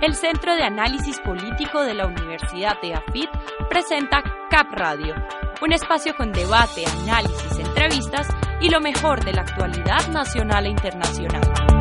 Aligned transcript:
el 0.00 0.14
Centro 0.14 0.54
de 0.54 0.62
Análisis 0.62 1.18
Político 1.20 1.82
de 1.82 1.94
la 1.94 2.06
Universidad 2.06 2.80
de 2.80 2.94
AFIT 2.94 3.30
presenta 3.68 4.22
CAP 4.50 4.72
Radio, 4.72 5.14
un 5.60 5.72
espacio 5.72 6.14
con 6.16 6.32
debate, 6.32 6.84
análisis, 7.02 7.58
entrevistas 7.58 8.28
y 8.60 8.70
lo 8.70 8.80
mejor 8.80 9.24
de 9.24 9.32
la 9.32 9.42
actualidad 9.42 10.08
nacional 10.08 10.66
e 10.66 10.70
internacional. 10.70 11.79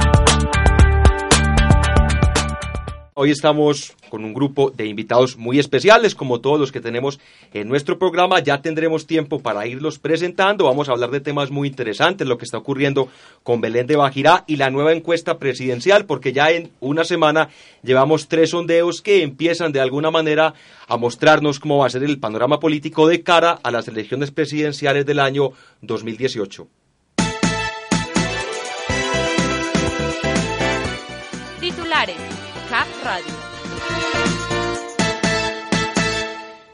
Hoy 3.21 3.31
estamos 3.31 3.97
con 4.09 4.23
un 4.23 4.33
grupo 4.33 4.71
de 4.71 4.85
invitados 4.85 5.35
muy 5.35 5.59
especiales, 5.59 6.15
como 6.15 6.39
todos 6.39 6.57
los 6.57 6.71
que 6.71 6.79
tenemos 6.79 7.19
en 7.53 7.67
nuestro 7.67 7.99
programa. 7.99 8.39
Ya 8.39 8.61
tendremos 8.61 9.07
tiempo 9.07 9.41
para 9.41 9.67
irlos 9.67 9.99
presentando. 9.99 10.63
Vamos 10.63 10.87
a 10.87 10.93
hablar 10.93 11.11
de 11.11 11.19
temas 11.19 11.51
muy 11.51 11.67
interesantes, 11.67 12.25
lo 12.25 12.37
que 12.37 12.45
está 12.45 12.57
ocurriendo 12.57 13.09
con 13.43 13.59
Belén 13.59 13.87
de 13.87 13.97
Bajirá 13.97 14.45
y 14.47 14.55
la 14.55 14.69
nueva 14.69 14.93
encuesta 14.93 15.37
presidencial, 15.37 16.05
porque 16.05 16.31
ya 16.31 16.51
en 16.51 16.71
una 16.79 17.03
semana 17.03 17.49
llevamos 17.83 18.29
tres 18.29 18.51
sondeos 18.51 19.01
que 19.01 19.21
empiezan 19.21 19.73
de 19.73 19.81
alguna 19.81 20.11
manera 20.11 20.53
a 20.87 20.95
mostrarnos 20.95 21.59
cómo 21.59 21.79
va 21.79 21.87
a 21.87 21.89
ser 21.89 22.03
el 22.03 22.21
panorama 22.21 22.61
político 22.61 23.05
de 23.05 23.21
cara 23.21 23.59
a 23.61 23.69
las 23.69 23.89
elecciones 23.89 24.31
presidenciales 24.31 25.05
del 25.05 25.19
año 25.19 25.51
2018. 25.81 26.69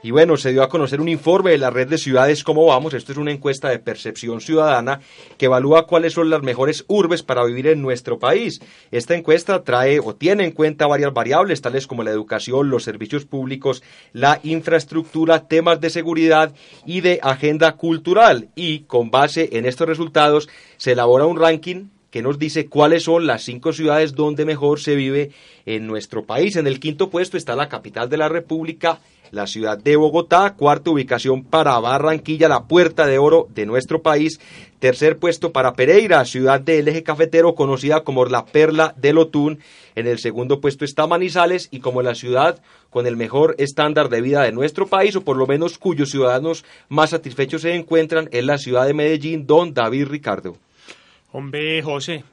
Y 0.05 0.11
bueno, 0.11 0.37
se 0.37 0.51
dio 0.51 0.61
a 0.61 0.69
conocer 0.69 1.01
un 1.01 1.09
informe 1.09 1.49
de 1.49 1.57
la 1.57 1.71
red 1.71 1.87
de 1.87 1.97
ciudades 1.97 2.43
Cómo 2.43 2.67
Vamos. 2.67 2.93
Esto 2.93 3.11
es 3.11 3.17
una 3.17 3.31
encuesta 3.31 3.69
de 3.69 3.79
percepción 3.79 4.39
ciudadana 4.39 4.99
que 5.39 5.45
evalúa 5.45 5.87
cuáles 5.87 6.13
son 6.13 6.29
las 6.29 6.43
mejores 6.43 6.85
urbes 6.87 7.23
para 7.23 7.43
vivir 7.43 7.65
en 7.65 7.81
nuestro 7.81 8.19
país. 8.19 8.59
Esta 8.91 9.15
encuesta 9.15 9.63
trae 9.63 9.99
o 9.99 10.13
tiene 10.13 10.43
en 10.43 10.51
cuenta 10.51 10.85
varias 10.85 11.11
variables, 11.11 11.61
tales 11.61 11.87
como 11.87 12.03
la 12.03 12.11
educación, 12.11 12.69
los 12.69 12.83
servicios 12.83 13.25
públicos, 13.25 13.81
la 14.13 14.39
infraestructura, 14.43 15.47
temas 15.47 15.81
de 15.81 15.89
seguridad 15.89 16.53
y 16.85 17.01
de 17.01 17.19
agenda 17.23 17.71
cultural. 17.77 18.49
Y 18.53 18.81
con 18.81 19.09
base 19.09 19.49
en 19.53 19.65
estos 19.65 19.87
resultados 19.87 20.49
se 20.77 20.91
elabora 20.91 21.25
un 21.25 21.39
ranking 21.39 21.94
que 22.15 22.21
nos 22.21 22.39
dice 22.39 22.67
cuáles 22.67 23.03
son 23.03 23.27
las 23.27 23.43
cinco 23.43 23.73
ciudades 23.73 24.15
donde 24.15 24.45
mejor 24.45 24.79
se 24.79 24.95
vive 24.95 25.31
en 25.65 25.85
nuestro 25.85 26.23
país. 26.23 26.55
En 26.55 26.65
el 26.65 26.79
quinto 26.79 27.09
puesto 27.09 27.35
está 27.35 27.57
la 27.57 27.67
capital 27.67 28.07
de 28.07 28.15
la 28.15 28.29
República, 28.29 28.99
la 29.31 29.47
ciudad 29.47 29.77
de 29.77 29.97
Bogotá. 29.97 30.55
Cuarta 30.55 30.91
ubicación 30.91 31.43
para 31.43 31.77
Barranquilla, 31.77 32.47
la 32.47 32.67
puerta 32.69 33.05
de 33.05 33.17
oro 33.17 33.49
de 33.53 33.65
nuestro 33.65 34.01
país. 34.01 34.39
Tercer 34.79 35.17
puesto 35.17 35.51
para 35.51 35.73
Pereira, 35.73 36.23
ciudad 36.23 36.61
del 36.61 36.87
eje 36.87 37.03
cafetero 37.03 37.53
conocida 37.53 38.05
como 38.05 38.23
la 38.23 38.45
perla 38.45 38.93
del 38.95 39.17
Otún. 39.17 39.59
En 39.95 40.07
el 40.07 40.19
segundo 40.19 40.61
puesto 40.61 40.85
está 40.85 41.07
Manizales 41.07 41.67
y 41.69 41.81
como 41.81 42.01
la 42.01 42.15
ciudad 42.15 42.61
con 42.91 43.07
el 43.07 43.17
mejor 43.17 43.55
estándar 43.57 44.07
de 44.07 44.21
vida 44.21 44.43
de 44.43 44.53
nuestro 44.53 44.87
país 44.87 45.17
o 45.17 45.21
por 45.25 45.35
lo 45.35 45.47
menos 45.47 45.77
cuyos 45.77 46.11
ciudadanos 46.11 46.63
más 46.87 47.09
satisfechos 47.09 47.63
se 47.63 47.75
encuentran 47.75 48.29
en 48.31 48.47
la 48.47 48.57
ciudad 48.57 48.87
de 48.87 48.93
Medellín, 48.93 49.45
don 49.45 49.73
David 49.73 50.07
Ricardo. 50.07 50.55
Hombre, 51.37 51.81
José, 51.81 52.23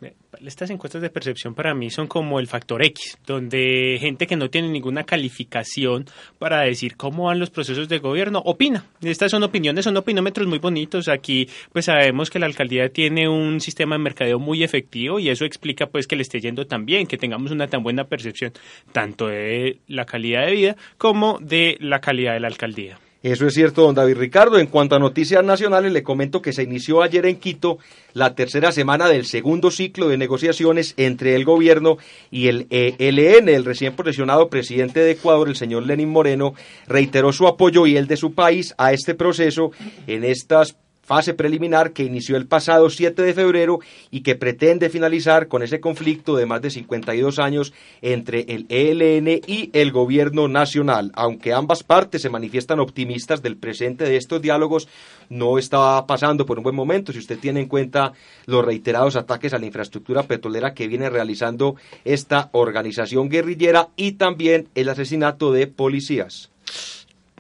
estas 0.47 0.71
encuestas 0.71 1.03
de 1.03 1.11
percepción 1.11 1.57
para 1.57 1.75
mí 1.75 1.91
son 1.91 2.07
como 2.07 2.39
el 2.39 2.47
factor 2.47 2.85
X, 2.85 3.19
donde 3.27 3.97
gente 3.99 4.29
que 4.29 4.37
no 4.37 4.49
tiene 4.49 4.69
ninguna 4.69 5.03
calificación 5.03 6.05
para 6.39 6.61
decir 6.61 6.97
cómo 6.97 7.25
van 7.25 7.41
los 7.41 7.51
procesos 7.51 7.89
de 7.89 7.99
gobierno 7.99 8.41
opina. 8.45 8.85
Estas 9.01 9.33
son 9.33 9.43
opiniones, 9.43 9.87
son 9.87 9.97
opinómetros 9.97 10.47
muy 10.47 10.61
bonitos. 10.61 11.09
Aquí 11.09 11.49
pues 11.73 11.87
sabemos 11.87 12.31
que 12.31 12.39
la 12.39 12.47
alcaldía 12.47 12.91
tiene 12.91 13.29
un 13.29 13.61
sistema 13.61 13.97
de 13.97 14.05
mercadeo 14.05 14.39
muy 14.39 14.63
efectivo 14.63 15.19
y 15.19 15.31
eso 15.31 15.45
explica 15.45 15.89
pues 15.89 16.07
que 16.07 16.15
le 16.15 16.23
esté 16.23 16.41
yendo 16.41 16.69
tan 16.69 16.87
bien, 16.87 17.09
que 17.09 17.19
tengamos 17.19 17.51
una 17.51 17.67
tan 17.67 17.83
buena 17.83 18.05
percepción 18.05 18.53
tanto 18.93 19.27
de 19.27 19.81
la 19.89 20.05
calidad 20.05 20.47
de 20.47 20.53
vida 20.53 20.77
como 20.97 21.41
de 21.41 21.77
la 21.81 22.01
calidad 22.01 22.35
de 22.35 22.41
la 22.41 22.47
alcaldía. 22.47 23.01
Eso 23.23 23.47
es 23.47 23.55
cierto, 23.55 23.83
don 23.83 23.95
David 23.95 24.17
Ricardo. 24.17 24.59
En 24.59 24.67
cuanto 24.67 24.97
a 24.97 24.99
noticias 24.99 25.45
nacionales, 25.45 25.93
le 25.93 26.03
comento 26.03 26.43
que 26.43 26.53
se 26.53 26.65
inició 26.65 27.03
ayer 27.03 27.25
en 27.27 27.37
Quito 27.37 27.79
la 28.15 28.35
tercera 28.35 28.73
semana 28.73 29.09
del 29.09 29.27
segundo 29.27 29.71
ciclo 29.71 30.09
de 30.09 30.19
negociaciones 30.19 30.95
entre 30.97 31.37
el 31.37 31.45
gobierno 31.45 31.99
y 32.33 32.49
el 32.49 32.67
ELN. 32.71 33.49
El 33.49 33.65
recién 33.65 33.95
posesionado 33.95 34.49
presidente 34.49 34.99
de 35.01 35.13
Ecuador, 35.13 35.49
el 35.49 35.57
señor 35.57 35.87
Lenín 35.87 36.09
Moreno, 36.09 36.55
reiteró 36.89 37.33
su 37.33 37.47
apoyo 37.47 37.87
y 37.87 37.97
el 37.97 38.09
de 38.09 38.17
su 38.17 38.35
país 38.35 38.75
a 38.77 38.93
este 38.93 39.15
proceso 39.15 39.71
en 40.09 40.25
estas 40.25 40.77
fase 41.03 41.35
preliminar 41.35 41.93
que 41.93 42.05
inició 42.05 42.37
el 42.37 42.47
pasado 42.47 42.89
7 42.89 43.23
de 43.23 43.35
febrero 43.35 43.81
y 44.11 44.23
que 44.23 44.37
pretende 44.37 44.89
finalizar 44.89 45.49
con 45.49 45.63
ese 45.63 45.81
conflicto 45.81 46.37
de 46.37 46.47
más 46.47 46.63
de 46.63 46.71
52 46.71 47.39
años 47.39 47.73
entre 48.01 48.41
el 48.49 48.67
ELN 48.69 49.43
y 49.47 49.71
el 49.73 49.93
gobierno 49.93 50.49
nacional. 50.49 51.11
Aunque 51.15 51.53
ambas 51.53 51.83
partes 51.83 52.23
se 52.23 52.31
manifiestan 52.31 52.81
optimistas 52.81 53.43
del 53.43 53.57
presente 53.57 54.05
de 54.05 54.17
estos 54.17 54.41
diálogos, 54.41 54.89
no 55.29 55.59
está 55.59 56.07
pasando 56.07 56.47
por 56.47 56.59
un 56.59 56.65
buen 56.65 56.77
momento 56.77 57.13
si 57.13 57.19
usted 57.19 57.39
tiene 57.39 57.61
en 57.61 57.69
cuenta 57.69 58.13
los 58.47 58.65
reiterados 58.65 59.17
ataques 59.17 59.53
a 59.53 59.59
la 59.59 59.67
infraestructura 59.67 60.23
petrolera 60.23 60.75
que 60.75 60.89
viene 60.89 61.11
realizando 61.11 61.77
esta 62.05 62.49
organización 62.53 63.29
guerrillera 63.29 63.89
y 63.97 64.13
también 64.13 64.69
el 64.75 64.89
asesinato 64.89 65.53
de 65.53 65.67
policías. 65.67 66.51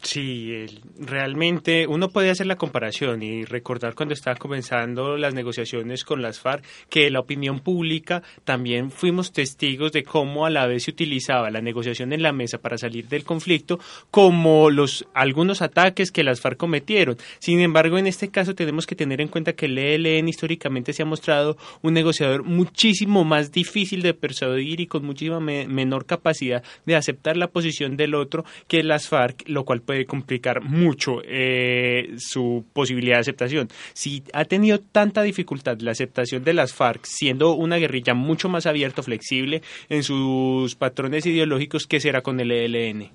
Sí, 0.03 0.67
realmente 0.99 1.87
uno 1.87 2.09
puede 2.09 2.31
hacer 2.31 2.47
la 2.47 2.57
comparación 2.57 3.23
y 3.23 3.45
recordar 3.45 3.95
cuando 3.95 4.15
estaba 4.15 4.35
comenzando 4.35 5.17
las 5.17 5.33
negociaciones 5.33 6.05
con 6.05 6.23
las 6.23 6.41
FARC 6.41 6.65
que 6.91 7.09
la 7.09 7.21
opinión 7.21 7.61
pública 7.61 8.21
también 8.43 8.91
fuimos 8.91 9.33
testigos 9.33 9.93
de 9.93 10.03
cómo 10.03 10.45
a 10.45 10.51
la 10.51 10.67
vez 10.67 10.85
se 10.85 10.91
utilizaba 10.91 11.53
la 11.53 11.61
negociación 11.61 12.12
en 12.12 12.23
la 12.23 12.33
mesa 12.33 12.59
para 12.59 12.79
salir 12.79 13.07
del 13.07 13.23
conflicto 13.23 13.79
como 14.11 14.71
los 14.71 15.07
algunos 15.15 15.62
ataques 15.62 16.11
que 16.11 16.25
las 16.25 16.41
FARC 16.41 16.57
cometieron. 16.57 17.17
Sin 17.39 17.61
embargo, 17.61 17.97
en 17.97 18.09
este 18.09 18.29
caso 18.29 18.57
tenemos 18.57 18.89
que 18.89 18.97
tener 18.97 19.21
en 19.21 19.29
cuenta 19.29 19.53
que 19.53 19.67
el 19.67 19.79
ELN 19.79 20.29
históricamente 20.29 20.93
se 20.93 21.03
ha 21.03 21.07
mostrado 21.07 21.57
un 21.81 21.95
negociador 21.95 22.43
muchísimo 22.43 23.23
más 23.23 23.53
difícil 23.53 24.03
de 24.03 24.15
persuadir 24.15 24.81
y 24.81 24.89
con 24.89 25.05
muchísima 25.05 25.39
menor 25.39 26.07
capacidad 26.07 26.65
de 26.87 26.97
aceptar 26.97 27.37
la 27.37 27.47
posición 27.47 27.97
del 27.97 28.17
otro 28.17 28.45
que 28.67 28.83
las 28.83 29.09
FARC, 29.09 29.45
lo 29.47 29.65
cual 29.65 29.81
puede 29.81 29.92
complicar 30.07 30.63
mucho 30.63 31.21
eh, 31.25 32.15
su 32.19 32.65
posibilidad 32.73 33.17
de 33.17 33.21
aceptación. 33.21 33.69
Si 33.93 34.23
ha 34.33 34.45
tenido 34.45 34.79
tanta 34.81 35.23
dificultad 35.23 35.79
la 35.81 35.93
aceptación 35.93 36.45
de 36.45 36.55
las 36.55 36.73
FARC, 36.73 37.05
siendo 37.05 37.53
una 37.53 37.77
guerrilla 37.77 38.15
mucho 38.15 38.49
más 38.49 38.67
abierta, 38.67 39.03
flexible 39.03 39.63
en 39.89 40.03
sus 40.03 40.75
patrones 40.75 41.27
ideológicos, 41.27 41.87
¿qué 41.87 42.01
será 42.01 42.23
con 42.23 42.41
el 42.41 42.51
ELN? 42.51 43.11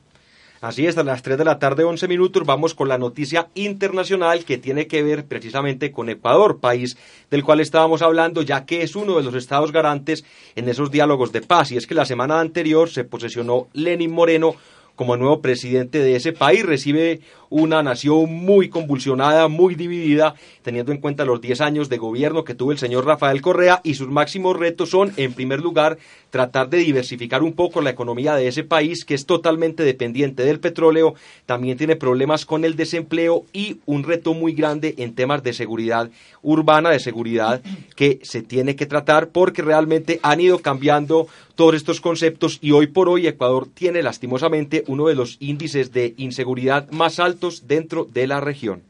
Así 0.60 0.88
es, 0.88 0.98
a 0.98 1.04
las 1.04 1.22
3 1.22 1.38
de 1.38 1.46
la 1.46 1.60
tarde, 1.60 1.84
11 1.84 2.08
minutos, 2.08 2.44
vamos 2.44 2.74
con 2.74 2.88
la 2.88 2.98
noticia 2.98 3.48
internacional 3.54 4.44
que 4.44 4.58
tiene 4.58 4.88
que 4.88 5.04
ver 5.04 5.26
precisamente 5.26 5.92
con 5.92 6.10
Ecuador, 6.10 6.60
país 6.60 6.98
del 7.30 7.44
cual 7.44 7.60
estábamos 7.60 8.02
hablando, 8.02 8.42
ya 8.42 8.66
que 8.66 8.82
es 8.82 8.96
uno 8.96 9.18
de 9.18 9.24
los 9.24 9.36
estados 9.36 9.72
garantes 9.72 10.26
en 10.56 10.68
esos 10.68 10.90
diálogos 10.90 11.32
de 11.32 11.42
paz. 11.42 11.72
Y 11.72 11.78
es 11.78 11.86
que 11.86 11.94
la 11.94 12.06
semana 12.06 12.40
anterior 12.40 12.90
se 12.90 13.04
posesionó 13.04 13.68
Lenin 13.74 14.12
Moreno 14.12 14.56
como 14.98 15.16
nuevo 15.16 15.42
presidente 15.42 16.00
de 16.00 16.18
ese 16.18 16.34
país. 16.34 16.66
Recibe 16.66 17.22
una 17.50 17.82
nación 17.82 18.34
muy 18.34 18.68
convulsionada, 18.68 19.48
muy 19.48 19.76
dividida, 19.76 20.36
teniendo 20.64 20.92
en 20.92 20.98
cuenta 20.98 21.24
los 21.24 21.40
10 21.40 21.62
años 21.62 21.88
de 21.88 21.98
gobierno 21.98 22.44
que 22.44 22.56
tuvo 22.56 22.74
el 22.74 22.78
señor 22.78 23.06
Rafael 23.06 23.42
Correa 23.42 23.80
y 23.86 23.94
sus 23.94 24.10
máximos 24.10 24.58
retos 24.58 24.90
son, 24.90 25.14
en 25.16 25.32
primer 25.34 25.62
lugar, 25.62 25.98
tratar 26.30 26.70
de 26.70 26.80
diversificar 26.80 27.44
un 27.44 27.54
poco 27.54 27.80
la 27.82 27.92
economía 27.92 28.36
de 28.36 28.48
ese 28.48 28.64
país 28.64 29.06
que 29.06 29.14
es 29.14 29.26
totalmente 29.26 29.84
dependiente 29.84 30.44
del 30.44 30.60
petróleo, 30.60 31.16
también 31.46 31.78
tiene 31.78 31.96
problemas 31.96 32.46
con 32.46 32.66
el 32.66 32.76
desempleo 32.76 33.46
y 33.54 33.78
un 33.86 34.04
reto 34.04 34.34
muy 34.34 34.54
grande 34.54 34.96
en 34.98 35.14
temas 35.14 35.44
de 35.44 35.54
seguridad 35.54 36.10
urbana, 36.42 36.90
de 36.90 37.00
seguridad 37.00 37.62
que 37.96 38.20
se 38.24 38.42
tiene 38.42 38.76
que 38.76 38.86
tratar 38.86 39.30
porque 39.30 39.62
realmente 39.62 40.20
han 40.24 40.42
ido 40.42 40.60
cambiando 40.60 41.28
todos 41.56 41.76
estos 41.76 42.02
conceptos 42.02 42.60
y 42.62 42.72
hoy 42.72 42.88
por 42.88 43.10
hoy 43.10 43.28
Ecuador 43.28 43.68
tiene 43.74 44.04
lastimosamente 44.04 44.84
uno 44.88 45.08
de 45.08 45.16
los 45.16 45.38
índices 45.40 45.92
de 45.92 46.14
inseguridad 46.18 46.90
más 46.92 47.20
altos 47.20 47.68
dentro 47.68 48.06
de 48.06 48.28
la 48.28 48.40
región. 48.40 48.84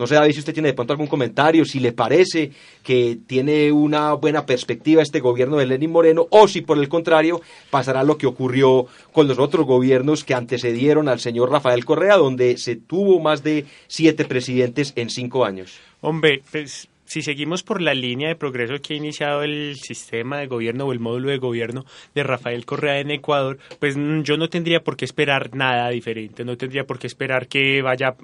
No 0.00 0.06
sé, 0.06 0.14
David, 0.14 0.32
si 0.32 0.38
usted 0.38 0.54
tiene 0.54 0.70
de 0.70 0.74
pronto 0.74 0.94
algún 0.94 1.08
comentario, 1.08 1.66
si 1.66 1.78
le 1.78 1.92
parece 1.92 2.52
que 2.82 3.18
tiene 3.26 3.70
una 3.70 4.14
buena 4.14 4.46
perspectiva 4.46 5.02
este 5.02 5.20
gobierno 5.20 5.58
de 5.58 5.66
Lenín 5.66 5.90
Moreno, 5.90 6.26
o 6.30 6.48
si 6.48 6.62
por 6.62 6.78
el 6.78 6.88
contrario 6.88 7.42
pasará 7.68 8.02
lo 8.02 8.16
que 8.16 8.26
ocurrió 8.26 8.86
con 9.12 9.28
los 9.28 9.38
otros 9.38 9.66
gobiernos 9.66 10.24
que 10.24 10.32
antecedieron 10.32 11.06
al 11.06 11.20
señor 11.20 11.50
Rafael 11.50 11.84
Correa, 11.84 12.16
donde 12.16 12.56
se 12.56 12.76
tuvo 12.76 13.20
más 13.20 13.42
de 13.42 13.66
siete 13.88 14.24
presidentes 14.24 14.94
en 14.96 15.10
cinco 15.10 15.44
años. 15.44 15.78
Hombre, 16.00 16.42
pues 16.50 16.88
si 17.10 17.22
seguimos 17.22 17.64
por 17.64 17.82
la 17.82 17.92
línea 17.92 18.28
de 18.28 18.36
progreso 18.36 18.80
que 18.80 18.94
ha 18.94 18.96
iniciado 18.96 19.42
el 19.42 19.74
sistema 19.74 20.38
de 20.38 20.46
gobierno 20.46 20.84
o 20.84 20.92
el 20.92 21.00
módulo 21.00 21.30
de 21.30 21.38
gobierno 21.38 21.84
de 22.14 22.22
Rafael 22.22 22.64
Correa 22.64 23.00
en 23.00 23.10
Ecuador, 23.10 23.58
pues 23.80 23.96
mm, 23.96 24.22
yo 24.22 24.36
no 24.36 24.48
tendría 24.48 24.84
por 24.84 24.96
qué 24.96 25.06
esperar 25.06 25.52
nada 25.52 25.88
diferente, 25.88 26.44
no 26.44 26.56
tendría 26.56 26.84
por 26.84 27.00
qué 27.00 27.08
esperar 27.08 27.48
que 27.48 27.82
vaya 27.82 28.14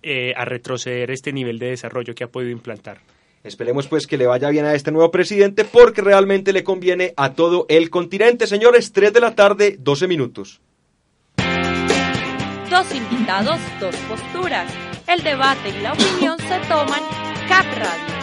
eh, 0.00 0.32
a 0.36 0.44
retroceder 0.44 1.10
este 1.10 1.32
nivel 1.32 1.58
de 1.58 1.70
desarrollo 1.70 2.14
que 2.14 2.22
ha 2.22 2.28
podido 2.28 2.52
implantar. 2.52 2.98
Esperemos 3.42 3.88
pues 3.88 4.06
que 4.06 4.16
le 4.16 4.28
vaya 4.28 4.48
bien 4.48 4.64
a 4.64 4.74
este 4.74 4.92
nuevo 4.92 5.10
presidente 5.10 5.64
porque 5.64 6.00
realmente 6.00 6.52
le 6.52 6.62
conviene 6.62 7.14
a 7.16 7.34
todo 7.34 7.66
el 7.68 7.90
continente. 7.90 8.46
Señores, 8.46 8.92
3 8.92 9.12
de 9.12 9.20
la 9.20 9.34
tarde, 9.34 9.74
12 9.80 10.06
minutos. 10.06 10.60
Dos 12.70 12.94
invitados, 12.94 13.58
dos 13.80 13.96
posturas. 14.08 14.72
El 15.08 15.24
debate 15.24 15.70
y 15.70 15.82
la 15.82 15.94
opinión 15.94 16.38
se 16.38 16.60
toman 16.68 17.02
Cap 17.48 17.66
Radio. 17.76 18.15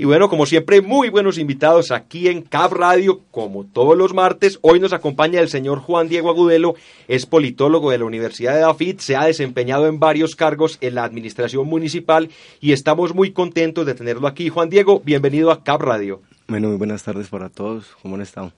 Y 0.00 0.04
bueno, 0.04 0.28
como 0.28 0.46
siempre, 0.46 0.80
muy 0.80 1.08
buenos 1.08 1.38
invitados 1.38 1.90
aquí 1.90 2.28
en 2.28 2.42
Cap 2.42 2.70
Radio, 2.72 3.22
como 3.32 3.64
todos 3.64 3.98
los 3.98 4.14
martes. 4.14 4.60
Hoy 4.62 4.78
nos 4.78 4.92
acompaña 4.92 5.40
el 5.40 5.48
señor 5.48 5.80
Juan 5.80 6.08
Diego 6.08 6.30
Agudelo, 6.30 6.76
es 7.08 7.26
politólogo 7.26 7.90
de 7.90 7.98
la 7.98 8.04
Universidad 8.04 8.54
de 8.54 8.60
Dafit, 8.60 9.00
se 9.00 9.16
ha 9.16 9.24
desempeñado 9.24 9.88
en 9.88 9.98
varios 9.98 10.36
cargos 10.36 10.78
en 10.82 10.94
la 10.94 11.02
administración 11.02 11.66
municipal 11.66 12.30
y 12.60 12.70
estamos 12.70 13.12
muy 13.12 13.32
contentos 13.32 13.86
de 13.86 13.94
tenerlo 13.94 14.28
aquí. 14.28 14.50
Juan 14.50 14.70
Diego, 14.70 15.02
bienvenido 15.04 15.50
a 15.50 15.64
Cap 15.64 15.82
Radio. 15.82 16.22
Bueno, 16.46 16.68
muy 16.68 16.76
buenas 16.76 17.02
tardes 17.02 17.26
para 17.26 17.48
todos. 17.48 17.96
¿Cómo 18.00 18.14
han 18.14 18.22
estado? 18.22 18.52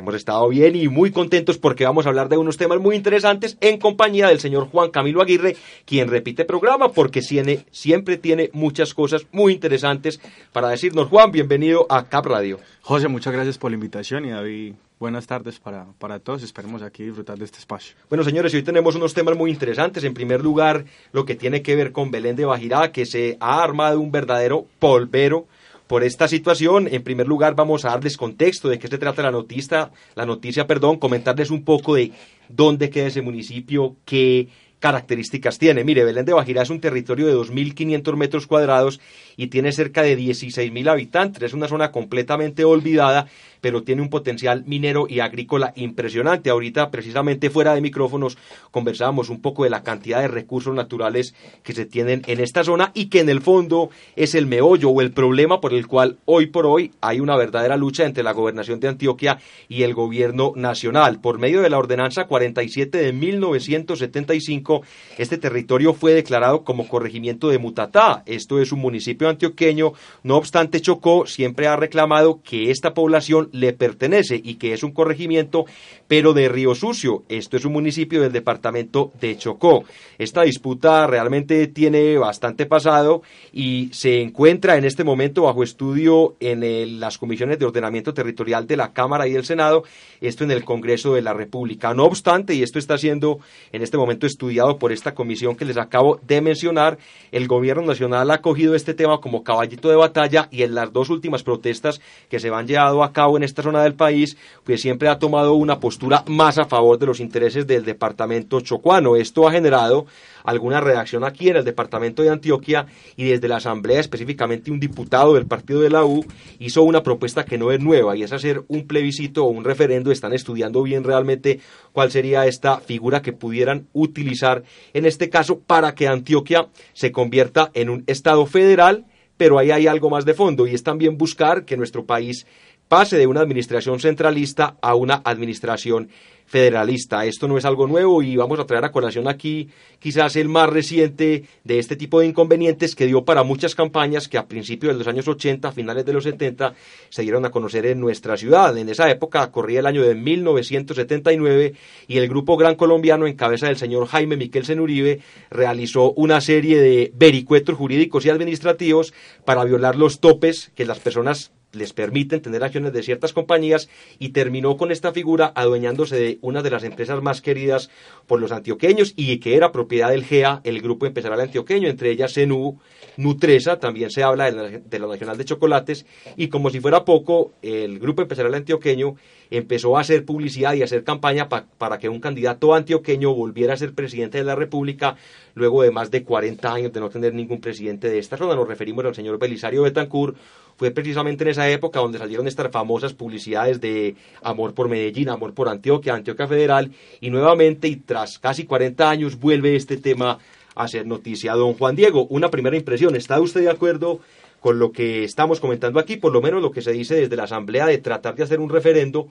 Hemos 0.00 0.14
estado 0.14 0.48
bien 0.48 0.76
y 0.76 0.88
muy 0.88 1.10
contentos 1.10 1.58
porque 1.58 1.84
vamos 1.84 2.06
a 2.06 2.08
hablar 2.08 2.30
de 2.30 2.38
unos 2.38 2.56
temas 2.56 2.80
muy 2.80 2.96
interesantes 2.96 3.58
en 3.60 3.78
compañía 3.78 4.28
del 4.28 4.40
señor 4.40 4.70
Juan 4.70 4.90
Camilo 4.90 5.20
Aguirre, 5.20 5.56
quien 5.84 6.08
repite 6.08 6.46
programa 6.46 6.90
porque 6.90 7.20
tiene, 7.20 7.66
siempre 7.70 8.16
tiene 8.16 8.48
muchas 8.54 8.94
cosas 8.94 9.26
muy 9.30 9.52
interesantes 9.52 10.18
para 10.54 10.70
decirnos. 10.70 11.08
Juan, 11.08 11.32
bienvenido 11.32 11.84
a 11.90 12.06
Cap 12.06 12.24
Radio. 12.24 12.60
José, 12.80 13.08
muchas 13.08 13.34
gracias 13.34 13.58
por 13.58 13.72
la 13.72 13.74
invitación 13.74 14.24
y 14.24 14.30
David, 14.30 14.72
buenas 14.98 15.26
tardes 15.26 15.58
para, 15.58 15.84
para 15.98 16.18
todos. 16.18 16.42
Esperemos 16.44 16.80
aquí 16.80 17.04
disfrutar 17.04 17.36
de 17.36 17.44
este 17.44 17.58
espacio. 17.58 17.94
Bueno, 18.08 18.24
señores, 18.24 18.54
hoy 18.54 18.62
tenemos 18.62 18.94
unos 18.94 19.12
temas 19.12 19.36
muy 19.36 19.50
interesantes. 19.50 20.02
En 20.04 20.14
primer 20.14 20.40
lugar, 20.40 20.86
lo 21.12 21.26
que 21.26 21.34
tiene 21.34 21.60
que 21.60 21.76
ver 21.76 21.92
con 21.92 22.10
Belén 22.10 22.36
de 22.36 22.46
Bajirá, 22.46 22.90
que 22.90 23.04
se 23.04 23.36
ha 23.38 23.62
armado 23.62 24.00
un 24.00 24.10
verdadero 24.10 24.64
polvero 24.78 25.44
por 25.90 26.04
esta 26.04 26.28
situación. 26.28 26.88
En 26.88 27.02
primer 27.02 27.26
lugar, 27.26 27.56
vamos 27.56 27.84
a 27.84 27.88
darles 27.88 28.16
contexto 28.16 28.68
de 28.68 28.78
qué 28.78 28.86
se 28.86 28.96
trata 28.96 29.22
la 29.22 29.32
noticia, 29.32 29.90
la 30.14 30.24
noticia, 30.24 30.64
perdón, 30.68 30.98
comentarles 30.98 31.50
un 31.50 31.64
poco 31.64 31.96
de 31.96 32.12
dónde 32.48 32.90
queda 32.90 33.08
ese 33.08 33.22
municipio, 33.22 33.96
qué 34.04 34.46
características 34.78 35.58
tiene. 35.58 35.82
Mire, 35.82 36.04
Belén 36.04 36.24
de 36.24 36.32
Bajirá 36.32 36.62
es 36.62 36.70
un 36.70 36.80
territorio 36.80 37.26
de 37.26 37.34
2.500 37.34 38.16
metros 38.16 38.46
cuadrados 38.46 39.00
y 39.36 39.48
tiene 39.48 39.72
cerca 39.72 40.02
de 40.02 40.16
16.000 40.16 40.88
habitantes. 40.88 41.42
Es 41.42 41.54
una 41.54 41.66
zona 41.66 41.90
completamente 41.90 42.64
olvidada 42.64 43.26
pero 43.60 43.82
tiene 43.82 44.02
un 44.02 44.10
potencial 44.10 44.64
minero 44.66 45.06
y 45.08 45.20
agrícola 45.20 45.72
impresionante. 45.76 46.50
Ahorita, 46.50 46.90
precisamente 46.90 47.50
fuera 47.50 47.74
de 47.74 47.80
micrófonos, 47.80 48.38
conversábamos 48.70 49.28
un 49.28 49.40
poco 49.40 49.64
de 49.64 49.70
la 49.70 49.82
cantidad 49.82 50.20
de 50.20 50.28
recursos 50.28 50.74
naturales 50.74 51.34
que 51.62 51.72
se 51.72 51.86
tienen 51.86 52.22
en 52.26 52.40
esta 52.40 52.64
zona 52.64 52.92
y 52.94 53.06
que 53.06 53.20
en 53.20 53.28
el 53.28 53.40
fondo 53.40 53.90
es 54.16 54.34
el 54.34 54.46
meollo 54.46 54.90
o 54.90 55.00
el 55.00 55.12
problema 55.12 55.60
por 55.60 55.74
el 55.74 55.86
cual 55.86 56.18
hoy 56.24 56.46
por 56.46 56.66
hoy 56.66 56.92
hay 57.00 57.20
una 57.20 57.36
verdadera 57.36 57.76
lucha 57.76 58.04
entre 58.04 58.22
la 58.22 58.32
gobernación 58.32 58.80
de 58.80 58.88
Antioquia 58.88 59.38
y 59.68 59.82
el 59.82 59.94
gobierno 59.94 60.52
nacional. 60.56 61.20
Por 61.20 61.38
medio 61.38 61.62
de 61.62 61.70
la 61.70 61.78
ordenanza 61.78 62.24
47 62.24 62.98
de 62.98 63.12
1975, 63.12 64.82
este 65.18 65.38
territorio 65.38 65.94
fue 65.94 66.12
declarado 66.12 66.64
como 66.64 66.88
corregimiento 66.88 67.48
de 67.48 67.58
Mutatá. 67.58 68.22
Esto 68.26 68.60
es 68.60 68.72
un 68.72 68.80
municipio 68.80 69.28
antioqueño. 69.28 69.92
No 70.22 70.36
obstante, 70.36 70.80
Chocó 70.80 71.26
siempre 71.26 71.66
ha 71.66 71.76
reclamado 71.76 72.40
que 72.42 72.70
esta 72.70 72.94
población 72.94 73.49
le 73.52 73.72
pertenece 73.72 74.40
y 74.42 74.54
que 74.54 74.72
es 74.72 74.82
un 74.82 74.92
corregimiento, 74.92 75.64
pero 76.08 76.32
de 76.32 76.48
Río 76.48 76.74
Sucio. 76.74 77.24
Esto 77.28 77.56
es 77.56 77.64
un 77.64 77.72
municipio 77.72 78.20
del 78.20 78.32
departamento 78.32 79.12
de 79.20 79.36
Chocó. 79.36 79.84
Esta 80.18 80.42
disputa 80.42 81.06
realmente 81.06 81.66
tiene 81.68 82.18
bastante 82.18 82.66
pasado 82.66 83.22
y 83.52 83.88
se 83.92 84.20
encuentra 84.20 84.76
en 84.76 84.84
este 84.84 85.04
momento 85.04 85.42
bajo 85.42 85.62
estudio 85.62 86.36
en 86.40 87.00
las 87.00 87.18
comisiones 87.18 87.58
de 87.58 87.66
ordenamiento 87.66 88.14
territorial 88.14 88.66
de 88.66 88.76
la 88.76 88.92
Cámara 88.92 89.26
y 89.26 89.32
del 89.32 89.44
Senado, 89.44 89.84
esto 90.20 90.44
en 90.44 90.50
el 90.50 90.64
Congreso 90.64 91.14
de 91.14 91.22
la 91.22 91.32
República. 91.32 91.94
No 91.94 92.04
obstante, 92.04 92.54
y 92.54 92.62
esto 92.62 92.78
está 92.78 92.98
siendo 92.98 93.38
en 93.72 93.82
este 93.82 93.96
momento 93.96 94.26
estudiado 94.26 94.78
por 94.78 94.92
esta 94.92 95.14
comisión 95.14 95.56
que 95.56 95.64
les 95.64 95.76
acabo 95.76 96.20
de 96.26 96.40
mencionar, 96.40 96.98
el 97.32 97.46
gobierno 97.46 97.82
nacional 97.82 98.30
ha 98.30 98.40
cogido 98.40 98.74
este 98.74 98.94
tema 98.94 99.20
como 99.20 99.42
caballito 99.42 99.88
de 99.88 99.96
batalla 99.96 100.48
y 100.50 100.62
en 100.62 100.74
las 100.74 100.92
dos 100.92 101.10
últimas 101.10 101.42
protestas 101.42 102.00
que 102.28 102.40
se 102.40 102.50
van 102.50 102.66
llevado 102.66 103.02
a 103.02 103.12
cabo 103.12 103.36
en 103.36 103.39
esta 103.42 103.62
zona 103.62 103.82
del 103.82 103.94
país, 103.94 104.36
pues 104.64 104.80
siempre 104.80 105.08
ha 105.08 105.18
tomado 105.18 105.54
una 105.54 105.80
postura 105.80 106.24
más 106.26 106.58
a 106.58 106.66
favor 106.66 106.98
de 106.98 107.06
los 107.06 107.20
intereses 107.20 107.66
del 107.66 107.84
departamento 107.84 108.60
chocuano. 108.60 109.16
Esto 109.16 109.48
ha 109.48 109.52
generado 109.52 110.06
alguna 110.44 110.80
reacción 110.80 111.24
aquí 111.24 111.48
en 111.48 111.56
el 111.56 111.64
departamento 111.64 112.22
de 112.22 112.30
Antioquia 112.30 112.86
y 113.16 113.24
desde 113.24 113.48
la 113.48 113.56
Asamblea, 113.56 114.00
específicamente 114.00 114.70
un 114.70 114.80
diputado 114.80 115.34
del 115.34 115.46
partido 115.46 115.80
de 115.80 115.90
la 115.90 116.04
U, 116.04 116.24
hizo 116.58 116.82
una 116.82 117.02
propuesta 117.02 117.44
que 117.44 117.58
no 117.58 117.72
es 117.72 117.80
nueva 117.80 118.16
y 118.16 118.22
es 118.22 118.32
hacer 118.32 118.62
un 118.68 118.86
plebiscito 118.86 119.44
o 119.44 119.48
un 119.48 119.64
referendo. 119.64 120.10
Están 120.10 120.32
estudiando 120.32 120.82
bien 120.82 121.04
realmente 121.04 121.60
cuál 121.92 122.10
sería 122.10 122.46
esta 122.46 122.78
figura 122.78 123.22
que 123.22 123.32
pudieran 123.32 123.88
utilizar 123.92 124.62
en 124.94 125.06
este 125.06 125.28
caso 125.28 125.60
para 125.60 125.94
que 125.94 126.08
Antioquia 126.08 126.68
se 126.92 127.12
convierta 127.12 127.70
en 127.74 127.90
un 127.90 128.04
Estado 128.06 128.46
federal, 128.46 129.06
pero 129.36 129.58
ahí 129.58 129.70
hay 129.70 129.86
algo 129.86 130.10
más 130.10 130.24
de 130.24 130.34
fondo 130.34 130.66
y 130.66 130.74
es 130.74 130.82
también 130.82 131.16
buscar 131.16 131.64
que 131.64 131.76
nuestro 131.76 132.04
país 132.04 132.46
pase 132.90 133.16
de 133.18 133.28
una 133.28 133.40
administración 133.40 134.00
centralista 134.00 134.76
a 134.82 134.96
una 134.96 135.22
administración 135.24 136.08
federalista. 136.44 137.24
Esto 137.24 137.46
no 137.46 137.56
es 137.56 137.64
algo 137.64 137.86
nuevo 137.86 138.20
y 138.20 138.34
vamos 138.34 138.58
a 138.58 138.66
traer 138.66 138.84
a 138.84 138.90
colación 138.90 139.28
aquí 139.28 139.68
quizás 140.00 140.34
el 140.34 140.48
más 140.48 140.68
reciente 140.68 141.44
de 141.62 141.78
este 141.78 141.94
tipo 141.94 142.18
de 142.18 142.26
inconvenientes 142.26 142.96
que 142.96 143.06
dio 143.06 143.24
para 143.24 143.44
muchas 143.44 143.76
campañas 143.76 144.26
que 144.26 144.38
a 144.38 144.48
principios 144.48 144.92
de 144.92 144.98
los 144.98 145.06
años 145.06 145.28
80, 145.28 145.70
finales 145.70 146.04
de 146.04 146.12
los 146.12 146.24
70, 146.24 146.74
se 147.10 147.22
dieron 147.22 147.46
a 147.46 147.52
conocer 147.52 147.86
en 147.86 148.00
nuestra 148.00 148.36
ciudad. 148.36 148.76
En 148.76 148.88
esa 148.88 149.08
época 149.08 149.52
corría 149.52 149.78
el 149.78 149.86
año 149.86 150.02
de 150.02 150.16
1979 150.16 151.74
y 152.08 152.18
el 152.18 152.28
grupo 152.28 152.56
Gran 152.56 152.74
Colombiano 152.74 153.28
en 153.28 153.36
cabeza 153.36 153.68
del 153.68 153.76
señor 153.76 154.08
Jaime 154.08 154.36
Miquel 154.36 154.80
Uribe 154.80 155.20
realizó 155.48 156.10
una 156.14 156.40
serie 156.40 156.80
de 156.80 157.12
vericuetos 157.14 157.76
jurídicos 157.76 158.26
y 158.26 158.30
administrativos 158.30 159.14
para 159.44 159.62
violar 159.62 159.94
los 159.94 160.18
topes 160.18 160.72
que 160.74 160.84
las 160.84 160.98
personas 160.98 161.52
les 161.72 161.92
permiten 161.92 162.40
tener 162.42 162.62
acciones 162.64 162.92
de 162.92 163.02
ciertas 163.02 163.32
compañías 163.32 163.88
y 164.18 164.30
terminó 164.30 164.76
con 164.76 164.90
esta 164.90 165.12
figura 165.12 165.52
adueñándose 165.54 166.16
de 166.16 166.38
una 166.42 166.62
de 166.62 166.70
las 166.70 166.84
empresas 166.84 167.22
más 167.22 167.40
queridas 167.40 167.90
por 168.26 168.40
los 168.40 168.52
antioqueños 168.52 169.12
y 169.16 169.38
que 169.38 169.56
era 169.56 169.72
propiedad 169.72 170.10
del 170.10 170.24
GEA, 170.24 170.60
el 170.64 170.80
grupo 170.80 171.06
empresarial 171.06 171.40
antioqueño, 171.40 171.88
entre 171.88 172.10
ellas 172.10 172.32
Senú, 172.32 172.78
Nutresa, 173.16 173.78
también 173.78 174.10
se 174.10 174.22
habla 174.22 174.50
de 174.50 174.98
la, 174.98 175.06
Nacional 175.06 175.36
de 175.36 175.44
Chocolates 175.44 176.06
y 176.36 176.48
como 176.48 176.70
si 176.70 176.80
fuera 176.80 177.04
poco, 177.04 177.52
el 177.62 177.98
grupo 177.98 178.22
empresarial 178.22 178.54
antioqueño 178.54 179.16
empezó 179.50 179.96
a 179.96 180.00
hacer 180.00 180.24
publicidad 180.24 180.74
y 180.74 180.82
a 180.82 180.84
hacer 180.84 181.04
campaña 181.04 181.48
para 181.48 181.98
que 181.98 182.08
un 182.08 182.20
candidato 182.20 182.74
antioqueño 182.74 183.34
volviera 183.34 183.74
a 183.74 183.76
ser 183.76 183.92
presidente 183.92 184.38
de 184.38 184.44
la 184.44 184.54
República 184.54 185.16
luego 185.54 185.82
de 185.82 185.90
más 185.90 186.10
de 186.10 186.22
40 186.22 186.72
años 186.72 186.92
de 186.92 187.00
no 187.00 187.10
tener 187.10 187.34
ningún 187.34 187.60
presidente 187.60 188.08
de 188.08 188.18
esta 188.18 188.36
zona. 188.36 188.54
Nos 188.54 188.68
referimos 188.68 189.04
al 189.04 189.14
señor 189.14 189.38
Belisario 189.38 189.82
Betancourt, 189.82 190.36
fue 190.76 190.90
precisamente 190.92 191.44
en 191.44 191.50
esa 191.50 191.68
época 191.68 192.00
donde 192.00 192.18
salieron 192.18 192.46
estas 192.46 192.70
famosas 192.70 193.12
publicidades 193.12 193.80
de 193.80 194.14
amor 194.42 194.72
por 194.72 194.88
Medellín, 194.88 195.28
amor 195.28 195.52
por 195.52 195.68
Antioquia, 195.68 196.14
Antioquia 196.14 196.46
Federal, 196.46 196.90
y 197.20 197.28
nuevamente, 197.28 197.88
y 197.88 197.96
tras 197.96 198.38
casi 198.38 198.64
40 198.64 199.10
años, 199.10 199.38
vuelve 199.38 199.76
este 199.76 199.98
tema 199.98 200.38
a 200.74 200.88
ser 200.88 201.06
noticia. 201.06 201.52
Don 201.54 201.74
Juan 201.74 201.96
Diego, 201.96 202.26
una 202.30 202.48
primera 202.48 202.76
impresión, 202.76 203.14
¿está 203.14 203.40
usted 203.40 203.60
de 203.60 203.70
acuerdo 203.70 204.20
con 204.60 204.78
lo 204.78 204.92
que 204.92 205.24
estamos 205.24 205.58
comentando 205.58 205.98
aquí, 205.98 206.16
por 206.16 206.32
lo 206.32 206.42
menos 206.42 206.62
lo 206.62 206.70
que 206.70 206.82
se 206.82 206.92
dice 206.92 207.14
desde 207.14 207.36
la 207.36 207.44
Asamblea 207.44 207.86
de 207.86 207.98
tratar 207.98 208.34
de 208.36 208.44
hacer 208.44 208.60
un 208.60 208.70
referendo 208.70 209.28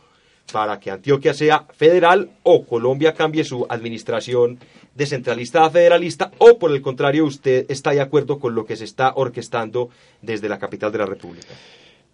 para 0.52 0.80
que 0.80 0.90
Antioquia 0.90 1.34
sea 1.34 1.66
federal 1.76 2.32
o 2.44 2.66
Colombia 2.66 3.14
cambie 3.14 3.44
su 3.44 3.66
administración 3.70 4.58
de 4.96 5.06
centralista 5.06 5.64
a 5.64 5.70
federalista 5.70 6.32
o 6.40 6.58
por 6.58 6.72
el 6.72 6.82
contrario 6.82 7.26
usted 7.26 7.66
está 7.70 7.92
de 7.92 8.02
acuerdo 8.02 8.40
con 8.40 8.56
lo 8.56 8.66
que 8.66 8.76
se 8.76 8.86
está 8.86 9.14
orquestando 9.16 9.90
desde 10.22 10.50
la 10.50 10.58
capital 10.58 10.92
de 10.92 10.98
la 10.98 11.06
República? 11.06 11.48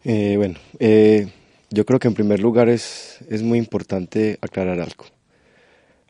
Eh, 0.04 0.36
bueno, 0.38 0.56
eh, 0.80 1.28
yo 1.70 1.86
creo 1.86 2.00
que 2.00 2.10
en 2.10 2.14
primer 2.14 2.42
lugar 2.42 2.70
es, 2.70 3.20
es 3.30 3.42
muy 3.42 3.58
importante 3.58 4.38
aclarar 4.42 4.80
algo. 4.80 5.06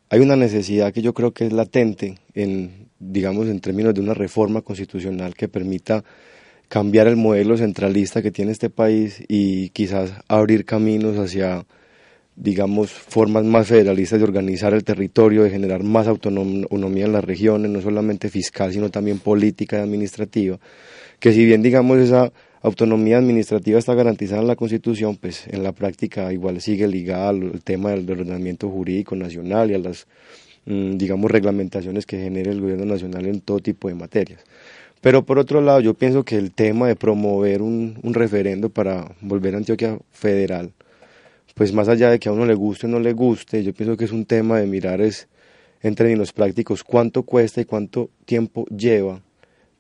Hay 0.10 0.20
una 0.20 0.36
necesidad 0.36 0.94
que 0.94 1.02
yo 1.02 1.14
creo 1.14 1.32
que 1.32 1.46
es 1.46 1.54
latente 1.54 2.20
en, 2.34 2.90
digamos, 3.00 3.48
en 3.48 3.60
términos 3.60 3.94
de 3.94 4.02
una 4.02 4.14
reforma 4.14 4.62
constitucional 4.62 5.36
que 5.36 5.48
permita 5.48 6.04
cambiar 6.68 7.08
el 7.08 7.16
modelo 7.16 7.58
centralista 7.58 8.22
que 8.22 8.32
tiene 8.32 8.52
este 8.52 8.70
país 8.70 9.24
y 9.28 9.70
quizás 9.70 10.14
abrir 10.28 10.66
caminos 10.66 11.18
hacia 11.18 11.66
digamos, 12.36 12.92
formas 12.92 13.46
más 13.46 13.68
federalistas 13.68 14.20
de 14.20 14.26
organizar 14.26 14.74
el 14.74 14.84
territorio, 14.84 15.44
de 15.44 15.50
generar 15.50 15.84
más 15.84 16.08
autonomía 16.08 17.06
en 17.06 17.14
las 17.14 17.24
regiones, 17.24 17.72
no 17.72 17.82
solamente 17.82 18.30
fiscal, 18.30 18.74
sino 18.74 18.90
también 18.90 19.20
política 19.20 19.78
y 19.78 19.82
administrativa, 19.82 20.60
que 21.20 21.32
si 21.32 21.46
bien, 21.46 21.62
digamos, 21.62 21.98
esa 22.00 22.32
autonomía 22.62 23.18
administrativa 23.20 23.80
está 23.80 23.94
garantizada 23.94 24.42
en 24.42 24.48
la 24.48 24.56
Constitución, 24.56 25.16
pues 25.16 25.48
en 25.48 25.64
la 25.64 25.72
práctica 25.72 26.34
igual 26.34 26.60
sigue 26.60 26.88
ligada 26.88 27.30
al 27.30 27.62
tema 27.64 27.92
del 27.92 28.10
ordenamiento 28.10 28.70
jurídico 28.70 29.16
nacional 29.16 29.72
y 29.72 29.76
a 29.76 29.80
las, 29.80 30.08
mm, 30.66 30.98
digamos, 30.98 31.32
reglamentaciones 31.32 32.06
que 32.06 32.18
genera 32.18 32.52
el 32.52 32.60
gobierno 32.60 32.86
nacional 32.86 33.28
en 33.28 33.40
todo 33.42 33.60
tipo 33.60 33.88
de 33.88 33.96
materias. 33.96 34.42
Pero 35.02 35.26
por 35.26 35.38
otro 35.40 35.62
lado, 35.62 35.80
yo 35.82 35.94
pienso 35.94 36.24
que 36.24 36.38
el 36.38 36.52
tema 36.52 36.88
de 36.88 36.96
promover 36.96 37.62
un, 37.62 38.00
un 38.02 38.14
referendo 38.14 38.70
para 38.70 39.16
volver 39.22 39.54
a 39.54 39.58
Antioquia 39.58 40.00
federal, 40.12 40.72
pues 41.54 41.72
más 41.74 41.88
allá 41.88 42.10
de 42.10 42.20
que 42.20 42.30
a 42.30 42.32
uno 42.32 42.46
le 42.46 42.54
guste 42.54 42.88
o 42.88 42.90
no 42.90 43.00
le 43.00 43.14
guste, 43.14 43.64
yo 43.64 43.74
pienso 43.74 43.96
que 43.98 44.06
es 44.06 44.12
un 44.12 44.26
tema 44.26 44.60
de 44.60 44.68
mirar 44.68 45.02
es 45.02 45.28
en 45.82 45.96
términos 45.96 46.34
prácticos 46.34 46.84
cuánto 46.84 47.24
cuesta 47.24 47.62
y 47.62 47.66
cuánto 47.66 48.10
tiempo 48.26 48.66
lleva 48.68 49.22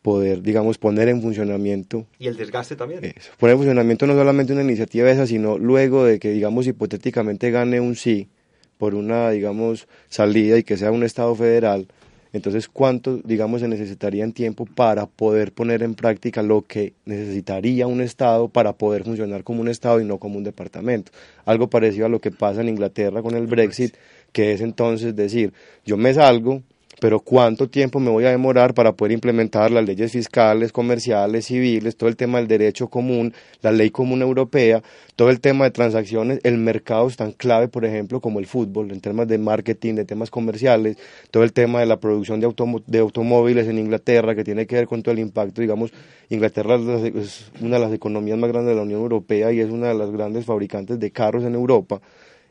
poder, 0.05 0.43
digamos, 0.43 0.77
poner 0.77 1.09
en 1.09 1.19
funcionamiento. 1.19 2.05
Y 2.19 2.27
el 2.27 2.37
desgaste 2.37 2.75
también. 2.75 3.01
poner 3.39 3.53
en 3.53 3.57
funcionamiento 3.57 4.05
no 4.05 4.13
solamente 4.13 4.53
una 4.53 4.61
iniciativa 4.61 5.09
esa, 5.09 5.25
sino 5.25 5.57
luego 5.57 6.05
de 6.05 6.19
que, 6.19 6.29
digamos, 6.29 6.67
hipotéticamente 6.67 7.49
gane 7.49 7.79
un 7.79 7.95
sí 7.95 8.29
por 8.77 8.93
una, 8.93 9.31
digamos, 9.31 9.87
salida 10.07 10.59
y 10.59 10.63
que 10.63 10.77
sea 10.77 10.91
un 10.91 11.03
Estado 11.03 11.33
federal, 11.33 11.87
entonces, 12.35 12.67
¿cuánto, 12.67 13.21
digamos, 13.23 13.61
se 13.61 13.69
necesitaría 13.69 14.25
en 14.25 14.33
tiempo 14.33 14.65
para 14.65 15.05
poder 15.05 15.53
poner 15.53 15.81
en 15.83 15.95
práctica 15.95 16.43
lo 16.43 16.63
que 16.63 16.91
necesitaría 17.05 17.87
un 17.87 18.01
Estado 18.01 18.49
para 18.49 18.73
poder 18.73 19.05
funcionar 19.05 19.45
como 19.45 19.61
un 19.61 19.69
Estado 19.69 20.01
y 20.01 20.05
no 20.05 20.17
como 20.17 20.37
un 20.37 20.43
departamento? 20.43 21.13
Algo 21.45 21.69
parecido 21.69 22.07
a 22.07 22.09
lo 22.09 22.19
que 22.19 22.31
pasa 22.31 22.59
en 22.59 22.67
Inglaterra 22.67 23.21
con 23.21 23.35
el 23.35 23.47
Brexit, 23.47 23.95
que 24.33 24.51
es 24.51 24.59
entonces 24.59 25.15
decir, 25.15 25.53
yo 25.85 25.95
me 25.95 26.13
salgo, 26.13 26.61
pero 26.99 27.19
cuánto 27.19 27.69
tiempo 27.69 27.99
me 27.99 28.09
voy 28.09 28.25
a 28.25 28.31
demorar 28.31 28.73
para 28.73 28.93
poder 28.93 29.11
implementar 29.11 29.71
las 29.71 29.85
leyes 29.85 30.11
fiscales, 30.11 30.71
comerciales, 30.71 31.45
civiles, 31.45 31.97
todo 31.97 32.09
el 32.09 32.15
tema 32.15 32.37
del 32.37 32.47
derecho 32.47 32.87
común, 32.87 33.33
la 33.61 33.71
ley 33.71 33.89
común 33.89 34.21
europea, 34.21 34.81
todo 35.15 35.29
el 35.29 35.39
tema 35.39 35.65
de 35.65 35.71
transacciones, 35.71 36.39
el 36.43 36.57
mercado 36.57 37.07
es 37.07 37.17
tan 37.17 37.31
clave, 37.31 37.67
por 37.67 37.85
ejemplo, 37.85 38.21
como 38.21 38.39
el 38.39 38.45
fútbol, 38.45 38.91
en 38.91 39.01
temas 39.01 39.27
de 39.27 39.37
marketing, 39.37 39.95
de 39.95 40.05
temas 40.05 40.29
comerciales, 40.29 40.97
todo 41.31 41.43
el 41.43 41.53
tema 41.53 41.79
de 41.79 41.85
la 41.85 41.99
producción 41.99 42.39
de, 42.39 42.53
de 42.87 42.99
automóviles 42.99 43.67
en 43.67 43.77
Inglaterra, 43.77 44.35
que 44.35 44.43
tiene 44.43 44.65
que 44.65 44.75
ver 44.75 44.87
con 44.87 45.03
todo 45.03 45.13
el 45.13 45.19
impacto, 45.19 45.61
digamos, 45.61 45.91
Inglaterra 46.29 46.75
es 46.75 47.51
una 47.61 47.75
de 47.77 47.85
las 47.85 47.93
economías 47.93 48.37
más 48.37 48.49
grandes 48.49 48.71
de 48.71 48.75
la 48.75 48.83
Unión 48.83 49.01
Europea 49.01 49.51
y 49.51 49.59
es 49.59 49.69
una 49.69 49.89
de 49.89 49.95
las 49.95 50.11
grandes 50.11 50.45
fabricantes 50.45 50.99
de 50.99 51.11
carros 51.11 51.43
en 51.43 51.55
Europa, 51.55 52.01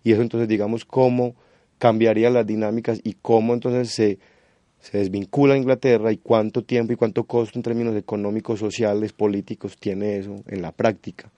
y 0.03 0.13
eso 0.13 0.23
entonces, 0.23 0.49
digamos, 0.49 0.85
cómo 0.85 1.35
cambiaría 1.79 2.31
las 2.31 2.47
dinámicas 2.47 3.01
y 3.03 3.15
cómo 3.21 3.55
entonces 3.55 3.91
se 3.91 4.19
se 4.85 4.99
desvincula 4.99 5.55
a 5.55 5.57
Inglaterra 5.57 6.13
y 6.13 6.19
cuánto 6.19 6.63
tiempo 6.63 6.93
y 6.93 6.97
cuánto 6.97 7.25
costo 7.25 7.59
en 7.59 7.63
términos 7.63 7.97
económicos, 7.97 8.61
sociales, 8.61 9.15
políticos 9.15 9.79
tiene 9.79 10.19
eso 10.19 10.37
en 10.47 10.61
la 10.61 10.73
práctica. 10.73 11.31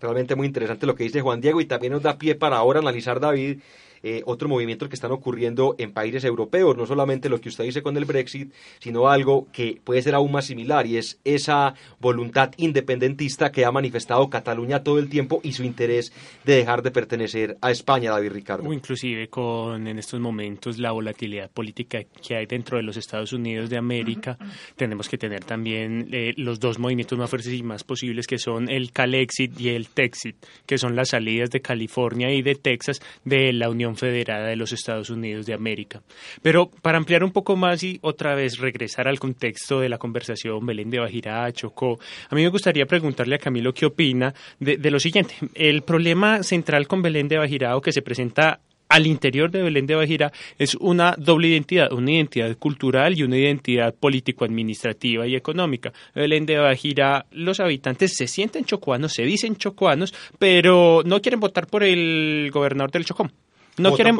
Realmente 0.00 0.34
muy 0.34 0.46
interesante 0.46 0.86
lo 0.86 0.94
que 0.94 1.04
dice 1.04 1.20
Juan 1.20 1.42
Diego 1.42 1.60
y 1.60 1.66
también 1.66 1.92
nos 1.92 2.02
da 2.02 2.16
pie 2.16 2.34
para 2.34 2.56
ahora 2.56 2.80
analizar, 2.80 3.20
David, 3.20 3.60
eh, 4.02 4.22
otros 4.26 4.48
movimientos 4.48 4.88
que 4.88 4.94
están 4.94 5.12
ocurriendo 5.12 5.74
en 5.78 5.92
países 5.92 6.24
europeos, 6.24 6.76
no 6.76 6.86
solamente 6.86 7.28
lo 7.28 7.40
que 7.40 7.48
usted 7.48 7.64
dice 7.64 7.82
con 7.82 7.96
el 7.96 8.04
Brexit, 8.04 8.52
sino 8.80 9.08
algo 9.08 9.46
que 9.52 9.80
puede 9.82 10.02
ser 10.02 10.14
aún 10.14 10.32
más 10.32 10.46
similar 10.46 10.86
y 10.86 10.96
es 10.96 11.18
esa 11.24 11.74
voluntad 12.00 12.52
independentista 12.56 13.52
que 13.52 13.64
ha 13.64 13.70
manifestado 13.70 14.28
Cataluña 14.28 14.82
todo 14.82 14.98
el 14.98 15.08
tiempo 15.08 15.40
y 15.42 15.52
su 15.52 15.64
interés 15.64 16.12
de 16.44 16.56
dejar 16.56 16.82
de 16.82 16.90
pertenecer 16.90 17.56
a 17.60 17.70
España, 17.70 18.10
David 18.10 18.32
Ricardo. 18.32 18.68
O 18.68 18.72
inclusive 18.72 19.28
con 19.28 19.86
en 19.86 19.98
estos 19.98 20.20
momentos 20.20 20.78
la 20.78 20.92
volatilidad 20.92 21.50
política 21.50 22.00
que 22.04 22.36
hay 22.36 22.46
dentro 22.46 22.76
de 22.76 22.82
los 22.82 22.96
Estados 22.96 23.32
Unidos 23.32 23.70
de 23.70 23.78
América, 23.78 24.36
tenemos 24.76 25.08
que 25.08 25.18
tener 25.18 25.44
también 25.44 26.08
eh, 26.12 26.34
los 26.36 26.60
dos 26.60 26.78
movimientos 26.78 27.18
más 27.18 27.30
fuertes 27.30 27.52
y 27.52 27.62
más 27.62 27.84
posibles 27.84 28.26
que 28.26 28.38
son 28.38 28.68
el 28.68 28.92
Calexit 28.92 29.58
y 29.60 29.70
el 29.70 29.88
Texit, 29.88 30.36
que 30.66 30.78
son 30.78 30.96
las 30.96 31.10
salidas 31.10 31.50
de 31.50 31.60
California 31.60 32.32
y 32.32 32.42
de 32.42 32.54
Texas 32.54 33.00
de 33.24 33.52
la 33.52 33.70
Unión 33.70 33.91
Federada 33.96 34.46
de 34.46 34.56
los 34.56 34.72
Estados 34.72 35.10
Unidos 35.10 35.46
de 35.46 35.54
América. 35.54 36.02
Pero 36.42 36.70
para 36.70 36.98
ampliar 36.98 37.24
un 37.24 37.32
poco 37.32 37.56
más 37.56 37.82
y 37.82 37.98
otra 38.02 38.34
vez 38.34 38.58
regresar 38.58 39.08
al 39.08 39.18
contexto 39.18 39.80
de 39.80 39.88
la 39.88 39.98
conversación 39.98 40.64
Belén 40.64 40.90
de 40.90 40.98
Bajirá, 40.98 41.50
Chocó, 41.52 41.98
a 42.28 42.34
mí 42.34 42.42
me 42.42 42.48
gustaría 42.48 42.86
preguntarle 42.86 43.36
a 43.36 43.38
Camilo 43.38 43.72
qué 43.72 43.86
opina 43.86 44.34
de, 44.58 44.90
lo 44.90 45.00
siguiente. 45.00 45.34
El 45.54 45.82
problema 45.82 46.42
central 46.42 46.86
con 46.86 47.02
Belén 47.02 47.28
de 47.28 47.38
Bajirá 47.38 47.76
o 47.76 47.80
que 47.80 47.92
se 47.92 48.02
presenta 48.02 48.60
al 48.92 49.06
interior 49.06 49.50
de 49.50 49.62
Belén 49.62 49.86
de 49.86 49.94
Bajira 49.94 50.32
es 50.58 50.74
una 50.74 51.14
doble 51.16 51.48
identidad, 51.48 51.90
una 51.92 52.12
identidad 52.12 52.54
cultural 52.58 53.18
y 53.18 53.22
una 53.22 53.38
identidad 53.38 53.94
político-administrativa 53.94 55.26
y 55.26 55.34
económica. 55.34 55.94
Belén 56.14 56.44
de 56.44 56.58
Bajira, 56.58 57.24
los 57.30 57.58
habitantes 57.60 58.14
se 58.14 58.26
sienten 58.26 58.66
chocuanos, 58.66 59.14
se 59.14 59.22
dicen 59.22 59.56
chocuanos, 59.56 60.12
pero 60.38 61.02
no 61.06 61.22
quieren 61.22 61.40
votar 61.40 61.68
por 61.68 61.82
el 61.82 62.50
gobernador 62.52 62.90
del 62.90 63.06
Chocó. 63.06 63.30
No 63.78 63.94
quieren, 63.94 64.16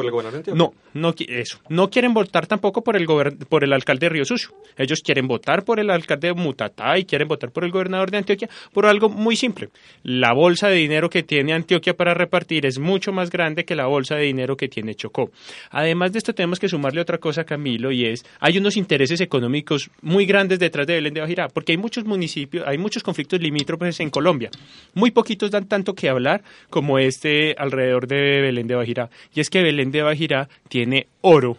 no, 0.55 0.73
no, 0.93 1.13
eso. 1.27 1.59
No 1.69 1.89
quieren 1.91 2.13
votar 2.13 2.47
tampoco 2.47 2.83
por 2.83 2.95
el, 2.95 3.05
por 3.47 3.63
el 3.63 3.71
alcalde 3.71 4.07
de 4.07 4.09
Río 4.09 4.25
Sucio. 4.25 4.49
Ellos 4.77 5.01
quieren 5.03 5.27
votar 5.27 5.63
por 5.63 5.79
el 5.79 5.91
alcalde 5.91 6.29
de 6.29 6.33
Mutatá 6.33 6.97
y 6.97 7.05
quieren 7.05 7.27
votar 7.27 7.51
por 7.51 7.63
el 7.63 7.71
gobernador 7.71 8.09
de 8.09 8.17
Antioquia 8.17 8.49
por 8.73 8.87
algo 8.87 9.09
muy 9.09 9.35
simple. 9.35 9.69
La 10.01 10.33
bolsa 10.33 10.69
de 10.69 10.77
dinero 10.77 11.07
que 11.07 11.21
tiene 11.21 11.53
Antioquia 11.53 11.95
para 11.95 12.15
repartir 12.15 12.65
es 12.65 12.79
mucho 12.79 13.11
más 13.11 13.29
grande 13.29 13.63
que 13.63 13.75
la 13.75 13.85
bolsa 13.85 14.15
de 14.15 14.23
dinero 14.23 14.57
que 14.57 14.67
tiene 14.67 14.95
Chocó. 14.95 15.29
Además 15.69 16.13
de 16.13 16.17
esto, 16.17 16.33
tenemos 16.33 16.59
que 16.59 16.67
sumarle 16.67 17.01
otra 17.01 17.19
cosa, 17.19 17.43
Camilo, 17.43 17.91
y 17.91 18.05
es, 18.05 18.25
hay 18.39 18.57
unos 18.57 18.75
intereses 18.75 19.21
económicos 19.21 19.91
muy 20.01 20.25
grandes 20.25 20.57
detrás 20.57 20.87
de 20.87 20.95
Belén 20.95 21.13
de 21.13 21.21
Bajirá, 21.21 21.47
porque 21.47 21.73
hay 21.73 21.77
muchos 21.77 22.05
municipios, 22.05 22.65
hay 22.67 22.79
muchos 22.79 23.03
conflictos 23.03 23.39
limítrofes 23.39 23.99
en 23.99 24.09
Colombia. 24.09 24.49
Muy 24.95 25.11
poquitos 25.11 25.51
dan 25.51 25.67
tanto 25.67 25.93
que 25.93 26.09
hablar 26.09 26.43
como 26.71 26.97
este 26.97 27.53
alrededor 27.57 28.07
de 28.07 28.41
Belén 28.41 28.65
de 28.65 28.75
Bajirá. 28.75 29.09
Y 29.33 29.42
es 29.43 29.49
que 29.49 29.61
Belén 29.61 29.91
de 29.91 30.01
Bajirá 30.01 30.49
tiene 30.67 31.07
oro 31.21 31.57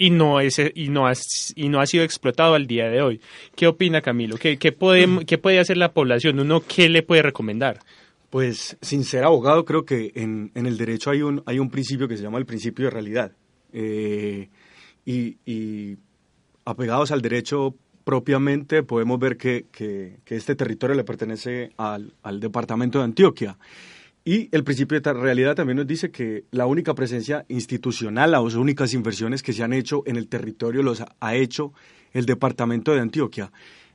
y 0.00 0.08
no, 0.08 0.40
es, 0.40 0.58
y, 0.74 0.88
no 0.88 1.06
ha, 1.06 1.12
y 1.54 1.68
no 1.68 1.78
ha 1.78 1.86
sido 1.86 2.02
explotado 2.02 2.54
al 2.54 2.66
día 2.66 2.88
de 2.88 3.02
hoy. 3.02 3.20
¿Qué 3.54 3.66
opina 3.66 4.00
Camilo? 4.00 4.38
¿Qué, 4.38 4.56
puede, 4.72 5.26
¿Qué 5.26 5.36
puede 5.36 5.60
hacer 5.60 5.76
la 5.76 5.92
población? 5.92 6.40
¿Uno 6.40 6.62
qué 6.66 6.88
le 6.88 7.02
puede 7.02 7.20
recomendar? 7.20 7.80
Pues 8.30 8.78
sin 8.80 9.04
ser 9.04 9.24
abogado 9.24 9.66
creo 9.66 9.84
que 9.84 10.12
en, 10.14 10.52
en 10.54 10.64
el 10.64 10.78
derecho 10.78 11.10
hay 11.10 11.20
un, 11.20 11.42
hay 11.44 11.58
un 11.58 11.68
principio 11.68 12.08
que 12.08 12.16
se 12.16 12.22
llama 12.22 12.38
el 12.38 12.46
principio 12.46 12.86
de 12.86 12.90
realidad. 12.90 13.32
Eh, 13.74 14.48
y, 15.04 15.36
y, 15.44 15.98
apegados 16.64 17.10
al 17.10 17.20
derecho 17.20 17.74
propiamente 18.04 18.82
podemos 18.82 19.18
ver 19.18 19.36
que, 19.36 19.66
que, 19.70 20.20
que 20.24 20.36
este 20.36 20.54
territorio 20.54 20.96
le 20.96 21.04
pertenece 21.04 21.72
al, 21.76 22.14
al 22.22 22.40
departamento 22.40 22.98
de 22.98 23.04
Antioquia. 23.04 23.58
Y 24.30 24.48
el 24.52 24.62
principio 24.62 25.00
de 25.00 25.12
realidad 25.12 25.56
también 25.56 25.78
nos 25.78 25.88
dice 25.88 26.12
que 26.12 26.44
la 26.52 26.66
única 26.66 26.94
presencia 26.94 27.44
institucional, 27.48 28.30
las 28.30 28.54
únicas 28.54 28.94
inversiones 28.94 29.42
que 29.42 29.52
se 29.52 29.64
han 29.64 29.72
hecho 29.72 30.04
en 30.06 30.14
el 30.14 30.28
territorio 30.28 30.84
los 30.84 31.02
ha 31.18 31.34
hecho 31.34 31.72
el 32.12 32.26
departamento 32.26 32.94
de 32.94 33.00
Antioquia. 33.00 33.50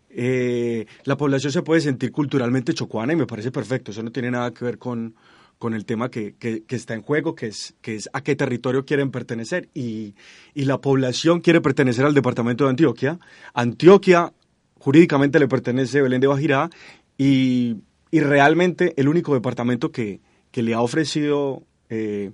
Eh, 0.10 0.88
la 1.06 1.16
población 1.16 1.54
se 1.54 1.62
puede 1.62 1.80
sentir 1.80 2.12
culturalmente 2.12 2.74
chocuana 2.74 3.14
y 3.14 3.16
me 3.16 3.26
parece 3.26 3.50
perfecto, 3.50 3.92
eso 3.92 4.04
no 4.04 4.12
tiene 4.12 4.30
nada 4.30 4.54
que 4.54 4.66
ver 4.66 4.78
con, 4.78 5.16
con 5.58 5.74
el 5.74 5.86
tema 5.86 6.12
que, 6.12 6.36
que, 6.36 6.66
está 6.68 6.96
en 6.96 7.02
juego, 7.02 7.34
que 7.34 7.48
es, 7.48 7.74
que 7.80 7.96
es 7.96 8.10
a 8.12 8.22
qué 8.22 8.36
territorio 8.36 8.84
quieren 8.84 9.12
pertenecer. 9.12 9.70
Y, 9.74 10.16
y 10.54 10.66
la 10.66 10.82
población 10.82 11.40
quiere 11.40 11.62
pertenecer 11.62 12.04
al 12.04 12.14
departamento 12.14 12.66
de 12.66 12.72
Antioquia. 12.72 13.20
Antioquia 13.54 14.34
jurídicamente 14.80 15.40
le 15.40 15.48
pertenece 15.48 16.02
Belén 16.02 16.20
de 16.20 16.28
Bajirá 16.28 16.70
y 17.18 17.78
y 18.16 18.22
realmente 18.22 18.94
el 18.96 19.10
único 19.10 19.34
departamento 19.34 19.92
que, 19.92 20.22
le 20.54 20.74
ha 20.74 20.80
ofrecido 20.80 21.64
eh, 21.90 22.32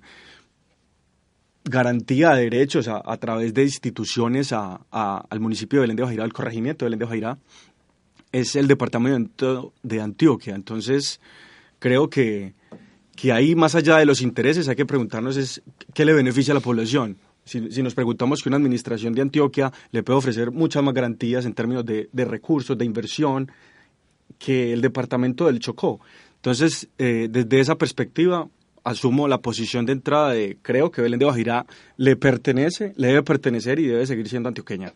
garantía 1.64 2.36
de 2.36 2.44
derechos 2.44 2.88
a, 2.88 3.18
través 3.18 3.56
de 3.56 3.64
instituciones 3.64 4.54
al 4.54 5.40
municipio 5.40 5.80
de 5.80 5.82
Belén 5.82 5.96
de 5.96 6.04
Bajirá, 6.04 6.24
al 6.24 6.34
corregimiento 6.34 6.86
de 6.86 6.90
Belén 6.90 7.00
de 7.00 7.06
Bajirá, 7.06 7.38
es 8.32 8.56
el 8.56 8.68
departamento 8.68 9.74
de 9.82 10.02
Antioquia. 10.02 10.54
Entonces, 10.54 11.20
creo 11.80 12.12
que, 12.12 12.54
que 13.16 13.32
ahí, 13.32 13.56
más 13.56 13.74
allá 13.74 13.98
de 13.98 14.06
los 14.06 14.22
intereses, 14.22 14.68
hay 14.68 14.76
que 14.76 14.86
preguntarnos 14.86 15.36
es 15.36 15.64
qué 15.96 16.06
le 16.06 16.14
beneficia 16.14 16.52
a 16.52 16.56
la 16.56 16.62
población. 16.62 17.18
Si, 17.44 17.60
nos 17.60 17.96
preguntamos 17.96 18.44
que 18.44 18.50
una 18.50 18.58
administración 18.58 19.14
de 19.16 19.24
Antioquia 19.24 19.74
le 19.90 20.04
puede 20.04 20.20
ofrecer 20.20 20.52
muchas 20.52 20.84
más 20.84 20.94
garantías 20.94 21.44
en 21.46 21.56
términos 21.56 21.84
de, 21.88 22.08
de 22.14 22.26
recursos, 22.26 22.78
de 22.78 22.86
inversión, 22.86 23.52
que 24.44 24.74
el 24.74 24.82
departamento 24.82 25.46
del 25.46 25.60
Chocó. 25.60 26.00
Entonces, 26.38 26.88
eh, 26.98 27.28
desde 27.30 27.60
esa 27.60 27.76
perspectiva, 27.76 28.48
asumo 28.84 29.28
la 29.28 29.40
posición 29.40 29.86
de 29.86 29.94
entrada 29.94 30.32
de 30.32 30.58
creo 30.62 30.92
que 30.92 31.02
Belén 31.02 31.20
de 31.20 31.26
Bajirá 31.26 31.66
le 31.98 32.16
pertenece, 32.16 32.94
le 32.96 33.08
debe 33.08 33.24
pertenecer 33.24 33.80
y 33.80 33.88
debe 33.88 34.08
seguir 34.08 34.28
siendo 34.28 34.50
antioqueña. 34.50 34.94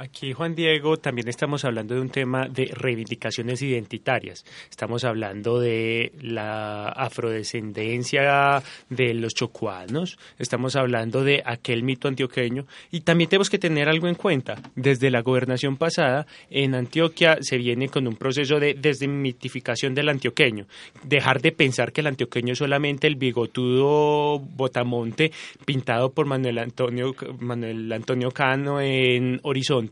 Aquí, 0.00 0.32
Juan 0.32 0.54
Diego, 0.54 0.96
también 0.96 1.28
estamos 1.28 1.62
hablando 1.66 1.94
de 1.94 2.00
un 2.00 2.08
tema 2.08 2.48
de 2.48 2.70
reivindicaciones 2.72 3.60
identitarias. 3.60 4.46
Estamos 4.70 5.04
hablando 5.04 5.60
de 5.60 6.12
la 6.22 6.88
afrodescendencia 6.88 8.62
de 8.88 9.12
los 9.12 9.34
chocuanos, 9.34 10.18
estamos 10.38 10.74
hablando 10.74 11.22
de 11.22 11.42
aquel 11.44 11.82
mito 11.82 12.08
antioqueño 12.08 12.64
y 12.90 13.02
también 13.02 13.28
tenemos 13.28 13.50
que 13.50 13.58
tener 13.58 13.90
algo 13.90 14.08
en 14.08 14.14
cuenta. 14.14 14.56
Desde 14.74 15.10
la 15.10 15.20
gobernación 15.20 15.76
pasada, 15.76 16.26
en 16.48 16.74
Antioquia 16.74 17.36
se 17.42 17.58
viene 17.58 17.90
con 17.90 18.08
un 18.08 18.16
proceso 18.16 18.58
de 18.58 18.72
desmitificación 18.72 19.94
del 19.94 20.08
antioqueño, 20.08 20.64
dejar 21.04 21.42
de 21.42 21.52
pensar 21.52 21.92
que 21.92 22.00
el 22.00 22.06
antioqueño 22.06 22.54
es 22.54 22.58
solamente 22.58 23.06
el 23.06 23.16
bigotudo 23.16 24.38
botamonte 24.38 25.30
pintado 25.66 26.10
por 26.10 26.24
Manuel 26.24 26.56
Antonio, 26.56 27.14
Manuel 27.38 27.92
Antonio 27.92 28.30
Cano 28.30 28.80
en 28.80 29.40
Horizonte 29.42 29.89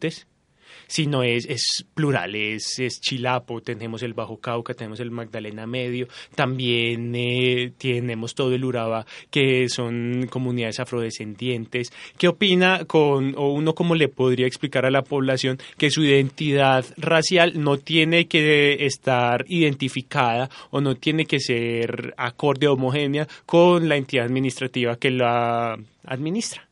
sino 0.88 1.22
es, 1.22 1.46
es 1.46 1.84
plural, 1.94 2.34
es, 2.34 2.78
es 2.78 3.00
Chilapo, 3.00 3.60
tenemos 3.60 4.02
el 4.02 4.14
Bajo 4.14 4.38
Cauca, 4.38 4.74
tenemos 4.74 5.00
el 5.00 5.10
Magdalena 5.10 5.66
Medio, 5.66 6.08
también 6.34 7.14
eh, 7.14 7.72
tenemos 7.78 8.34
todo 8.34 8.54
el 8.54 8.64
Urabá, 8.64 9.06
que 9.30 9.68
son 9.68 10.26
comunidades 10.30 10.80
afrodescendientes. 10.80 11.92
¿Qué 12.16 12.28
opina 12.28 12.84
con, 12.86 13.34
o 13.36 13.52
uno 13.52 13.74
cómo 13.74 13.94
le 13.94 14.08
podría 14.08 14.46
explicar 14.46 14.86
a 14.86 14.90
la 14.90 15.02
población 15.02 15.58
que 15.76 15.90
su 15.90 16.02
identidad 16.02 16.84
racial 16.96 17.62
no 17.62 17.78
tiene 17.78 18.26
que 18.26 18.86
estar 18.86 19.44
identificada 19.48 20.48
o 20.70 20.80
no 20.80 20.96
tiene 20.96 21.26
que 21.26 21.38
ser 21.38 22.14
acorde 22.16 22.66
homogénea 22.66 23.28
con 23.44 23.88
la 23.88 23.96
entidad 23.96 24.24
administrativa 24.24 24.96
que 24.96 25.10
la 25.10 25.78
administra? 26.04 26.66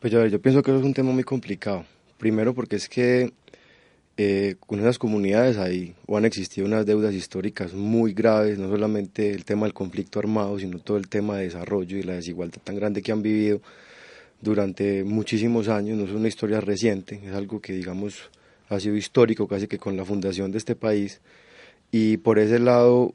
Pues 0.00 0.12
yo 0.12 0.40
pienso 0.40 0.62
que 0.62 0.70
eso 0.70 0.80
es 0.80 0.84
un 0.84 0.92
tema 0.92 1.12
muy 1.12 1.24
complicado. 1.24 1.86
Primero 2.18 2.54
porque 2.54 2.76
es 2.76 2.88
que 2.88 3.32
eh, 4.16 4.54
con 4.60 4.78
esas 4.78 4.98
comunidades 4.98 5.58
hay 5.58 5.94
o 6.06 6.16
han 6.16 6.24
existido 6.24 6.66
unas 6.66 6.86
deudas 6.86 7.14
históricas 7.14 7.74
muy 7.74 8.12
graves, 8.12 8.58
no 8.58 8.68
solamente 8.68 9.30
el 9.30 9.44
tema 9.44 9.66
del 9.66 9.74
conflicto 9.74 10.20
armado, 10.20 10.58
sino 10.58 10.78
todo 10.78 10.96
el 10.96 11.08
tema 11.08 11.36
de 11.36 11.44
desarrollo 11.44 11.98
y 11.98 12.02
la 12.02 12.14
desigualdad 12.14 12.60
tan 12.62 12.76
grande 12.76 13.02
que 13.02 13.12
han 13.12 13.22
vivido 13.22 13.60
durante 14.40 15.02
muchísimos 15.04 15.68
años, 15.68 15.98
no 15.98 16.04
es 16.04 16.12
una 16.12 16.28
historia 16.28 16.60
reciente, 16.60 17.20
es 17.24 17.32
algo 17.34 17.60
que 17.60 17.72
digamos 17.72 18.30
ha 18.68 18.80
sido 18.80 18.96
histórico 18.96 19.48
casi 19.48 19.66
que 19.66 19.78
con 19.78 19.96
la 19.96 20.04
fundación 20.04 20.52
de 20.52 20.58
este 20.58 20.74
país. 20.76 21.20
Y 21.90 22.18
por 22.18 22.38
ese 22.38 22.58
lado 22.58 23.14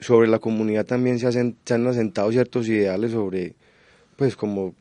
sobre 0.00 0.28
la 0.28 0.38
comunidad 0.38 0.86
también 0.86 1.18
se, 1.18 1.26
hacen, 1.26 1.56
se 1.64 1.74
han 1.74 1.86
asentado 1.86 2.30
ciertos 2.32 2.68
ideales 2.68 3.12
sobre 3.12 3.54
pues 4.16 4.36
como 4.36 4.74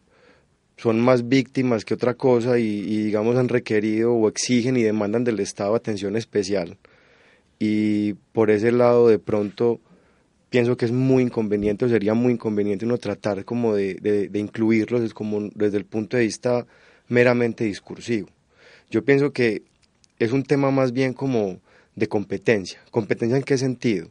son 0.81 1.01
más 1.01 1.27
víctimas 1.27 1.83
que 1.83 1.93
otra 1.93 2.13
cosa 2.13 2.57
y, 2.57 3.03
digamos 3.03 3.35
han 3.37 3.49
requerido 3.49 4.13
o 4.13 4.29
exigen 4.29 4.77
y 4.77 4.83
demandan 4.83 5.25
del 5.25 5.39
Estado 5.41 5.75
atención 5.75 6.15
especial. 6.15 6.77
Y 7.59 8.13
por 8.31 8.49
ese 8.49 8.71
lado 8.71 9.09
de 9.09 9.19
pronto 9.19 9.81
pienso 10.49 10.77
que 10.77 10.85
es 10.85 10.93
muy 10.93 11.23
inconveniente 11.23 11.83
o 11.83 11.89
sería 11.89 12.13
muy 12.13 12.33
inconveniente 12.33 12.85
uno 12.85 12.97
tratar 12.97 13.43
como 13.43 13.75
de, 13.75 13.95
de, 13.95 14.39
incluirlos 14.39 15.13
como 15.13 15.49
desde 15.53 15.77
el 15.77 15.85
punto 15.85 16.15
de 16.15 16.23
vista 16.23 16.65
meramente 17.09 17.65
discursivo. 17.65 18.29
Yo 18.89 19.03
pienso 19.03 19.33
que 19.33 19.63
es 20.17 20.31
un 20.31 20.43
tema 20.43 20.71
más 20.71 20.93
bien 20.93 21.13
como 21.13 21.59
de 21.95 22.07
competencia. 22.07 22.79
¿Competencia 22.89 23.35
en 23.35 23.43
qué 23.43 23.57
sentido? 23.57 24.09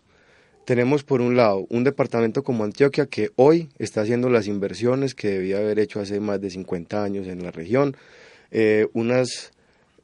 Tenemos 0.69 1.03
por 1.03 1.23
un 1.23 1.35
lado 1.35 1.67
un 1.71 1.83
departamento 1.83 2.43
como 2.43 2.63
Antioquia 2.63 3.07
que 3.07 3.31
hoy 3.37 3.71
está 3.79 4.03
haciendo 4.03 4.29
las 4.29 4.47
inversiones 4.47 5.15
que 5.15 5.31
debía 5.31 5.57
haber 5.57 5.79
hecho 5.79 5.99
hace 5.99 6.21
más 6.21 6.43
de 6.43 6.51
50 6.51 7.03
años 7.03 7.27
en 7.27 7.43
la 7.43 7.51
región, 7.51 7.97
eh, 8.51 8.87
unas, 8.93 9.51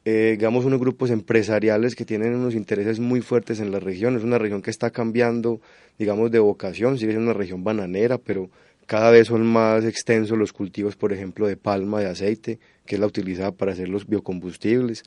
eh, 0.05 0.37
digamos, 0.39 0.65
unos 0.65 0.79
grupos 0.79 1.11
empresariales 1.11 1.93
que 1.93 2.03
tienen 2.03 2.33
unos 2.33 2.55
intereses 2.55 2.99
muy 2.99 3.21
fuertes 3.21 3.59
en 3.59 3.69
la 3.69 3.79
región, 3.79 4.17
es 4.17 4.23
una 4.23 4.39
región 4.39 4.63
que 4.63 4.71
está 4.71 4.89
cambiando, 4.89 5.61
digamos, 5.99 6.31
de 6.31 6.39
vocación, 6.39 6.97
sigue 6.97 7.11
siendo 7.11 7.29
una 7.29 7.37
región 7.37 7.63
bananera, 7.63 8.17
pero 8.17 8.49
cada 8.87 9.11
vez 9.11 9.27
son 9.27 9.45
más 9.45 9.85
extensos 9.85 10.35
los 10.35 10.51
cultivos, 10.51 10.95
por 10.95 11.13
ejemplo, 11.13 11.45
de 11.45 11.57
palma, 11.57 11.99
de 11.99 12.07
aceite, 12.07 12.57
que 12.87 12.95
es 12.95 12.99
la 12.99 13.05
utilizada 13.05 13.51
para 13.51 13.73
hacer 13.73 13.87
los 13.87 14.07
biocombustibles. 14.07 15.03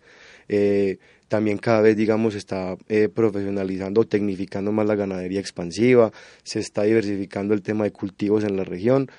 Eh, 0.49 0.99
también 1.29 1.59
cada 1.59 1.83
vez, 1.83 1.97
digamos, 1.97 2.35
está 2.35 2.77
eh, 2.89 3.09
profesionalizando 3.09 4.05
tecnificando 4.05 4.73
más 4.73 4.87
la 4.87 4.97
ganadería 4.97 5.41
expansiva, 5.41 6.11
se 6.43 6.59
está 6.59 6.83
diversificando 6.83 7.55
el 7.55 7.63
tema 7.63 7.85
de 7.85 7.93
cultivos 7.93 8.45
en 8.45 8.57
la 8.57 8.65
región 8.65 9.11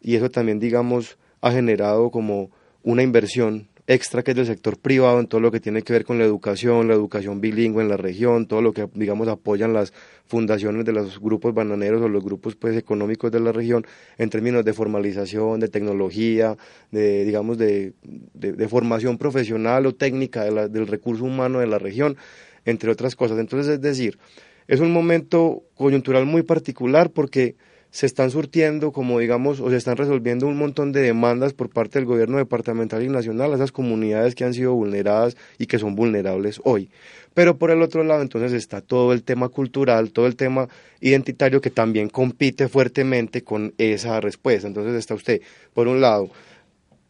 y 0.00 0.14
eso 0.14 0.30
también, 0.30 0.60
digamos, 0.60 1.18
ha 1.40 1.50
generado 1.52 2.10
como 2.10 2.50
una 2.82 3.02
inversión 3.02 3.68
extra 3.86 4.24
que 4.24 4.32
es 4.32 4.36
del 4.36 4.46
sector 4.46 4.78
privado 4.78 5.20
en 5.20 5.28
todo 5.28 5.40
lo 5.40 5.52
que 5.52 5.60
tiene 5.60 5.82
que 5.82 5.92
ver 5.92 6.04
con 6.04 6.18
la 6.18 6.24
educación, 6.24 6.88
la 6.88 6.94
educación 6.94 7.40
bilingüe 7.40 7.82
en 7.82 7.88
la 7.88 7.96
región, 7.96 8.46
todo 8.46 8.60
lo 8.60 8.72
que 8.72 8.88
digamos 8.94 9.28
apoyan 9.28 9.72
las 9.72 9.92
fundaciones 10.26 10.84
de 10.84 10.92
los 10.92 11.20
grupos 11.20 11.54
bananeros 11.54 12.02
o 12.02 12.08
los 12.08 12.24
grupos 12.24 12.56
pues 12.56 12.76
económicos 12.76 13.30
de 13.30 13.38
la 13.38 13.52
región 13.52 13.86
en 14.18 14.28
términos 14.28 14.64
de 14.64 14.72
formalización, 14.72 15.60
de 15.60 15.68
tecnología, 15.68 16.56
de 16.90 17.24
digamos 17.24 17.58
de, 17.58 17.92
de, 18.02 18.68
formación 18.68 19.18
profesional 19.18 19.86
o 19.86 19.94
técnica 19.94 20.44
del 20.44 20.86
recurso 20.88 21.24
humano 21.24 21.60
de 21.60 21.68
la 21.68 21.78
región, 21.78 22.16
entre 22.64 22.90
otras 22.90 23.14
cosas. 23.14 23.38
Entonces, 23.38 23.74
es 23.74 23.80
decir, 23.80 24.18
es 24.66 24.80
un 24.80 24.92
momento 24.92 25.62
coyuntural 25.76 26.26
muy 26.26 26.42
particular 26.42 27.10
porque 27.10 27.54
se 27.96 28.04
están 28.04 28.30
surtiendo, 28.30 28.92
como 28.92 29.20
digamos, 29.20 29.58
o 29.58 29.70
se 29.70 29.78
están 29.78 29.96
resolviendo 29.96 30.46
un 30.46 30.58
montón 30.58 30.92
de 30.92 31.00
demandas 31.00 31.54
por 31.54 31.70
parte 31.70 31.98
del 31.98 32.04
gobierno 32.04 32.36
departamental 32.36 33.02
y 33.02 33.08
nacional 33.08 33.52
a 33.52 33.54
esas 33.54 33.72
comunidades 33.72 34.34
que 34.34 34.44
han 34.44 34.52
sido 34.52 34.74
vulneradas 34.74 35.34
y 35.58 35.64
que 35.64 35.78
son 35.78 35.96
vulnerables 35.96 36.60
hoy. 36.64 36.90
Pero 37.32 37.56
por 37.56 37.70
el 37.70 37.80
otro 37.80 38.04
lado, 38.04 38.20
entonces 38.20 38.52
está 38.52 38.82
todo 38.82 39.14
el 39.14 39.22
tema 39.22 39.48
cultural, 39.48 40.12
todo 40.12 40.26
el 40.26 40.36
tema 40.36 40.68
identitario 41.00 41.62
que 41.62 41.70
también 41.70 42.10
compite 42.10 42.68
fuertemente 42.68 43.42
con 43.42 43.72
esa 43.78 44.20
respuesta. 44.20 44.68
Entonces 44.68 44.94
está 44.94 45.14
usted, 45.14 45.40
por 45.72 45.88
un 45.88 46.02
lado, 46.02 46.28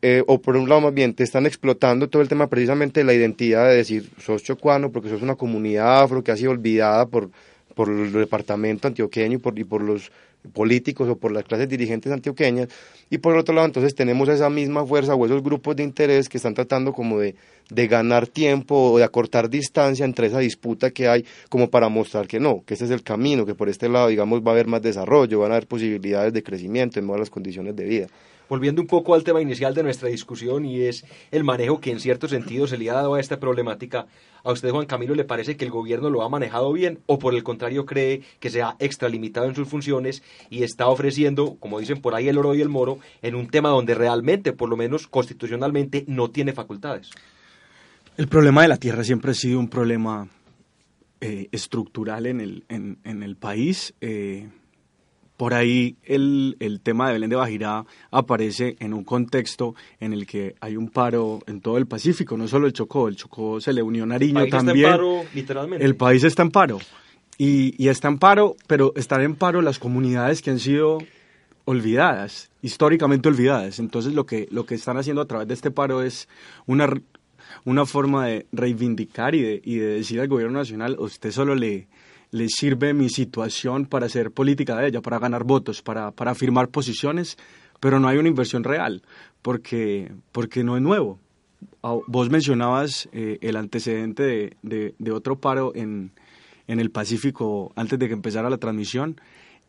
eh, 0.02 0.22
o 0.28 0.40
por 0.40 0.56
un 0.56 0.68
lado 0.68 0.82
más 0.82 0.94
bien, 0.94 1.14
te 1.14 1.24
están 1.24 1.46
explotando 1.46 2.08
todo 2.08 2.22
el 2.22 2.28
tema 2.28 2.46
precisamente 2.46 3.00
de 3.00 3.04
la 3.06 3.14
identidad 3.14 3.68
de 3.68 3.74
decir, 3.74 4.08
sos 4.20 4.44
chocuano 4.44 4.92
porque 4.92 5.08
sos 5.08 5.20
una 5.20 5.34
comunidad 5.34 6.04
afro 6.04 6.22
que 6.22 6.30
ha 6.30 6.36
sido 6.36 6.52
olvidada 6.52 7.06
por, 7.06 7.28
por 7.74 7.88
el 7.88 8.12
departamento 8.12 8.86
antioqueño 8.86 9.34
y 9.34 9.38
por, 9.38 9.58
y 9.58 9.64
por 9.64 9.82
los 9.82 10.12
políticos 10.52 11.08
o 11.08 11.16
por 11.16 11.32
las 11.32 11.44
clases 11.44 11.68
dirigentes 11.68 12.12
antioqueñas 12.12 12.68
y 13.10 13.18
por 13.18 13.36
otro 13.36 13.54
lado 13.54 13.66
entonces 13.66 13.94
tenemos 13.94 14.28
esa 14.28 14.50
misma 14.50 14.84
fuerza 14.86 15.14
o 15.14 15.26
esos 15.26 15.42
grupos 15.42 15.76
de 15.76 15.82
interés 15.82 16.28
que 16.28 16.38
están 16.38 16.54
tratando 16.54 16.92
como 16.92 17.18
de, 17.20 17.34
de 17.70 17.86
ganar 17.86 18.26
tiempo 18.26 18.92
o 18.92 18.98
de 18.98 19.04
acortar 19.04 19.48
distancia 19.50 20.04
entre 20.04 20.28
esa 20.28 20.38
disputa 20.38 20.90
que 20.90 21.08
hay 21.08 21.24
como 21.48 21.70
para 21.70 21.88
mostrar 21.88 22.26
que 22.26 22.40
no, 22.40 22.62
que 22.64 22.74
ese 22.74 22.84
es 22.84 22.90
el 22.90 23.02
camino, 23.02 23.46
que 23.46 23.54
por 23.54 23.68
este 23.68 23.88
lado 23.88 24.08
digamos 24.08 24.40
va 24.40 24.50
a 24.50 24.54
haber 24.54 24.66
más 24.66 24.82
desarrollo, 24.82 25.40
van 25.40 25.52
a 25.52 25.56
haber 25.56 25.66
posibilidades 25.66 26.32
de 26.32 26.42
crecimiento 26.42 26.98
en 26.98 27.06
todas 27.06 27.20
las 27.20 27.30
condiciones 27.30 27.76
de 27.76 27.84
vida 27.84 28.06
volviendo 28.48 28.80
un 28.80 28.86
poco 28.86 29.14
al 29.14 29.24
tema 29.24 29.40
inicial 29.40 29.74
de 29.74 29.82
nuestra 29.82 30.08
discusión 30.08 30.64
y 30.64 30.82
es 30.82 31.04
el 31.30 31.44
manejo 31.44 31.80
que 31.80 31.90
en 31.90 32.00
cierto 32.00 32.28
sentido 32.28 32.66
se 32.66 32.78
le 32.78 32.90
ha 32.90 32.94
dado 32.94 33.14
a 33.14 33.20
esta 33.20 33.38
problemática. 33.38 34.06
¿A 34.44 34.52
usted, 34.52 34.70
Juan 34.70 34.86
Camilo, 34.86 35.14
le 35.14 35.24
parece 35.24 35.56
que 35.56 35.64
el 35.64 35.70
gobierno 35.70 36.08
lo 36.08 36.22
ha 36.22 36.28
manejado 36.28 36.72
bien 36.72 37.00
o 37.06 37.18
por 37.18 37.34
el 37.34 37.42
contrario 37.42 37.84
cree 37.84 38.22
que 38.38 38.50
se 38.50 38.62
ha 38.62 38.76
extralimitado 38.78 39.46
en 39.46 39.54
sus 39.54 39.68
funciones 39.68 40.22
y 40.50 40.62
está 40.62 40.86
ofreciendo, 40.86 41.56
como 41.58 41.80
dicen 41.80 42.00
por 42.00 42.14
ahí, 42.14 42.28
el 42.28 42.38
oro 42.38 42.54
y 42.54 42.60
el 42.60 42.68
moro 42.68 42.98
en 43.22 43.34
un 43.34 43.48
tema 43.48 43.70
donde 43.70 43.94
realmente, 43.94 44.52
por 44.52 44.68
lo 44.68 44.76
menos 44.76 45.08
constitucionalmente, 45.08 46.04
no 46.06 46.30
tiene 46.30 46.52
facultades? 46.52 47.10
El 48.16 48.28
problema 48.28 48.62
de 48.62 48.68
la 48.68 48.76
tierra 48.78 49.04
siempre 49.04 49.32
ha 49.32 49.34
sido 49.34 49.58
un 49.58 49.68
problema 49.68 50.28
eh, 51.20 51.48
estructural 51.50 52.26
en 52.26 52.40
el, 52.40 52.64
en, 52.68 53.22
el 53.22 53.36
país. 53.36 53.94
Eh, 54.00 54.48
por 55.36 55.54
ahí 55.54 55.96
el, 56.04 56.56
el, 56.60 56.80
tema 56.80 57.08
de 57.08 57.14
Belén 57.14 57.30
de 57.30 57.36
Bajirá 57.36 57.84
aparece 58.10 58.76
en 58.80 58.94
un 58.94 59.04
contexto 59.04 59.74
en 60.00 60.12
el 60.12 60.26
que 60.26 60.54
hay 60.60 60.76
un 60.76 60.88
paro 60.88 61.40
en 61.46 61.60
todo 61.60 61.76
el 61.76 61.86
Pacífico, 61.86 62.36
no 62.36 62.48
solo 62.48 62.66
el 62.66 62.72
Chocó, 62.72 63.08
el 63.08 63.16
Chocó 63.16 63.60
se 63.60 63.72
le 63.72 63.82
unió 63.82 64.06
Nariño 64.06 64.40
el 64.40 64.48
país 64.48 64.64
también. 64.64 64.76
Está 64.78 64.94
en 64.94 65.00
paro, 65.00 65.24
literalmente. 65.34 65.84
El 65.84 65.96
país 65.96 66.24
está 66.24 66.42
en 66.42 66.50
paro. 66.50 66.78
Y, 67.38 67.74
y 67.82 67.88
está 67.88 68.08
en 68.08 68.18
paro, 68.18 68.56
pero 68.66 68.92
están 68.96 69.20
en 69.20 69.34
paro 69.34 69.60
las 69.60 69.78
comunidades 69.78 70.40
que 70.40 70.50
han 70.50 70.58
sido 70.58 70.98
olvidadas, 71.66 72.50
históricamente 72.62 73.28
olvidadas. 73.28 73.78
Entonces 73.78 74.14
lo 74.14 74.24
que, 74.24 74.48
lo 74.50 74.64
que 74.64 74.74
están 74.74 74.96
haciendo 74.96 75.20
a 75.20 75.26
través 75.26 75.48
de 75.48 75.54
este 75.54 75.70
paro 75.70 76.02
es 76.02 76.28
una, 76.64 76.88
una 77.64 77.84
forma 77.84 78.26
de 78.26 78.46
reivindicar 78.52 79.34
y 79.34 79.42
de, 79.42 79.60
y 79.62 79.76
de 79.76 79.86
decir 79.86 80.20
al 80.20 80.28
gobierno 80.28 80.58
nacional, 80.58 80.96
usted 80.98 81.30
solo 81.30 81.54
le, 81.54 81.88
le 82.30 82.48
sirve 82.48 82.94
mi 82.94 83.08
situación 83.08 83.86
para 83.86 84.06
hacer 84.06 84.30
política 84.30 84.76
de 84.76 84.88
ella, 84.88 85.00
para 85.00 85.18
ganar 85.18 85.44
votos, 85.44 85.82
para, 85.82 86.10
para 86.10 86.34
firmar 86.34 86.68
posiciones, 86.68 87.36
pero 87.80 88.00
no 88.00 88.08
hay 88.08 88.18
una 88.18 88.28
inversión 88.28 88.64
real, 88.64 89.02
porque, 89.42 90.12
porque 90.32 90.64
no 90.64 90.76
es 90.76 90.82
nuevo. 90.82 91.18
Ah, 91.82 91.96
vos 92.06 92.30
mencionabas 92.30 93.08
eh, 93.12 93.38
el 93.40 93.56
antecedente 93.56 94.56
de, 94.62 94.94
de, 94.98 95.12
otro 95.12 95.40
paro 95.40 95.72
en, 95.74 96.10
en 96.66 96.80
el 96.80 96.90
Pacífico 96.90 97.72
antes 97.76 97.98
de 97.98 98.08
que 98.08 98.14
empezara 98.14 98.50
la 98.50 98.58
transmisión. 98.58 99.20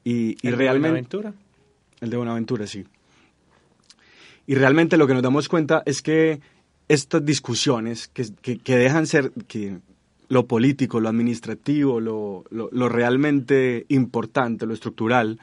Y, 0.04 0.36
y 0.42 0.48
¿El 0.48 0.58
realmente, 0.58 1.18
de 1.18 1.18
Buenaventura? 1.18 1.34
El 2.02 2.10
de 2.10 2.18
Buenaventura, 2.18 2.68
sí. 2.68 2.86
Y 4.46 4.56
realmente 4.56 4.98
lo 4.98 5.08
que 5.08 5.14
nos 5.14 5.24
damos 5.24 5.50
cuenta 5.50 5.84
es 5.86 6.02
que 6.02 6.40
estas 6.88 7.26
discusiones 7.26 8.08
que, 8.08 8.26
que, 8.42 8.58
que 8.58 8.78
dejan 8.78 9.06
ser, 9.06 9.32
que 9.48 9.80
lo 10.30 10.48
político, 10.48 11.00
lo 11.00 11.10
administrativo, 11.10 12.00
lo, 12.00 12.44
lo, 12.52 12.90
realmente 12.90 13.86
importante, 13.90 14.66
lo 14.66 14.74
estructural, 14.74 15.40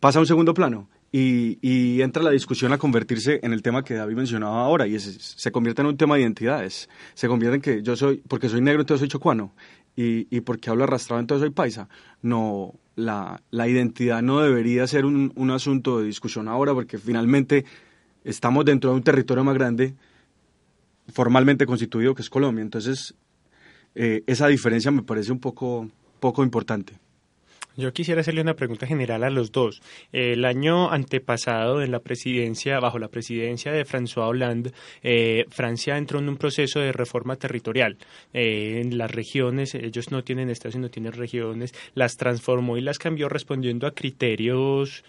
pasa 0.00 0.18
a 0.18 0.22
un 0.22 0.26
segundo 0.26 0.54
plano. 0.54 0.88
Y, 1.12 1.58
y, 1.62 2.02
entra 2.02 2.24
la 2.24 2.30
discusión 2.30 2.72
a 2.72 2.78
convertirse 2.78 3.38
en 3.44 3.52
el 3.52 3.62
tema 3.62 3.84
que 3.84 3.94
David 3.94 4.16
mencionaba 4.16 4.64
ahora, 4.64 4.88
y 4.88 4.98
se 4.98 5.52
convierte 5.52 5.82
en 5.82 5.86
un 5.86 5.96
tema 5.96 6.16
de 6.16 6.22
identidades. 6.22 6.88
Se 7.14 7.28
convierte 7.28 7.54
en 7.54 7.62
que 7.62 7.82
yo 7.82 7.94
soy, 7.94 8.20
porque 8.26 8.48
soy 8.48 8.60
negro, 8.60 8.80
entonces 8.80 9.00
soy 9.00 9.08
chocuano, 9.08 9.52
y, 9.94 10.26
y 10.36 10.40
porque 10.40 10.70
hablo 10.70 10.82
arrastrado, 10.82 11.20
entonces 11.20 11.46
soy 11.46 11.50
paisa. 11.50 11.88
No, 12.20 12.74
la, 12.96 13.40
la 13.50 13.68
identidad 13.68 14.22
no 14.22 14.40
debería 14.40 14.88
ser 14.88 15.04
un, 15.04 15.32
un 15.36 15.50
asunto 15.52 16.00
de 16.00 16.06
discusión 16.06 16.48
ahora, 16.48 16.74
porque 16.74 16.98
finalmente 16.98 17.64
estamos 18.24 18.64
dentro 18.64 18.90
de 18.90 18.96
un 18.96 19.02
territorio 19.04 19.44
más 19.44 19.54
grande 19.54 19.94
formalmente 21.12 21.66
constituido 21.66 22.14
que 22.14 22.22
es 22.22 22.30
Colombia. 22.30 22.62
Entonces, 22.62 23.14
eh, 23.94 24.22
esa 24.26 24.48
diferencia 24.48 24.90
me 24.90 25.02
parece 25.02 25.32
un 25.32 25.40
poco, 25.40 25.88
poco 26.20 26.42
importante. 26.42 26.94
Yo 27.76 27.92
quisiera 27.92 28.20
hacerle 28.20 28.40
una 28.40 28.54
pregunta 28.54 28.86
general 28.86 29.24
a 29.24 29.30
los 29.30 29.50
dos. 29.50 29.82
El 30.12 30.44
año 30.44 30.92
antepasado, 30.92 31.82
en 31.82 31.90
la 31.90 31.98
presidencia, 31.98 32.78
bajo 32.78 33.00
la 33.00 33.08
presidencia 33.08 33.72
de 33.72 33.84
François 33.84 34.28
Hollande, 34.28 34.72
eh, 35.02 35.44
Francia 35.48 35.98
entró 35.98 36.20
en 36.20 36.28
un 36.28 36.36
proceso 36.36 36.78
de 36.78 36.92
reforma 36.92 37.34
territorial. 37.34 37.98
Eh, 38.32 38.80
en 38.80 38.96
las 38.96 39.10
regiones, 39.10 39.74
ellos 39.74 40.12
no 40.12 40.22
tienen 40.22 40.50
estados, 40.50 40.74
sino 40.74 40.88
tienen 40.88 41.12
regiones, 41.12 41.74
las 41.94 42.16
transformó 42.16 42.76
y 42.76 42.80
las 42.80 42.98
cambió 42.98 43.28
respondiendo 43.28 43.88
a 43.88 43.94
criterios 43.94 45.02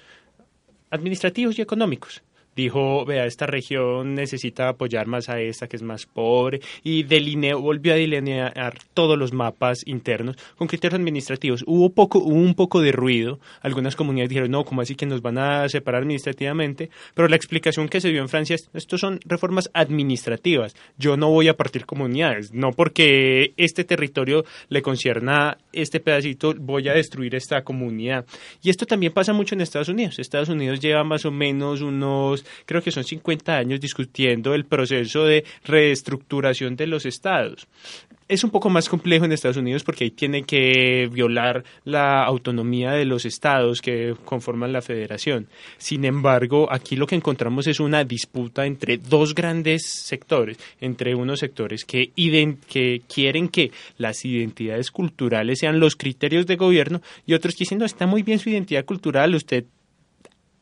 administrativos 0.89 1.59
y 1.59 1.61
económicos 1.61 2.23
dijo, 2.55 3.05
vea, 3.05 3.25
esta 3.25 3.45
región 3.45 4.15
necesita 4.15 4.69
apoyar 4.69 5.07
más 5.07 5.29
a 5.29 5.39
esta 5.39 5.67
que 5.67 5.75
es 5.75 5.83
más 5.83 6.05
pobre 6.05 6.61
y 6.83 7.03
delineó, 7.03 7.59
volvió 7.59 7.93
a 7.93 7.97
delinear 7.97 8.77
todos 8.93 9.17
los 9.17 9.33
mapas 9.33 9.85
internos 9.85 10.37
con 10.57 10.67
criterios 10.67 10.99
administrativos. 10.99 11.63
Hubo 11.67 11.89
poco, 11.89 12.19
hubo 12.19 12.35
un 12.35 12.55
poco 12.55 12.81
de 12.81 12.91
ruido. 12.91 13.39
Algunas 13.61 13.95
comunidades 13.95 14.29
dijeron, 14.29 14.51
no, 14.51 14.63
¿cómo 14.63 14.81
así 14.81 14.95
que 14.95 15.05
nos 15.05 15.21
van 15.21 15.37
a 15.37 15.67
separar 15.69 16.01
administrativamente? 16.01 16.89
Pero 17.13 17.27
la 17.27 17.35
explicación 17.35 17.89
que 17.89 18.01
se 18.01 18.09
dio 18.09 18.21
en 18.21 18.29
Francia 18.29 18.55
es, 18.55 18.69
estos 18.73 19.01
son 19.01 19.19
reformas 19.25 19.69
administrativas. 19.73 20.75
Yo 20.97 21.17
no 21.17 21.29
voy 21.29 21.47
a 21.47 21.57
partir 21.57 21.85
comunidades, 21.85 22.53
no 22.53 22.71
porque 22.71 23.53
este 23.57 23.83
territorio 23.83 24.45
le 24.69 24.81
concierna 24.81 25.57
este 25.73 25.99
pedacito, 25.99 26.53
voy 26.57 26.87
a 26.87 26.93
destruir 26.93 27.35
esta 27.35 27.63
comunidad. 27.63 28.25
Y 28.61 28.69
esto 28.69 28.85
también 28.85 29.13
pasa 29.13 29.33
mucho 29.33 29.55
en 29.55 29.61
Estados 29.61 29.89
Unidos. 29.89 30.19
Estados 30.19 30.49
Unidos 30.49 30.79
lleva 30.79 31.03
más 31.03 31.25
o 31.25 31.31
menos 31.31 31.81
unos 31.81 32.44
creo 32.65 32.81
que 32.81 32.91
son 32.91 33.03
50 33.03 33.55
años 33.55 33.79
discutiendo 33.79 34.53
el 34.53 34.65
proceso 34.65 35.25
de 35.25 35.43
reestructuración 35.63 36.75
de 36.75 36.87
los 36.87 37.05
estados 37.05 37.67
es 38.27 38.43
un 38.43 38.49
poco 38.49 38.69
más 38.69 38.89
complejo 38.89 39.25
en 39.25 39.31
Estados 39.31 39.57
Unidos 39.57 39.83
porque 39.83 40.05
ahí 40.05 40.11
tiene 40.11 40.43
que 40.43 41.07
violar 41.11 41.63
la 41.83 42.23
autonomía 42.23 42.91
de 42.91 43.05
los 43.05 43.25
estados 43.25 43.81
que 43.81 44.15
conforman 44.25 44.73
la 44.73 44.81
federación. 44.81 45.47
Sin 45.77 46.05
embargo, 46.05 46.67
aquí 46.71 46.95
lo 46.95 47.05
que 47.05 47.15
encontramos 47.15 47.67
es 47.67 47.79
una 47.79 48.03
disputa 48.03 48.65
entre 48.65 48.97
dos 48.97 49.35
grandes 49.35 49.83
sectores, 49.85 50.57
entre 50.81 51.13
unos 51.13 51.39
sectores 51.39 51.85
que, 51.85 52.11
que 52.67 53.01
quieren 53.07 53.49
que 53.49 53.71
las 53.97 54.25
identidades 54.25 54.89
culturales 54.89 55.59
sean 55.59 55.79
los 55.79 55.95
criterios 55.95 56.47
de 56.47 56.55
gobierno 56.55 57.01
y 57.27 57.33
otros 57.33 57.53
que 57.53 57.59
dicen, 57.59 57.77
no, 57.77 57.85
está 57.85 58.07
muy 58.07 58.23
bien 58.23 58.39
su 58.39 58.49
identidad 58.49 58.85
cultural, 58.85 59.35
usted 59.35 59.65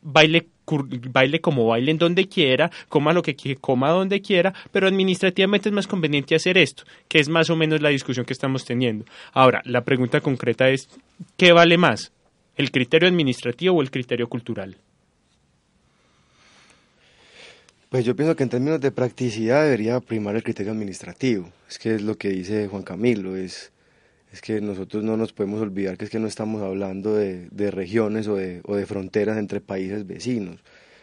baile 0.02 0.48
baile 0.66 1.40
como 1.40 1.66
baile 1.66 1.90
en 1.90 1.98
donde 1.98 2.28
quiera, 2.28 2.70
coma 2.88 3.12
lo 3.12 3.22
que 3.22 3.36
coma 3.60 3.90
donde 3.90 4.20
quiera, 4.20 4.54
pero 4.72 4.86
administrativamente 4.86 5.68
es 5.68 5.74
más 5.74 5.86
conveniente 5.86 6.34
hacer 6.34 6.58
esto, 6.58 6.84
que 7.08 7.18
es 7.18 7.28
más 7.28 7.50
o 7.50 7.56
menos 7.56 7.80
la 7.80 7.90
discusión 7.90 8.26
que 8.26 8.32
estamos 8.32 8.64
teniendo. 8.64 9.04
Ahora, 9.32 9.62
la 9.64 9.84
pregunta 9.84 10.20
concreta 10.20 10.68
es, 10.68 10.88
¿qué 11.36 11.52
vale 11.52 11.78
más? 11.78 12.12
¿El 12.56 12.70
criterio 12.70 13.08
administrativo 13.08 13.76
o 13.76 13.82
el 13.82 13.90
criterio 13.90 14.28
cultural? 14.28 14.76
Pues 17.94 18.04
yo 18.04 18.16
pienso 18.16 18.34
que 18.34 18.42
en 18.42 18.48
términos 18.48 18.80
de 18.80 18.90
practicidad 18.90 19.62
debería 19.62 20.00
primar 20.00 20.34
el 20.34 20.42
criterio 20.42 20.72
administrativo. 20.72 21.52
Es 21.68 21.78
que 21.78 21.94
es 21.94 22.02
lo 22.02 22.16
que 22.16 22.28
dice 22.30 22.66
Juan 22.66 22.82
Camilo, 22.82 23.36
es 23.36 23.70
es 24.34 24.40
que 24.40 24.60
nosotros 24.60 25.04
no 25.04 25.16
nos 25.16 25.32
podemos 25.32 25.60
olvidar 25.60 25.96
que 25.96 26.06
es 26.06 26.10
que 26.10 26.18
no 26.18 26.26
estamos 26.26 26.60
hablando 26.60 27.14
de, 27.14 27.70
regiones 27.70 28.26
o 28.26 28.34
de, 28.34 28.62
o 28.64 28.74
de, 28.74 28.84
fronteras 28.84 29.38
entre 29.38 29.60
países 29.60 30.08
vecinos. 30.08 30.58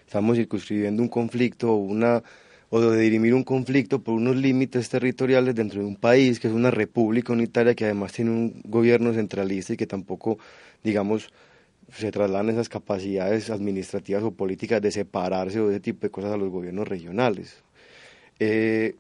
Estamos 0.06 0.36
circunscribiendo 0.36 1.02
un 1.02 1.08
conflicto 1.08 1.72
o, 1.72 1.78
una, 1.78 2.22
o 2.70 2.82
de 2.82 3.00
dirimir 3.00 3.34
un 3.34 3.46
conflicto 3.46 4.04
por 4.04 4.16
unos 4.16 4.36
límites 4.36 4.90
territoriales 4.90 5.56
dentro 5.56 5.80
de 5.80 5.88
un 5.88 5.96
país 5.96 6.42
que 6.42 6.50
es 6.50 6.54
una 6.54 6.72
república 6.72 7.32
unitaria 7.32 7.74
que 7.74 7.86
además 7.86 8.12
tiene 8.12 8.32
un 8.32 8.62
gobierno 8.66 9.14
centralista 9.14 9.72
y 9.72 9.78
que 9.78 9.88
tampoco, 9.88 10.38
digamos, 10.84 11.32
se 11.94 12.12
trasladan 12.12 12.50
esas 12.50 12.68
capacidades 12.68 13.50
administrativas 13.50 14.24
o 14.24 14.32
políticas 14.32 14.82
de 14.82 14.92
separarse 14.92 15.62
o 15.62 15.70
de 15.70 15.76
ese 15.76 15.80
tipo 15.80 16.02
de 16.02 16.12
cosas 16.12 16.34
a 16.34 16.38
los 16.38 16.50
gobiernos 16.50 16.86
regionales. 16.86 17.64
Eh, 18.40 18.96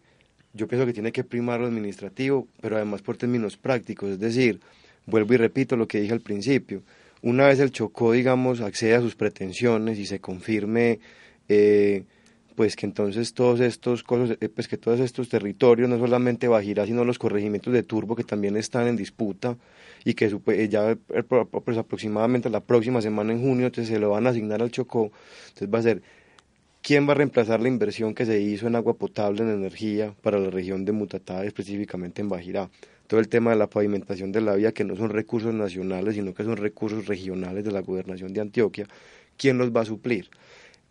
yo 0.53 0.67
pienso 0.67 0.85
que 0.85 0.93
tiene 0.93 1.11
que 1.11 1.23
primar 1.23 1.59
lo 1.59 1.67
administrativo, 1.67 2.47
pero 2.61 2.75
además 2.75 3.01
por 3.01 3.17
términos 3.17 3.57
prácticos, 3.57 4.09
es 4.11 4.19
decir, 4.19 4.59
vuelvo 5.05 5.33
y 5.33 5.37
repito 5.37 5.77
lo 5.77 5.87
que 5.87 6.01
dije 6.01 6.13
al 6.13 6.21
principio, 6.21 6.83
una 7.21 7.47
vez 7.47 7.59
el 7.59 7.71
Chocó, 7.71 8.13
digamos, 8.13 8.61
accede 8.61 8.95
a 8.95 9.01
sus 9.01 9.15
pretensiones 9.15 9.99
y 9.99 10.05
se 10.05 10.19
confirme, 10.19 10.99
eh, 11.49 12.03
pues 12.55 12.75
que 12.75 12.85
entonces 12.85 13.33
todos 13.33 13.59
estos 13.59 14.03
cosas, 14.03 14.37
eh, 14.41 14.49
pues 14.49 14.67
que 14.67 14.77
todos 14.77 14.99
estos 14.99 15.29
territorios, 15.29 15.87
no 15.87 15.99
solamente 15.99 16.47
Bajirá, 16.47 16.85
sino 16.85 17.05
los 17.05 17.19
corregimientos 17.19 17.73
de 17.73 17.83
Turbo 17.83 18.15
que 18.15 18.23
también 18.23 18.57
están 18.57 18.87
en 18.87 18.95
disputa 18.95 19.57
y 20.03 20.15
que 20.15 20.35
eh, 20.47 20.69
ya 20.69 20.97
pues 21.63 21.77
aproximadamente 21.77 22.49
la 22.49 22.59
próxima 22.61 23.01
semana 23.01 23.33
en 23.33 23.41
junio 23.41 23.67
entonces 23.67 23.93
se 23.93 23.99
lo 23.99 24.09
van 24.09 24.25
a 24.27 24.31
asignar 24.31 24.61
al 24.61 24.71
Chocó, 24.71 25.11
entonces 25.49 25.73
va 25.73 25.79
a 25.79 25.83
ser 25.83 26.01
¿Quién 26.81 27.07
va 27.07 27.11
a 27.11 27.15
reemplazar 27.15 27.61
la 27.61 27.67
inversión 27.67 28.15
que 28.15 28.25
se 28.25 28.41
hizo 28.41 28.65
en 28.65 28.75
agua 28.75 28.95
potable, 28.95 29.43
en 29.43 29.49
energía, 29.49 30.15
para 30.23 30.39
la 30.39 30.49
región 30.49 30.83
de 30.83 30.91
Mutatá, 30.91 31.45
específicamente 31.45 32.21
en 32.21 32.29
Bajirá? 32.29 32.71
Todo 33.05 33.19
el 33.19 33.29
tema 33.29 33.51
de 33.51 33.57
la 33.57 33.67
pavimentación 33.67 34.31
de 34.31 34.41
la 34.41 34.55
vía, 34.55 34.71
que 34.71 34.83
no 34.83 34.95
son 34.95 35.11
recursos 35.11 35.53
nacionales, 35.53 36.15
sino 36.15 36.33
que 36.33 36.43
son 36.43 36.57
recursos 36.57 37.05
regionales 37.05 37.63
de 37.63 37.71
la 37.71 37.81
gobernación 37.81 38.33
de 38.33 38.41
Antioquia, 38.41 38.87
¿quién 39.37 39.59
los 39.59 39.71
va 39.71 39.81
a 39.81 39.85
suplir? 39.85 40.31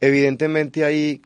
Evidentemente 0.00 0.85
ahí 0.85 1.22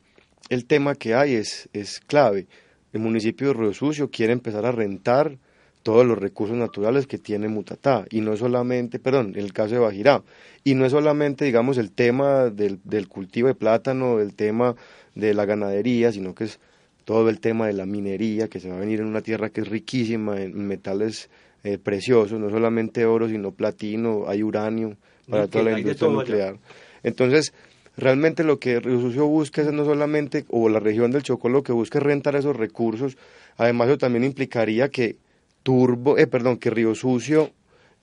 el 0.48 0.64
tema 0.64 0.94
que 0.94 1.14
hay 1.14 1.34
es, 1.34 1.68
es 1.74 2.00
clave. 2.00 2.46
El 2.94 3.00
municipio 3.00 3.48
de 3.48 3.54
Río 3.54 3.74
Sucio 3.74 4.10
quiere 4.10 4.32
empezar 4.32 4.64
a 4.64 4.72
rentar 4.72 5.36
todos 5.84 6.06
los 6.06 6.18
recursos 6.18 6.56
naturales 6.56 7.06
que 7.06 7.18
tiene 7.18 7.46
Mutatá, 7.46 8.06
y 8.10 8.22
no 8.22 8.36
solamente, 8.38 8.98
perdón, 8.98 9.34
en 9.36 9.44
el 9.44 9.52
caso 9.52 9.74
de 9.74 9.80
Bajirá, 9.80 10.22
y 10.64 10.74
no 10.74 10.86
es 10.86 10.92
solamente, 10.92 11.44
digamos, 11.44 11.76
el 11.76 11.92
tema 11.92 12.48
del, 12.48 12.80
del 12.84 13.06
cultivo 13.06 13.48
de 13.48 13.54
plátano, 13.54 14.18
el 14.18 14.34
tema 14.34 14.76
de 15.14 15.34
la 15.34 15.44
ganadería, 15.44 16.10
sino 16.10 16.34
que 16.34 16.44
es 16.44 16.58
todo 17.04 17.28
el 17.28 17.38
tema 17.38 17.66
de 17.66 17.74
la 17.74 17.84
minería, 17.84 18.48
que 18.48 18.60
se 18.60 18.70
va 18.70 18.76
a 18.76 18.80
venir 18.80 19.00
en 19.00 19.06
una 19.06 19.20
tierra 19.20 19.50
que 19.50 19.60
es 19.60 19.68
riquísima 19.68 20.40
en 20.40 20.66
metales 20.66 21.28
eh, 21.64 21.76
preciosos, 21.76 22.40
no 22.40 22.48
solamente 22.48 23.04
oro, 23.04 23.28
sino 23.28 23.52
platino, 23.52 24.24
hay 24.26 24.42
uranio 24.42 24.96
para 25.28 25.48
toda 25.48 25.64
la 25.64 25.78
industria 25.78 26.08
nuclear. 26.08 26.58
Entonces, 27.02 27.52
realmente 27.94 28.42
lo 28.42 28.58
que 28.58 28.80
Río 28.80 29.02
Sucio 29.02 29.26
busca 29.26 29.60
es 29.60 29.70
no 29.70 29.84
solamente, 29.84 30.46
o 30.48 30.70
la 30.70 30.80
región 30.80 31.10
del 31.10 31.22
Chocó 31.22 31.50
lo 31.50 31.62
que 31.62 31.72
busca 31.72 31.98
es 31.98 32.04
rentar 32.04 32.36
esos 32.36 32.56
recursos, 32.56 33.18
además 33.58 33.88
eso 33.88 33.98
también 33.98 34.24
implicaría 34.24 34.88
que 34.88 35.16
Turbo, 35.64 36.18
eh, 36.18 36.26
perdón, 36.26 36.58
que 36.58 36.68
Río 36.68 36.94
Sucio, 36.94 37.50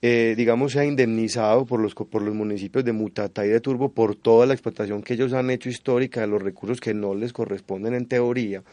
eh, 0.02 0.34
digamos, 0.36 0.72
sea 0.72 0.84
indemnizado 0.84 1.64
por 1.64 1.78
los, 1.78 1.94
por 1.94 2.20
los 2.20 2.34
municipios 2.34 2.84
de 2.84 2.92
Mutatá 2.92 3.46
y 3.46 3.50
de 3.50 3.60
Turbo 3.60 3.92
por 3.92 4.16
toda 4.16 4.46
la 4.46 4.52
explotación 4.52 5.00
que 5.00 5.14
ellos 5.14 5.32
han 5.32 5.48
hecho 5.48 5.68
histórica 5.68 6.20
de 6.20 6.26
los 6.26 6.42
recursos 6.42 6.80
que 6.80 6.92
no 6.92 7.14
les 7.14 7.32
corresponden 7.32 7.94
en 7.94 8.06
teoría. 8.06 8.64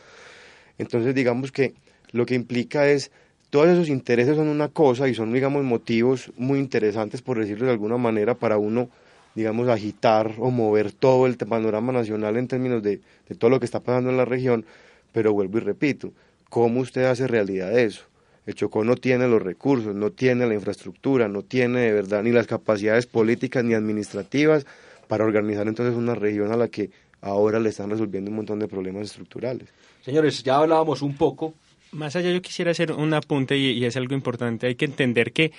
Entonces, 0.79 1.13
digamos 1.13 1.51
que 1.51 1.75
lo 2.13 2.25
que 2.25 2.33
implica 2.33 2.89
es, 2.89 3.11
todos 3.51 3.67
esos 3.67 3.89
intereses 3.89 4.35
son 4.35 4.47
una 4.47 4.69
cosa 4.69 5.07
y 5.07 5.13
son, 5.13 5.31
digamos, 5.31 5.63
motivos 5.63 6.31
muy 6.35 6.57
interesantes, 6.57 7.21
por 7.21 7.37
decirlo 7.37 7.67
de 7.67 7.73
alguna 7.73 7.97
manera, 7.97 8.33
para 8.33 8.57
uno, 8.57 8.89
digamos, 9.35 9.69
agitar 9.69 10.33
o 10.39 10.49
mover 10.49 10.93
todo 10.93 11.27
el 11.27 11.37
panorama 11.37 11.93
nacional 11.93 12.37
en 12.37 12.47
términos 12.47 12.81
de, 12.81 13.01
de 13.27 13.35
todo 13.35 13.51
lo 13.51 13.59
que 13.59 13.65
está 13.65 13.81
pasando 13.81 14.09
en 14.09 14.17
la 14.17 14.25
región, 14.25 14.65
pero 15.11 15.31
vuelvo 15.31 15.59
y 15.59 15.61
repito, 15.61 16.11
¿cómo 16.49 16.79
usted 16.79 17.03
hace 17.03 17.27
realidad 17.27 17.77
eso? 17.77 18.09
El 18.49 18.55
Chocó 18.55 18.83
no 18.83 18.95
tiene 18.95 19.27
los 19.27 19.43
recursos, 19.43 19.93
no 19.93 20.09
tiene 20.09 20.47
la 20.47 20.55
infraestructura, 20.55 21.27
no 21.27 21.43
tiene 21.43 21.81
de 21.81 21.93
verdad 21.93 22.23
ni 22.23 22.31
las 22.31 22.47
capacidades 22.47 23.05
políticas 23.05 23.63
ni 23.63 23.75
administrativas 23.75 24.65
para 25.07 25.23
organizar 25.23 25.67
entonces 25.67 25.95
una 25.95 26.15
región 26.15 26.51
a 26.51 26.57
la 26.57 26.67
que 26.67 26.89
ahora 27.21 27.59
le 27.59 27.69
están 27.69 27.91
resolviendo 27.91 28.31
un 28.31 28.37
montón 28.37 28.57
de 28.57 28.67
problemas 28.67 29.03
estructurales. 29.03 29.69
Señores, 30.01 30.41
ya 30.41 30.57
hablábamos 30.57 31.03
un 31.03 31.15
poco. 31.15 31.53
Más 31.91 32.15
allá 32.15 32.31
yo 32.31 32.41
quisiera 32.41 32.71
hacer 32.71 32.91
un 32.91 33.13
apunte 33.13 33.55
y, 33.55 33.69
y 33.73 33.85
es 33.85 33.95
algo 33.97 34.15
importante. 34.15 34.65
Hay 34.65 34.73
que 34.73 34.85
entender 34.85 35.31
que 35.31 35.51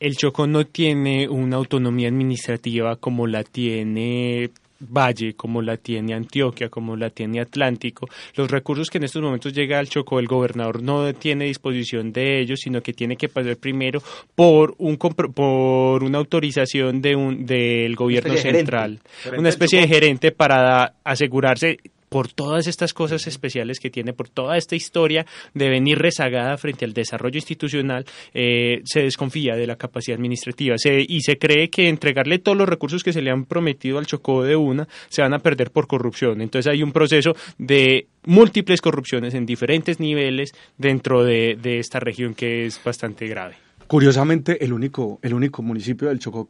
el 0.00 0.16
Chocó 0.16 0.48
no 0.48 0.66
tiene 0.66 1.28
una 1.28 1.54
autonomía 1.54 2.08
administrativa 2.08 2.96
como 2.96 3.28
la 3.28 3.44
tiene 3.44 4.50
Valle, 4.80 5.34
como 5.34 5.62
la 5.62 5.76
tiene 5.76 6.14
Antioquia, 6.14 6.68
como 6.68 6.96
la 6.96 7.10
tiene 7.10 7.40
Atlántico, 7.40 8.08
los 8.34 8.50
recursos 8.50 8.90
que 8.90 8.98
en 8.98 9.04
estos 9.04 9.22
momentos 9.22 9.52
llega 9.52 9.78
al 9.78 9.88
Chocó, 9.88 10.18
el 10.18 10.26
gobernador 10.26 10.82
no 10.82 11.12
tiene 11.14 11.46
disposición 11.46 12.12
de 12.12 12.40
ellos, 12.40 12.60
sino 12.60 12.82
que 12.82 12.92
tiene 12.92 13.16
que 13.16 13.28
pasar 13.28 13.56
primero 13.56 14.02
por 14.34 14.74
un 14.78 14.96
por 14.96 16.02
una 16.02 16.18
autorización 16.18 17.00
de 17.00 17.16
un 17.16 17.46
del 17.46 17.94
gobierno 17.94 18.36
central, 18.36 19.00
una 19.36 19.48
especie 19.48 19.80
de 19.80 19.88
gerente 19.88 20.32
para 20.32 20.94
asegurarse 21.04 21.78
por 22.14 22.28
todas 22.28 22.68
estas 22.68 22.94
cosas 22.94 23.26
especiales 23.26 23.80
que 23.80 23.90
tiene, 23.90 24.12
por 24.12 24.28
toda 24.28 24.56
esta 24.56 24.76
historia 24.76 25.26
de 25.52 25.68
venir 25.68 25.98
rezagada 25.98 26.56
frente 26.58 26.84
al 26.84 26.92
desarrollo 26.92 27.38
institucional, 27.38 28.04
eh, 28.32 28.82
se 28.84 29.00
desconfía 29.00 29.56
de 29.56 29.66
la 29.66 29.74
capacidad 29.74 30.14
administrativa 30.14 30.76
y 30.86 31.20
se 31.22 31.38
cree 31.38 31.70
que 31.70 31.88
entregarle 31.88 32.38
todos 32.38 32.56
los 32.56 32.68
recursos 32.68 33.02
que 33.02 33.12
se 33.12 33.20
le 33.20 33.32
han 33.32 33.46
prometido 33.46 33.98
al 33.98 34.06
Chocó 34.06 34.44
de 34.44 34.54
una 34.54 34.86
se 35.08 35.22
van 35.22 35.34
a 35.34 35.40
perder 35.40 35.72
por 35.72 35.88
corrupción. 35.88 36.40
Entonces 36.40 36.70
hay 36.70 36.84
un 36.84 36.92
proceso 36.92 37.34
de 37.58 38.06
múltiples 38.26 38.80
corrupciones 38.80 39.34
en 39.34 39.44
diferentes 39.44 39.98
niveles 39.98 40.54
dentro 40.78 41.24
de, 41.24 41.58
de 41.60 41.80
esta 41.80 41.98
región 41.98 42.34
que 42.34 42.66
es 42.66 42.80
bastante 42.84 43.26
grave. 43.26 43.56
Curiosamente, 43.88 44.64
el 44.64 44.72
único, 44.72 45.18
el 45.20 45.34
único 45.34 45.62
municipio 45.62 46.06
del 46.10 46.20
Chocó 46.20 46.48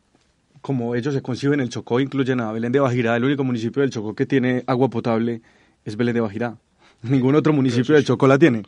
como 0.65 0.95
ellos 0.95 1.13
se 1.13 1.21
conciben, 1.21 1.61
el 1.61 1.69
Chocó 1.69 2.01
incluyen 2.01 2.41
a 2.41 2.51
Belén 2.51 2.73
de 2.73 2.81
Bajirá, 2.81 3.15
el 3.15 3.25
único 3.25 3.45
municipio 3.45 3.83
del 3.83 3.91
Chocó 3.91 4.15
que 4.15 4.25
tiene 4.25 4.65
agua 4.67 4.89
potable 4.89 5.43
es 5.85 5.95
Belén 5.95 6.15
de 6.15 6.23
Bajirá. 6.23 6.57
Ningún 7.03 7.35
otro 7.35 7.53
municipio 7.53 7.95
del 7.95 8.03
Chocó 8.07 8.27
la 8.27 8.39
tiene. 8.39 8.63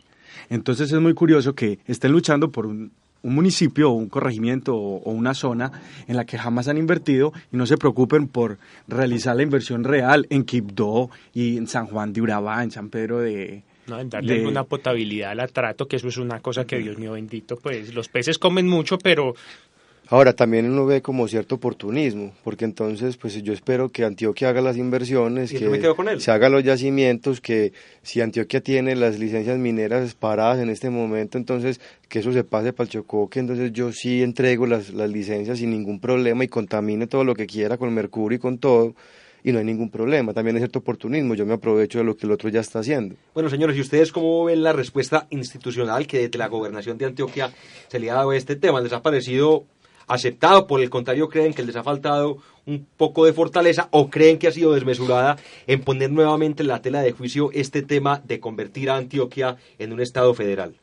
Entonces 0.51 0.93
es 0.93 1.01
muy 1.01 1.15
curioso 1.15 1.55
que 1.55 1.79
estén 1.87 2.13
luchando 2.13 2.53
por 2.53 2.67
un, 2.67 2.93
municipio 3.23 3.91
o 3.91 3.95
un 3.95 4.11
corregimiento 4.11 4.77
o, 4.77 5.11
una 5.11 5.33
zona 5.33 5.73
en 6.07 6.17
la 6.17 6.27
que 6.27 6.37
jamás 6.37 6.69
han 6.69 6.77
invertido 6.77 7.33
y 7.51 7.57
no 7.57 7.65
se 7.65 7.79
preocupen 7.79 8.29
por 8.29 8.59
realizar 8.87 9.35
la 9.35 9.45
inversión 9.45 9.83
real 9.83 10.27
en 10.29 10.45
Quibdó 10.45 11.09
y 11.33 11.57
en 11.57 11.67
San 11.67 11.87
Juan 11.87 12.13
de 12.13 12.21
Urabá, 12.21 12.63
en 12.63 12.73
San 12.73 12.91
Pedro 12.91 13.21
de, 13.21 13.63
no, 13.87 13.99
en 13.99 14.11
darle 14.11 14.47
una 14.47 14.65
potabilidad 14.65 15.31
al 15.31 15.41
atrato, 15.41 15.89
que 15.89 15.97
eso 15.97 16.09
es 16.09 16.19
una 16.19 16.41
cosa 16.41 16.67
que 16.67 16.79
Dios 16.79 16.99
mío 16.99 17.13
bendito, 17.13 17.57
pues 17.57 17.95
los 17.95 18.09
peces 18.09 18.39
comen 18.39 18.69
mucho, 18.69 18.99
pero 18.99 19.35
Ahora 20.09 20.35
también 20.35 20.71
uno 20.71 20.87
ve 20.87 21.03
como 21.03 21.27
cierto 21.27 21.57
oportunismo, 21.57 22.33
porque 22.45 22.65
entonces 22.65 23.17
pues 23.17 23.43
yo 23.43 23.53
espero 23.53 23.89
que 23.89 24.05
Antioquia 24.05 24.51
haga 24.51 24.61
las 24.61 24.77
inversiones, 24.77 25.51
que 25.51 25.69
se 26.19 26.31
haga 26.31 26.49
los 26.49 26.63
yacimientos, 26.63 27.41
que 27.41 27.73
si 28.03 28.21
Antioquia 28.21 28.61
tiene 28.61 28.95
las 28.95 29.19
licencias 29.19 29.59
mineras 29.59 30.15
paradas 30.15 30.61
en 30.61 30.71
este 30.71 30.91
momento, 30.91 31.39
entonces 31.39 31.81
que 32.09 32.21
eso 32.21 32.33
se 32.33 32.45
pase 32.45 32.73
para 32.73 32.85
el 32.85 32.91
Chocó, 32.91 33.29
que 33.29 33.41
entonces 33.41 33.73
yo 33.73 33.91
sí 33.91 34.23
entrego 34.23 34.67
las, 34.67 34.91
las 34.91 35.11
licencias 35.11 35.59
sin 35.59 35.71
ningún 35.71 35.99
problema 35.99 36.45
y 36.45 36.49
contamine 36.49 37.09
todo 37.09 37.25
lo 37.25 37.35
que 37.35 37.47
quiera 37.47 37.77
con 37.77 37.93
mercurio 37.93 38.37
y 38.37 38.41
con 38.41 38.59
todo 38.59 38.95
y 39.47 39.53
no 39.53 39.61
hay 39.61 39.65
ningún 39.65 39.91
problema. 39.91 40.35
También 40.35 40.57
hay 40.57 40.61
cierto 40.61 40.81
oportunismo, 40.81 41.37
yo 41.37 41.47
me 41.47 41.55
aprovecho 41.55 41.99
de 41.99 42.05
lo 42.05 42.17
que 42.17 42.27
el 42.27 42.33
otro 42.33 42.49
ya 42.49 42.59
está 42.59 42.81
haciendo. 42.81 43.15
Bueno, 43.33 43.49
señores, 43.49 43.77
¿y 43.77 43.81
ustedes 43.81 44.11
cómo 44.11 44.45
ven 44.45 44.65
la 44.65 44.73
respuesta 44.73 45.29
institucional 45.31 46.09
que 46.09 46.19
desde 46.19 46.37
la 46.37 46.49
gobernación 46.49 46.99
de 46.99 47.05
Antioquia 47.05 47.53
se 47.87 48.01
le 48.01 48.11
ha 48.11 48.15
dado 48.15 48.31
a 48.31 48.37
este 48.37 48.57
tema? 48.57 48.81
¿Les 48.81 48.93
ha 48.93 49.03
parecido 49.03 49.65
aceptado, 50.07 50.67
por 50.67 50.81
el 50.81 50.91
contrario 50.91 51.29
creen 51.29 51.53
que 51.53 51.65
les 51.65 51.77
ha 51.77 51.83
faltado 51.83 52.39
un 52.65 52.87
poco 52.97 53.25
de 53.25 53.33
fortaleza 53.33 53.89
o 53.91 54.11
creen 54.11 54.39
que 54.39 54.49
ha 54.49 54.53
sido 54.53 54.73
desmesurada 54.73 55.37
en 55.67 55.81
poner 55.83 56.11
nuevamente 56.11 56.63
en 56.63 56.69
la 56.69 56.83
tela 56.83 57.01
de 57.01 57.13
juicio 57.13 57.51
este 57.53 57.83
tema 57.83 58.21
de 58.25 58.41
convertir 58.41 58.91
a 58.91 58.97
Antioquia 58.97 59.57
en 59.79 59.93
un 59.93 60.01
Estado 60.01 60.35
federal? 60.35 60.75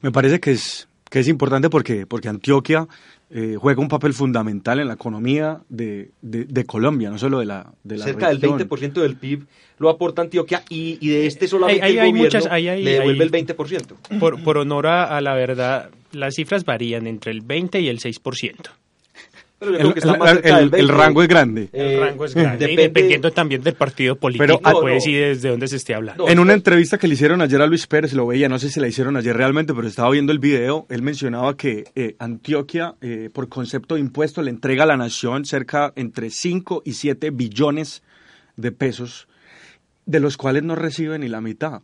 Me 0.00 0.10
parece 0.10 0.40
que 0.40 0.52
es, 0.52 0.88
que 1.10 1.20
es 1.20 1.28
importante 1.28 1.70
porque, 1.70 2.06
porque 2.06 2.28
Antioquia 2.28 2.88
eh, 3.30 3.56
juega 3.58 3.80
un 3.80 3.88
papel 3.88 4.12
fundamental 4.12 4.80
en 4.80 4.88
la 4.88 4.94
economía 4.94 5.60
de, 5.68 6.10
de, 6.20 6.64
Colombia, 6.64 7.10
no 7.10 7.18
solo 7.18 7.38
de 7.38 7.46
la, 7.46 7.72
de 7.82 7.96
la 7.98 8.04
Cerca 8.04 8.28
del 8.28 8.40
20% 8.40 8.92
del 8.92 9.16
PIB 9.16 9.46
lo 9.82 9.90
aporta 9.90 10.22
Antioquia 10.22 10.62
y, 10.68 10.98
y 11.00 11.10
de 11.10 11.26
este 11.26 11.48
solamente 11.48 11.84
el 11.84 11.96
gobierno 11.96 12.22
muchas, 12.22 12.44
le 12.44 12.98
devuelve 12.98 13.24
el 13.24 13.32
20%. 13.32 14.18
Por, 14.20 14.42
por 14.42 14.58
honor 14.58 14.86
a, 14.86 15.20
la 15.20 15.34
verdad, 15.34 15.90
las 16.12 16.34
cifras 16.34 16.64
varían 16.64 17.06
entre 17.06 17.32
el 17.32 17.40
20 17.40 17.80
y 17.80 17.88
el 17.88 17.98
6%. 18.00 18.70
El, 19.62 20.88
rango 20.88 21.22
es 21.22 21.28
grande. 21.28 21.68
El 21.72 22.00
rango 22.00 22.24
es 22.24 22.34
grande, 22.34 22.74
dependiendo 22.76 23.30
también 23.30 23.62
del 23.62 23.74
partido 23.74 24.16
político, 24.16 24.58
Pero, 24.62 24.80
pues, 24.80 25.06
y 25.06 25.14
desde 25.14 25.50
dónde 25.50 25.68
se 25.68 25.76
esté 25.76 25.94
hablando. 25.94 26.28
en 26.28 26.38
una 26.40 26.52
entrevista 26.52 26.98
que 26.98 27.06
le 27.06 27.14
hicieron 27.14 27.40
ayer 27.40 27.62
a 27.62 27.66
Luis 27.66 27.86
Pérez, 27.86 28.12
lo 28.12 28.26
veía, 28.26 28.48
no 28.48 28.58
sé 28.58 28.70
si 28.70 28.80
la 28.80 28.88
hicieron 28.88 29.16
ayer 29.16 29.36
realmente, 29.36 29.72
pero 29.72 29.86
estaba 29.86 30.10
viendo 30.10 30.32
el 30.32 30.40
video, 30.40 30.86
él 30.88 31.02
mencionaba 31.02 31.56
que 31.56 31.84
eh, 31.94 32.16
Antioquia, 32.18 32.96
eh, 33.00 33.30
por 33.32 33.48
concepto 33.48 33.94
de 33.94 34.00
impuesto, 34.00 34.42
le 34.42 34.50
entrega 34.50 34.82
a 34.82 34.86
la 34.86 34.96
nación 34.96 35.44
cerca 35.44 35.92
entre 35.94 36.30
5 36.30 36.82
y 36.84 36.94
7 36.94 37.30
billones 37.30 38.02
de 38.56 38.72
pesos, 38.72 39.28
de 40.06 40.18
los 40.18 40.36
cuales 40.36 40.64
no 40.64 40.74
recibe 40.74 41.18
ni 41.18 41.28
la 41.28 41.40
mitad. 41.40 41.82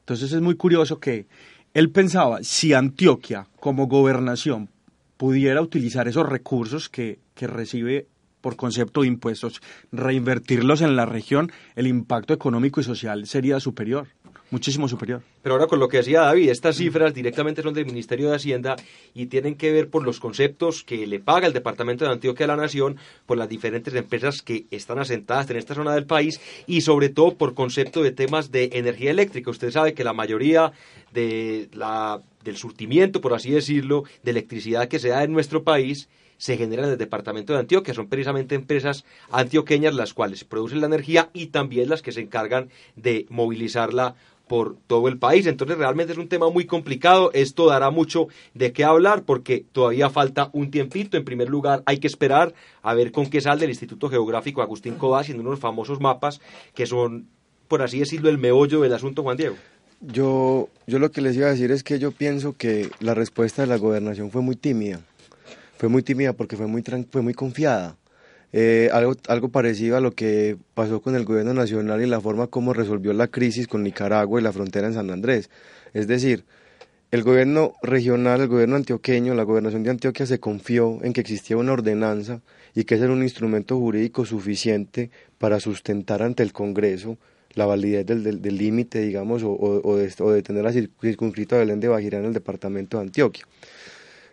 Entonces 0.00 0.32
es 0.32 0.40
muy 0.40 0.56
curioso 0.56 0.98
que 0.98 1.26
él 1.74 1.90
pensaba, 1.90 2.42
si 2.42 2.72
Antioquia 2.72 3.46
como 3.60 3.86
gobernación 3.86 4.68
pudiera 5.16 5.60
utilizar 5.60 6.08
esos 6.08 6.28
recursos 6.28 6.88
que, 6.88 7.18
que 7.34 7.46
recibe 7.46 8.06
por 8.40 8.56
concepto 8.56 9.02
de 9.02 9.08
impuestos, 9.08 9.60
reinvertirlos 9.92 10.80
en 10.80 10.96
la 10.96 11.06
región, 11.06 11.50
el 11.74 11.86
impacto 11.86 12.32
económico 12.32 12.80
y 12.80 12.84
social 12.84 13.26
sería 13.26 13.60
superior, 13.60 14.06
muchísimo 14.50 14.88
superior. 14.88 15.22
Pero 15.42 15.54
ahora 15.54 15.66
con 15.66 15.78
lo 15.78 15.88
que 15.88 15.98
decía 15.98 16.22
David, 16.22 16.50
estas 16.50 16.76
cifras 16.76 17.14
directamente 17.14 17.62
son 17.62 17.74
del 17.74 17.86
Ministerio 17.86 18.30
de 18.30 18.36
Hacienda 18.36 18.76
y 19.14 19.26
tienen 19.26 19.56
que 19.56 19.72
ver 19.72 19.88
por 19.88 20.04
los 20.04 20.20
conceptos 20.20 20.82
que 20.84 21.06
le 21.06 21.20
paga 21.20 21.46
el 21.46 21.52
Departamento 21.52 22.04
de 22.04 22.12
Antioquia 22.12 22.44
a 22.44 22.48
la 22.48 22.56
Nación 22.56 22.96
por 23.26 23.38
las 23.38 23.48
diferentes 23.48 23.94
empresas 23.94 24.42
que 24.42 24.66
están 24.70 24.98
asentadas 24.98 25.48
en 25.50 25.56
esta 25.56 25.74
zona 25.74 25.94
del 25.94 26.06
país 26.06 26.40
y 26.66 26.80
sobre 26.82 27.08
todo 27.08 27.36
por 27.36 27.54
concepto 27.54 28.02
de 28.02 28.12
temas 28.12 28.50
de 28.50 28.70
energía 28.72 29.10
eléctrica. 29.10 29.50
Usted 29.50 29.70
sabe 29.70 29.94
que 29.94 30.04
la 30.04 30.12
mayoría 30.12 30.72
de 31.12 31.68
la 31.72 32.22
del 32.44 32.56
surtimiento, 32.56 33.20
por 33.20 33.34
así 33.34 33.50
decirlo, 33.50 34.04
de 34.22 34.30
electricidad 34.30 34.88
que 34.88 34.98
se 34.98 35.08
da 35.08 35.24
en 35.24 35.32
nuestro 35.32 35.64
país, 35.64 36.08
se 36.38 36.56
genera 36.56 36.84
en 36.84 36.90
el 36.90 36.98
departamento 36.98 37.52
de 37.52 37.58
Antioquia. 37.58 37.94
Son 37.94 38.08
precisamente 38.08 38.54
empresas 38.54 39.04
antioqueñas 39.30 39.94
las 39.94 40.14
cuales 40.14 40.44
producen 40.44 40.80
la 40.80 40.86
energía 40.86 41.30
y 41.32 41.46
también 41.48 41.88
las 41.88 42.00
que 42.00 42.12
se 42.12 42.20
encargan 42.20 42.70
de 42.96 43.26
movilizarla 43.28 44.14
por 44.48 44.76
todo 44.86 45.08
el 45.08 45.18
país. 45.18 45.46
Entonces 45.46 45.76
realmente 45.76 46.12
es 46.12 46.18
un 46.18 46.28
tema 46.28 46.48
muy 46.48 46.64
complicado. 46.64 47.30
Esto 47.34 47.66
dará 47.66 47.90
mucho 47.90 48.28
de 48.54 48.72
qué 48.72 48.84
hablar 48.84 49.24
porque 49.24 49.64
todavía 49.72 50.10
falta 50.10 50.48
un 50.52 50.70
tiempito. 50.70 51.16
En 51.16 51.24
primer 51.24 51.48
lugar 51.48 51.82
hay 51.86 51.98
que 51.98 52.06
esperar 52.06 52.54
a 52.82 52.94
ver 52.94 53.12
con 53.12 53.28
qué 53.28 53.40
sale 53.40 53.64
el 53.64 53.70
Instituto 53.70 54.08
Geográfico 54.08 54.62
Agustín 54.62 54.94
Codá 54.94 55.20
haciendo 55.20 55.42
unos 55.42 55.60
famosos 55.60 56.00
mapas 56.00 56.40
que 56.74 56.86
son, 56.86 57.28
por 57.68 57.82
así 57.82 57.98
decirlo, 57.98 58.30
el 58.30 58.38
meollo 58.38 58.80
del 58.80 58.94
asunto, 58.94 59.22
Juan 59.22 59.36
Diego. 59.36 59.56
Yo, 60.00 60.68
yo 60.86 60.98
lo 61.00 61.10
que 61.10 61.20
les 61.20 61.36
iba 61.36 61.48
a 61.48 61.50
decir 61.50 61.72
es 61.72 61.82
que 61.82 61.98
yo 61.98 62.12
pienso 62.12 62.52
que 62.56 62.88
la 63.00 63.14
respuesta 63.14 63.62
de 63.62 63.68
la 63.68 63.78
gobernación 63.78 64.30
fue 64.30 64.42
muy 64.42 64.54
tímida. 64.54 65.00
Fue 65.76 65.88
muy 65.88 66.02
tímida 66.02 66.32
porque 66.32 66.56
fue 66.56 66.66
muy, 66.66 66.84
fue 67.10 67.22
muy 67.22 67.34
confiada. 67.34 67.96
Eh, 68.52 68.88
algo, 68.92 69.14
algo 69.28 69.48
parecido 69.50 69.96
a 69.96 70.00
lo 70.00 70.12
que 70.12 70.56
pasó 70.74 71.02
con 71.02 71.14
el 71.16 71.24
gobierno 71.24 71.52
nacional 71.52 72.00
y 72.00 72.06
la 72.06 72.20
forma 72.20 72.46
como 72.46 72.72
resolvió 72.72 73.12
la 73.12 73.26
crisis 73.26 73.66
con 73.66 73.82
Nicaragua 73.82 74.40
y 74.40 74.44
la 74.44 74.52
frontera 74.52 74.86
en 74.86 74.94
San 74.94 75.10
Andrés. 75.10 75.50
Es 75.92 76.06
decir, 76.06 76.44
el 77.10 77.22
gobierno 77.22 77.74
regional, 77.82 78.40
el 78.40 78.48
gobierno 78.48 78.76
antioqueño, 78.76 79.34
la 79.34 79.42
gobernación 79.42 79.82
de 79.82 79.90
Antioquia 79.90 80.26
se 80.26 80.38
confió 80.38 80.98
en 81.02 81.12
que 81.12 81.22
existía 81.22 81.56
una 81.56 81.72
ordenanza 81.72 82.40
y 82.74 82.84
que 82.84 82.94
ese 82.94 83.04
era 83.04 83.12
un 83.12 83.22
instrumento 83.22 83.76
jurídico 83.78 84.24
suficiente 84.24 85.10
para 85.38 85.58
sustentar 85.58 86.22
ante 86.22 86.42
el 86.42 86.52
Congreso 86.52 87.18
la 87.58 87.66
validez 87.66 88.06
del 88.06 88.56
límite, 88.56 89.00
digamos, 89.00 89.42
o, 89.42 89.50
o, 89.50 89.96
de, 89.96 90.12
o, 90.20 90.30
de, 90.30 90.42
tener 90.42 90.62
la 90.62 90.72
circunscrita 90.72 91.56
de 91.56 91.64
Belén 91.64 91.80
de 91.80 91.88
Bajirá 91.88 92.18
en 92.18 92.26
el 92.26 92.32
departamento 92.32 92.96
de 92.96 93.02
Antioquia. 93.02 93.46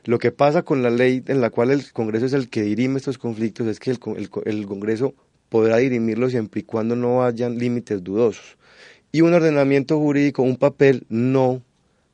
Lo 0.04 0.20
que 0.20 0.32
pasa 0.32 0.62
con 0.62 0.84
la 0.84 0.92
ley 0.92 1.24
en 1.26 1.42
la 1.42 1.50
cual 1.50 1.72
el 1.72 1.92
Congreso 1.92 2.28
es 2.28 2.34
el 2.34 2.50
que 2.50 2.62
dirime 2.62 2.98
estos 2.98 3.18
conflictos 3.18 3.66
es 3.66 3.80
que 3.80 3.90
el, 3.90 4.00
el, 4.16 4.30
el 4.46 4.66
Congreso 4.68 5.16
podrá 5.50 5.78
dirimirlos 5.78 6.32
siempre 6.32 6.62
y 6.62 6.64
cuando 6.64 6.96
no 6.96 7.26
hayan 7.26 7.58
límites 7.58 8.04
dudosos. 8.04 8.58
Y 9.12 9.22
un 9.22 9.34
ordenamiento 9.34 9.98
jurídico, 9.98 10.44
un 10.44 10.58
papel, 10.58 11.06
no 11.10 11.64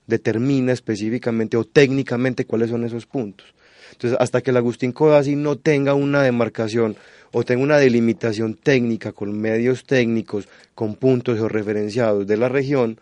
determina 0.07 0.71
específicamente 0.71 1.57
o 1.57 1.65
técnicamente 1.65 2.45
cuáles 2.45 2.69
son 2.69 2.85
esos 2.85 3.05
puntos. 3.05 3.53
Entonces, 3.91 4.17
hasta 4.19 4.41
que 4.41 4.51
el 4.51 4.57
Agustín 4.57 4.91
Codazzi 4.91 5.35
no 5.35 5.57
tenga 5.57 5.93
una 5.93 6.23
demarcación 6.23 6.95
o 7.31 7.43
tenga 7.43 7.63
una 7.63 7.77
delimitación 7.77 8.55
técnica 8.55 9.11
con 9.11 9.39
medios 9.39 9.85
técnicos, 9.85 10.47
con 10.75 10.95
puntos 10.95 11.37
georreferenciados 11.37 12.27
de 12.27 12.37
la 12.37 12.49
región, 12.49 12.99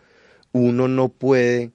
uno 0.52 0.88
no 0.88 1.08
puede, 1.08 1.70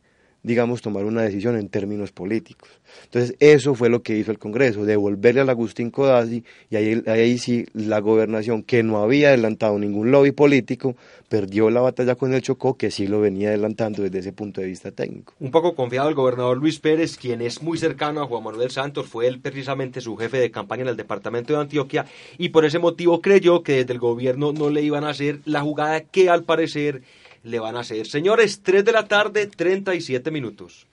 digamos, 0.45 0.81
tomar 0.81 1.05
una 1.05 1.23
decisión 1.23 1.57
en 1.57 1.69
términos 1.69 2.11
políticos. 2.11 2.69
Entonces, 3.05 3.35
eso 3.39 3.73
fue 3.73 3.89
lo 3.89 4.03
que 4.03 4.15
hizo 4.15 4.31
el 4.31 4.37
Congreso, 4.37 4.85
devolverle 4.85 5.41
al 5.41 5.49
Agustín 5.49 5.89
Codazzi, 5.89 6.43
y 6.69 6.75
ahí, 6.75 7.03
ahí 7.07 7.37
sí 7.37 7.65
la 7.73 7.99
gobernación, 7.99 8.61
que 8.61 8.83
no 8.83 9.01
había 9.01 9.29
adelantado 9.29 9.79
ningún 9.79 10.11
lobby 10.11 10.31
político, 10.31 10.95
perdió 11.29 11.69
la 11.71 11.81
batalla 11.81 12.15
con 12.15 12.33
el 12.33 12.41
Chocó, 12.41 12.77
que 12.77 12.91
sí 12.91 13.07
lo 13.07 13.19
venía 13.19 13.49
adelantando 13.49 14.03
desde 14.03 14.19
ese 14.19 14.33
punto 14.33 14.61
de 14.61 14.67
vista 14.67 14.91
técnico. 14.91 15.33
Un 15.39 15.49
poco 15.49 15.75
confiado 15.75 16.09
el 16.09 16.15
gobernador 16.15 16.57
Luis 16.57 16.79
Pérez, 16.79 17.17
quien 17.17 17.41
es 17.41 17.63
muy 17.63 17.77
cercano 17.77 18.21
a 18.21 18.27
Juan 18.27 18.43
Manuel 18.43 18.69
Santos, 18.69 19.07
fue 19.07 19.27
él 19.27 19.39
precisamente 19.39 19.99
su 19.99 20.15
jefe 20.15 20.37
de 20.37 20.51
campaña 20.51 20.83
en 20.83 20.89
el 20.89 20.97
departamento 20.97 21.53
de 21.53 21.61
Antioquia, 21.61 22.05
y 22.37 22.49
por 22.49 22.65
ese 22.65 22.77
motivo 22.77 23.19
creyó 23.19 23.63
que 23.63 23.77
desde 23.77 23.93
el 23.93 23.99
gobierno 23.99 24.53
no 24.53 24.69
le 24.69 24.83
iban 24.83 25.03
a 25.03 25.09
hacer 25.09 25.39
la 25.45 25.61
jugada 25.61 26.01
que 26.01 26.29
al 26.29 26.43
parecer 26.43 27.01
le 27.45 27.59
van 27.59 27.77
a 27.77 27.81
hacer. 27.81 28.07
Señores, 28.07 28.61
3 28.61 28.83
de 28.83 28.91
la 28.91 29.07
tarde, 29.07 29.47
37 29.47 30.31
minutos. 30.31 30.87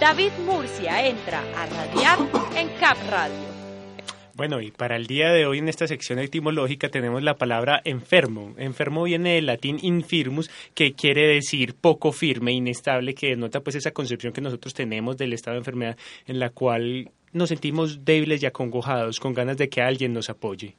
David 0.00 0.32
Murcia 0.44 1.06
entra 1.06 1.40
a 1.56 1.66
radiar 1.66 2.18
en 2.56 2.68
Cap 2.80 2.96
Radio. 3.10 3.54
Bueno, 4.36 4.60
y 4.60 4.72
para 4.72 4.96
el 4.96 5.06
día 5.06 5.32
de 5.32 5.46
hoy 5.46 5.58
en 5.58 5.68
esta 5.68 5.86
sección 5.86 6.18
etimológica 6.18 6.88
tenemos 6.88 7.22
la 7.22 7.36
palabra 7.36 7.80
enfermo. 7.84 8.52
Enfermo 8.58 9.04
viene 9.04 9.36
del 9.36 9.46
latín 9.46 9.78
infirmus, 9.80 10.50
que 10.74 10.92
quiere 10.92 11.28
decir 11.28 11.74
poco 11.74 12.10
firme, 12.10 12.52
inestable, 12.52 13.14
que 13.14 13.28
denota 13.28 13.60
pues 13.60 13.76
esa 13.76 13.92
concepción 13.92 14.32
que 14.32 14.40
nosotros 14.40 14.74
tenemos 14.74 15.16
del 15.16 15.32
estado 15.32 15.54
de 15.54 15.60
enfermedad 15.60 15.96
en 16.26 16.40
la 16.40 16.50
cual 16.50 17.12
nos 17.32 17.50
sentimos 17.50 18.04
débiles 18.04 18.42
y 18.42 18.46
acongojados, 18.46 19.20
con 19.20 19.34
ganas 19.34 19.56
de 19.56 19.68
que 19.68 19.82
alguien 19.82 20.12
nos 20.12 20.28
apoye. 20.28 20.74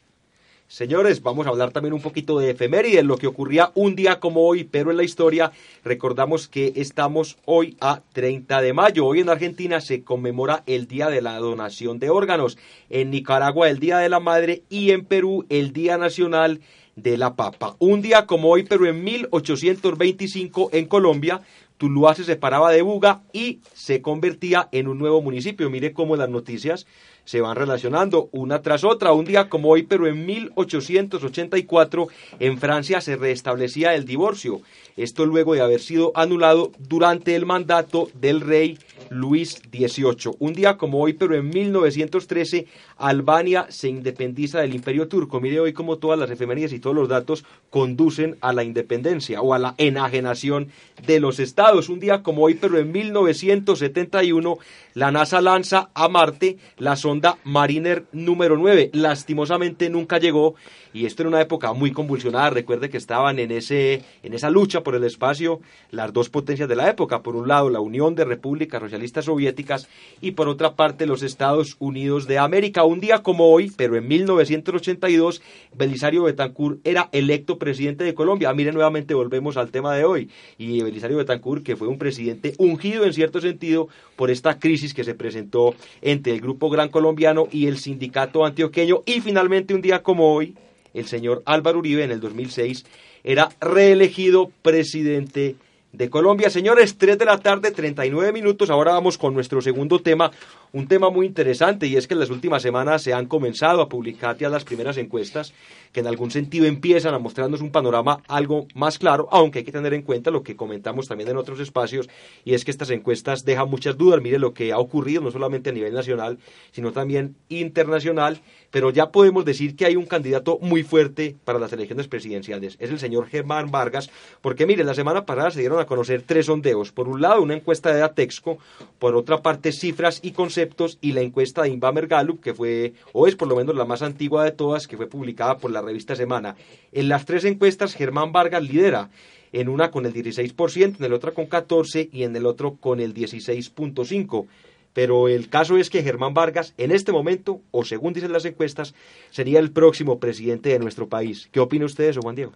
Señores, 0.67 1.21
vamos 1.21 1.45
a 1.45 1.51
hablar 1.51 1.71
también 1.71 1.93
un 1.93 2.01
poquito 2.01 2.39
de 2.39 2.49
efemérides, 2.49 3.04
lo 3.04 3.17
que 3.17 3.28
ocurría 3.28 3.71
un 3.75 3.95
día 3.95 4.19
como 4.19 4.47
hoy, 4.47 4.63
pero 4.63 4.89
en 4.89 4.97
la 4.97 5.04
historia 5.04 5.51
recordamos 5.84 6.47
que 6.47 6.73
estamos 6.75 7.38
hoy 7.45 7.78
a 7.80 8.01
30 8.13 8.62
de 8.62 8.73
mayo. 8.73 9.06
Hoy 9.06 9.19
en 9.19 9.30
Argentina 9.30 9.80
se 9.80 10.04
conmemora 10.04 10.63
el 10.65 10.88
Día 10.88 11.10
de 11.10 11.21
la 11.21 11.38
Donación 11.38 11.99
de 11.99 12.10
Órganos, 12.10 12.58
en 12.89 13.12
Nicaragua 13.12 13.69
el 13.69 13.78
Día 13.78 13.99
de 13.99 14.10
la 14.10 14.19
Madre 14.19 14.63
y 14.67 14.89
en 14.89 15.06
Perú 15.06 15.45
el 15.49 15.71
Día 15.71 15.99
Nacional 15.99 16.62
de 16.95 17.17
la 17.17 17.36
Papa. 17.36 17.75
Un 17.78 18.01
día 18.01 18.25
como 18.25 18.49
hoy, 18.49 18.63
pero 18.63 18.88
en 18.88 19.04
1825 19.04 20.71
en 20.73 20.88
Colombia, 20.88 21.41
Tuluá 21.78 22.15
se 22.15 22.23
separaba 22.23 22.71
de 22.71 22.82
Buga 22.82 23.21
y 23.34 23.60
se 23.73 24.01
convertía 24.01 24.69
en 24.71 24.88
un 24.88 24.97
nuevo 24.97 25.21
municipio. 25.21 25.69
Mire 25.69 25.93
cómo 25.93 26.15
las 26.15 26.30
noticias 26.30 26.88
se 27.26 27.42
van 27.42 27.56
relacionando 27.56 28.30
una 28.32 28.62
tras 28.62 28.84
otra. 28.84 29.12
Un 29.12 29.26
día 29.26 29.50
como 29.50 29.70
hoy, 29.70 29.84
pero 29.84 30.08
en 30.08 30.26
1884, 30.26 32.08
en 32.40 32.58
Francia 32.58 33.02
se 33.02 33.18
restablecía 33.18 33.96
el 33.96 34.06
divorcio. 34.06 34.62
Esto 34.96 35.26
luego 35.26 35.54
de 35.56 35.62
haber 35.62 35.82
sido 35.82 36.12
anulado 36.16 36.72
durante 36.80 37.36
el 37.36 37.46
mandato 37.46 38.10
del 38.14 38.40
rey 38.40 38.80
Luis 39.10 39.62
XVIII. 39.72 40.36
Un 40.39 40.54
día 40.54 40.78
como 40.78 41.00
hoy, 41.00 41.13
pero 41.13 41.36
en 41.36 41.50
1913, 41.50 42.68
Albania 42.98 43.68
se 43.70 43.89
independiza 43.89 44.60
del 44.60 44.76
Imperio 44.76 45.08
Turco. 45.08 45.39
Mire 45.39 45.60
hoy 45.60 45.74
cómo 45.74 45.98
todas 45.98 46.20
las 46.20 46.30
efemérides 46.30 46.74
y 46.74 46.80
todos 46.80 46.96
los 46.96 47.10
datos 47.10 47.46
conducen 47.70 48.38
a 48.41 48.54
la 48.54 48.63
independencia 48.63 49.41
o 49.41 49.54
a 49.54 49.60
la 49.60 49.76
enajenación 49.78 50.70
de 51.06 51.20
los 51.20 51.39
estados. 51.39 51.89
Un 51.89 52.00
día 52.00 52.24
como 52.24 52.44
hoy, 52.44 52.56
pero 52.56 52.78
en 52.78 52.91
1971, 52.91 54.58
la 54.94 55.12
NASA 55.12 55.41
lanza 55.41 55.89
a 55.94 56.08
Marte 56.08 56.58
la 56.78 56.96
sonda 56.96 57.38
Mariner 57.44 58.06
número 58.12 58.58
9. 58.58 58.91
Lastimosamente 58.94 59.89
nunca 59.89 60.18
llegó 60.18 60.56
y 60.96 61.06
esto 61.06 61.24
era 61.24 61.30
una 61.30 61.42
época 61.42 61.74
muy 61.74 61.92
convulsionada. 61.92 62.52
Recuerde 62.52 62.90
que 62.90 62.96
estaban 62.96 63.38
en, 63.38 63.52
ese, 63.52 64.02
en 64.24 64.34
esa 64.34 64.50
lucha 64.50 64.82
por 64.82 64.96
el 64.96 65.04
espacio 65.04 65.60
las 65.92 66.14
dos 66.14 66.30
potencias 66.30 66.70
de 66.70 66.78
la 66.78 66.90
época. 66.90 67.22
Por 67.22 67.36
un 67.36 67.50
lado, 67.50 67.70
la 67.70 67.82
Unión 67.82 68.16
de 68.16 68.24
Repúblicas 68.24 68.80
Socialistas 68.80 69.26
Soviéticas 69.26 69.90
y 70.22 70.32
por 70.32 70.48
otra 70.48 70.76
parte, 70.76 71.06
los 71.06 71.22
Estados 71.22 71.76
Unidos 71.80 72.28
de 72.28 72.38
América. 72.38 72.86
Un 72.86 73.02
día 73.02 73.24
como 73.24 73.52
hoy, 73.52 73.74
pero 73.76 73.98
en 73.98 74.08
1982, 74.08 75.42
Belisario 75.76 76.24
Betancourt 76.24 76.80
era 76.88 77.10
electo 77.12 77.60
presidente 77.60 78.06
de 78.06 78.14
Colombia. 78.14 78.54
Mire, 78.54 78.72
nuevamente 78.72 79.14
volvemos 79.14 79.58
al 79.58 79.72
tema 79.72 79.94
de 79.94 80.06
hoy. 80.06 80.30
Y 80.58 80.82
Belisario 80.82 81.18
Betancourt, 81.18 81.62
que 81.62 81.76
fue 81.76 81.90
un 81.90 81.98
presidente 81.98 82.54
ungido 82.58 83.04
en 83.04 83.12
cierto 83.12 83.42
sentido 83.42 83.90
por 84.16 84.32
esta 84.32 84.60
crisis 84.60 84.94
que 84.94 85.04
se 85.04 85.14
presentó 85.14 85.76
entre 86.02 86.32
el 86.32 86.40
Grupo 86.40 86.70
Gran 86.70 86.88
Colombiano 86.88 87.50
y 87.52 87.68
el 87.68 87.80
Sindicato 87.80 88.46
Antioqueño. 88.46 89.04
Y 89.06 89.20
finalmente, 89.20 89.74
un 89.74 89.82
día 89.82 90.02
como 90.02 90.34
hoy, 90.34 90.56
el 90.96 91.06
señor 91.08 91.44
Álvaro 91.46 91.80
Uribe 91.80 92.04
en 92.04 92.12
el 92.12 92.20
2006 92.20 92.86
era 93.24 93.50
reelegido 93.60 94.52
presidente 94.62 95.56
de 95.96 96.10
Colombia. 96.10 96.50
Señores, 96.50 96.98
3 96.98 97.18
de 97.18 97.26
la 97.26 97.38
tarde, 97.38 97.72
39 97.72 98.32
minutos. 98.34 98.70
Ahora 98.70 98.92
vamos 98.94 99.18
con 99.18 99.34
nuestro 99.34 99.62
segundo 99.62 100.00
tema, 100.00 100.32
un 100.74 100.88
tema 100.88 101.10
muy 101.10 101.26
interesante 101.26 101.88
y 101.88 101.96
es 101.96 102.08
que 102.08 102.14
en 102.14 102.20
las 102.20 102.30
últimas 102.30 102.62
semanas 102.62 103.02
se 103.02 103.14
han 103.14 103.28
comenzado 103.28 103.82
a 103.82 103.90
publicar 103.90 104.38
ya 104.38 104.50
las 104.50 104.66
primeras 104.66 104.98
encuestas 104.98 105.54
que 105.94 106.02
en 106.02 106.08
algún 106.08 106.32
sentido 106.32 106.66
empiezan 106.66 107.14
a 107.14 107.20
mostrarnos 107.20 107.62
un 107.62 107.72
panorama 107.72 108.22
algo 108.28 108.68
más 108.74 109.00
claro, 109.00 109.30
aunque 109.32 109.60
hay 109.60 109.66
que 109.66 109.72
tener 109.72 109.94
en 109.94 110.02
cuenta 110.02 110.32
lo 110.32 110.44
que 110.44 110.58
comentamos 110.58 111.08
también 111.08 111.30
en 111.30 111.38
otros 111.38 111.60
espacios 111.62 112.10
y 112.44 112.54
es 112.54 112.66
que 112.66 112.72
estas 112.72 112.90
encuestas 112.90 113.46
dejan 113.46 113.70
muchas 113.70 113.98
dudas. 113.98 114.22
Mire 114.22 114.38
lo 114.38 114.54
que 114.54 114.74
ha 114.74 114.78
ocurrido 114.78 115.22
no 115.22 115.32
solamente 115.32 115.70
a 115.70 115.74
nivel 115.74 115.94
nacional, 115.94 116.40
sino 116.72 116.92
también 116.92 117.36
internacional, 117.48 118.42
pero 118.71 118.89
ya 118.89 119.12
podemos 119.12 119.45
decir 119.45 119.75
que 119.75 119.86
hay 119.86 119.95
un 119.95 120.06
candidato 120.06 120.60
muy 120.62 120.84
fuerte 120.84 121.36
para 121.45 121.60
las 121.60 121.73
elecciones 121.73 122.08
presidenciales. 122.08 122.75
Es 122.80 122.89
el 122.89 122.99
señor 122.99 123.28
Germán 123.28 123.71
Vargas, 123.71 124.10
porque 124.41 124.65
mire, 124.65 124.84
la 124.84 124.93
semana 124.93 125.25
pasada 125.25 125.51
se 125.51 125.60
dieron 125.60 125.80
a 125.80 125.86
conocer 125.86 126.23
tres 126.25 126.47
sondeos. 126.47 126.91
Por 126.91 127.08
un 127.08 127.21
lado, 127.21 127.41
una 127.41 127.56
encuesta 127.56 127.93
de 127.93 128.01
Atexco, 128.01 128.58
por 128.99 129.15
otra 129.15 129.41
parte, 129.41 129.71
cifras 129.71 130.19
y 130.21 130.32
conceptos, 130.32 130.97
y 131.01 131.13
la 131.13 131.21
encuesta 131.21 131.63
de 131.63 131.69
Inbamer 131.69 132.08
Gallup, 132.08 132.41
que 132.41 132.54
fue, 132.54 132.93
o 133.13 133.28
es 133.28 133.36
por 133.36 133.47
lo 133.47 133.56
menos 133.56 133.75
la 133.75 133.86
más 133.86 134.01
antigua 134.01 134.43
de 134.43 134.51
todas, 134.51 134.88
que 134.88 134.97
fue 134.97 135.08
publicada 135.08 135.58
por 135.58 135.71
la 135.71 135.82
revista 135.82 136.15
Semana. 136.15 136.56
En 136.91 137.10
las 137.10 137.25
tres 137.25 137.45
encuestas, 137.45 137.93
Germán 137.93 138.32
Vargas 138.32 138.63
lidera 138.63 139.10
en 139.51 139.69
una 139.69 139.89
con 139.89 140.06
el 140.06 140.13
16%, 140.13 140.97
en 140.99 141.06
el 141.06 141.13
otro 141.13 141.34
con 141.34 141.47
14% 141.47 142.10
y 142.12 142.23
en 142.23 142.36
el 142.36 142.45
otro 142.45 142.75
con 142.75 142.99
el 142.99 143.13
16.5%. 143.13 144.47
Pero 144.96 145.28
el 145.28 145.50
caso 145.50 145.78
es 145.78 145.90
que 145.90 146.04
Germán 146.04 146.34
Vargas, 146.34 146.74
en 146.78 146.90
este 146.90 147.12
momento, 147.12 147.60
o 147.72 147.84
según 147.84 148.14
dicen 148.14 148.32
las 148.32 148.46
encuestas, 148.46 148.96
sería 149.30 149.60
el 149.60 149.72
próximo 149.72 150.22
presidente 150.22 150.70
de 150.70 150.80
nuestro 150.80 151.10
país. 151.10 151.50
¿Qué 151.52 151.60
opina 151.60 151.84
usted 151.84 152.06
de 152.06 152.10
eso, 152.12 152.22
Juan 152.22 152.36
Diego? 152.36 152.54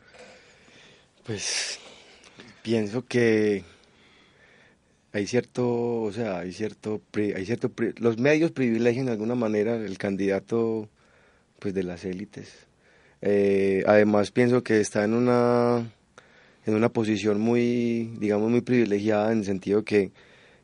Pues 1.26 1.80
pienso 2.64 3.06
que 3.06 3.66
hay 5.12 5.28
cierto, 5.28 6.02
o 6.04 6.14
sea, 6.14 6.40
hay 6.40 6.54
cierto, 6.54 7.02
hay 7.14 7.46
cierto, 7.46 7.74
los 7.98 8.18
medios 8.18 8.52
privilegian 8.52 9.08
de 9.08 9.12
alguna 9.12 9.36
manera 9.36 9.76
el 9.76 9.98
candidato, 9.98 10.88
pues, 11.60 11.74
de 11.74 11.84
las 11.84 12.06
élites. 12.06 12.68
Eh, 13.22 13.84
además 13.86 14.32
pienso 14.32 14.64
que 14.64 14.80
está 14.80 15.04
en 15.04 15.14
una, 15.14 15.92
en 16.66 16.74
una 16.74 16.88
posición 16.88 17.42
muy, 17.42 18.14
digamos, 18.18 18.50
muy 18.50 18.62
privilegiada 18.62 19.34
en 19.34 19.40
el 19.40 19.46
sentido 19.46 19.84
que 19.84 20.12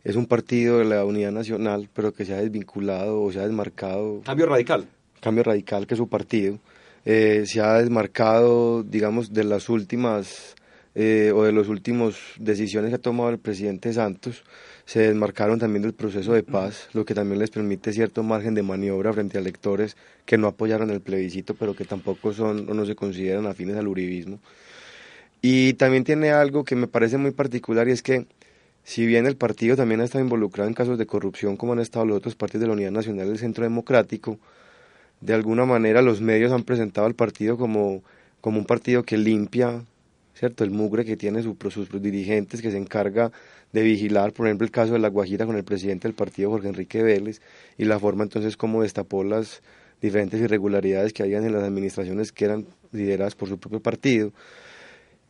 es 0.06 0.16
un 0.16 0.28
partido 0.28 0.78
de 0.78 0.86
la 0.86 1.04
unidad 1.04 1.32
nacional, 1.32 1.90
pero 1.94 2.14
que 2.14 2.24
se 2.24 2.34
ha 2.34 2.38
desvinculado 2.38 3.22
o 3.22 3.32
se 3.32 3.40
ha 3.40 3.44
desmarcado. 3.44 4.22
Cambio 4.24 4.46
radical. 4.46 4.88
Cambio 5.20 5.44
radical, 5.44 5.88
que 5.88 5.96
es 5.96 5.98
su 5.98 6.08
partido. 6.08 6.60
Eh, 7.04 7.44
se 7.48 7.60
ha 7.60 7.80
desmarcado, 7.80 8.84
digamos, 8.84 9.34
de 9.34 9.44
las 9.44 9.68
últimas 9.68 10.56
eh, 10.98 11.34
o 11.36 11.44
de 11.44 11.52
las 11.52 11.68
últimas 11.68 12.16
decisiones 12.40 12.90
que 12.90 12.96
ha 12.96 13.00
tomado 13.00 13.30
el 13.30 13.38
presidente 13.38 13.92
Santos, 13.92 14.44
se 14.86 15.00
desmarcaron 15.02 15.60
también 15.60 15.82
del 15.82 15.94
proceso 15.94 16.32
de 16.32 16.42
paz, 16.42 16.88
lo 16.94 17.04
que 17.04 17.14
también 17.14 17.40
les 17.40 17.50
permite 17.50 17.92
cierto 17.92 18.24
margen 18.24 18.54
de 18.54 18.64
maniobra 18.64 19.12
frente 19.12 19.38
a 19.38 19.42
electores 19.42 19.98
que 20.26 20.38
no 20.38 20.48
apoyaron 20.48 20.92
el 20.92 21.02
plebiscito, 21.02 21.54
pero 21.54 21.76
que 21.76 21.84
tampoco 21.84 22.32
son 22.32 22.70
o 22.70 22.74
no 22.74 22.86
se 22.86 22.96
consideran 22.96 23.46
afines 23.46 23.76
al 23.76 23.90
uribismo. 23.90 24.40
Y 25.42 25.74
también 25.74 26.06
tiene 26.06 26.32
algo 26.32 26.64
que 26.64 26.78
me 26.78 26.88
parece 26.88 27.18
muy 27.18 27.32
particular 27.32 27.90
y 27.90 27.92
es 27.92 28.02
que 28.02 28.26
si 28.86 29.08
bien 29.08 29.26
el 29.26 29.36
partido 29.36 29.76
también 29.76 30.00
ha 30.00 30.04
estado 30.04 30.24
involucrado 30.24 30.68
en 30.68 30.76
casos 30.76 31.00
de 31.00 31.08
corrupción 31.08 31.58
como 31.58 31.74
han 31.74 31.80
estado 31.80 32.06
los 32.06 32.18
otros 32.18 32.36
partidos 32.36 32.62
de 32.62 32.68
la 32.68 32.74
Unidad 32.74 32.92
Nacional 32.92 33.28
del 33.28 33.40
Centro 33.40 33.64
Democrático, 33.64 34.38
de 35.22 35.34
alguna 35.34 35.66
manera 35.66 36.04
los 36.04 36.22
medios 36.22 36.52
han 36.52 36.64
presentado 36.64 37.08
al 37.08 37.16
partido 37.16 37.58
como, 37.58 38.04
como 38.42 38.60
un 38.60 38.66
partido 38.66 39.02
que 39.02 39.18
limpia, 39.18 39.84
¿cierto? 40.36 40.64
El 40.64 40.70
mugre 40.70 41.04
que 41.04 41.18
tiene 41.18 41.42
sus, 41.42 41.58
sus 41.74 41.90
dirigentes, 42.00 42.62
que 42.62 42.70
se 42.70 42.78
encarga 42.78 43.32
de 43.74 43.82
vigilar, 43.82 44.34
por 44.34 44.46
ejemplo, 44.46 44.66
el 44.66 44.72
caso 44.72 44.94
de 44.94 45.00
La 45.00 45.10
Guajira 45.10 45.48
con 45.48 45.56
el 45.56 45.64
presidente 45.64 46.08
del 46.08 46.16
partido, 46.16 46.52
Jorge 46.52 46.68
Enrique 46.68 47.02
Vélez, 47.02 47.42
y 47.80 47.86
la 47.86 47.98
forma 47.98 48.24
entonces 48.24 48.56
como 48.56 48.84
destapó 48.84 49.24
las 49.24 49.64
diferentes 50.00 50.40
irregularidades 50.40 51.12
que 51.12 51.24
habían 51.24 51.44
en 51.44 51.54
las 51.54 51.64
administraciones 51.64 52.32
que 52.32 52.46
eran 52.46 52.68
lideradas 52.92 53.34
por 53.34 53.50
su 53.50 53.58
propio 53.58 53.80
partido 53.80 54.32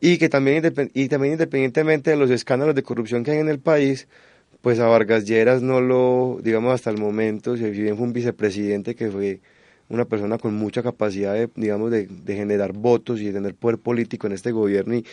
y 0.00 0.18
que 0.18 0.28
también, 0.28 0.72
y 0.94 1.08
también 1.08 1.34
independientemente 1.34 2.10
de 2.10 2.16
los 2.16 2.30
escándalos 2.30 2.74
de 2.74 2.82
corrupción 2.82 3.24
que 3.24 3.32
hay 3.32 3.38
en 3.38 3.48
el 3.48 3.58
país, 3.58 4.08
pues 4.60 4.78
a 4.78 4.86
Vargas 4.86 5.26
Lleras 5.26 5.62
no 5.62 5.80
lo, 5.80 6.38
digamos 6.42 6.74
hasta 6.74 6.90
el 6.90 6.98
momento, 6.98 7.56
si 7.56 7.70
bien 7.70 7.96
fue 7.96 8.06
un 8.06 8.12
vicepresidente 8.12 8.94
que 8.94 9.10
fue 9.10 9.40
una 9.88 10.04
persona 10.04 10.38
con 10.38 10.54
mucha 10.54 10.82
capacidad 10.82 11.34
de, 11.34 11.48
digamos, 11.54 11.90
de, 11.90 12.08
generar 12.26 12.72
votos 12.72 13.20
y 13.20 13.26
de 13.26 13.32
tener 13.34 13.54
poder 13.54 13.78
político 13.78 14.26
en 14.26 14.32
este 14.32 14.50
gobierno 14.50 14.94
y, 14.96 15.04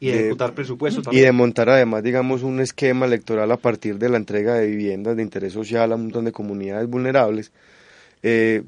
y 0.00 0.08
de 0.10 0.20
ejecutar 0.20 0.54
presupuestos 0.54 1.06
Y 1.12 1.20
de 1.20 1.32
montar 1.32 1.68
además, 1.70 2.02
digamos, 2.02 2.42
un 2.42 2.60
esquema 2.60 3.06
electoral 3.06 3.50
a 3.52 3.56
partir 3.56 3.98
de 3.98 4.08
la 4.08 4.16
entrega 4.16 4.54
de 4.54 4.66
viviendas 4.66 5.16
de 5.16 5.22
interés 5.22 5.52
social 5.52 5.92
a 5.92 5.94
un 5.94 6.02
montón 6.02 6.24
de 6.24 6.32
comunidades 6.32 6.88
vulnerables. 6.88 7.52
Eh, 8.22 8.64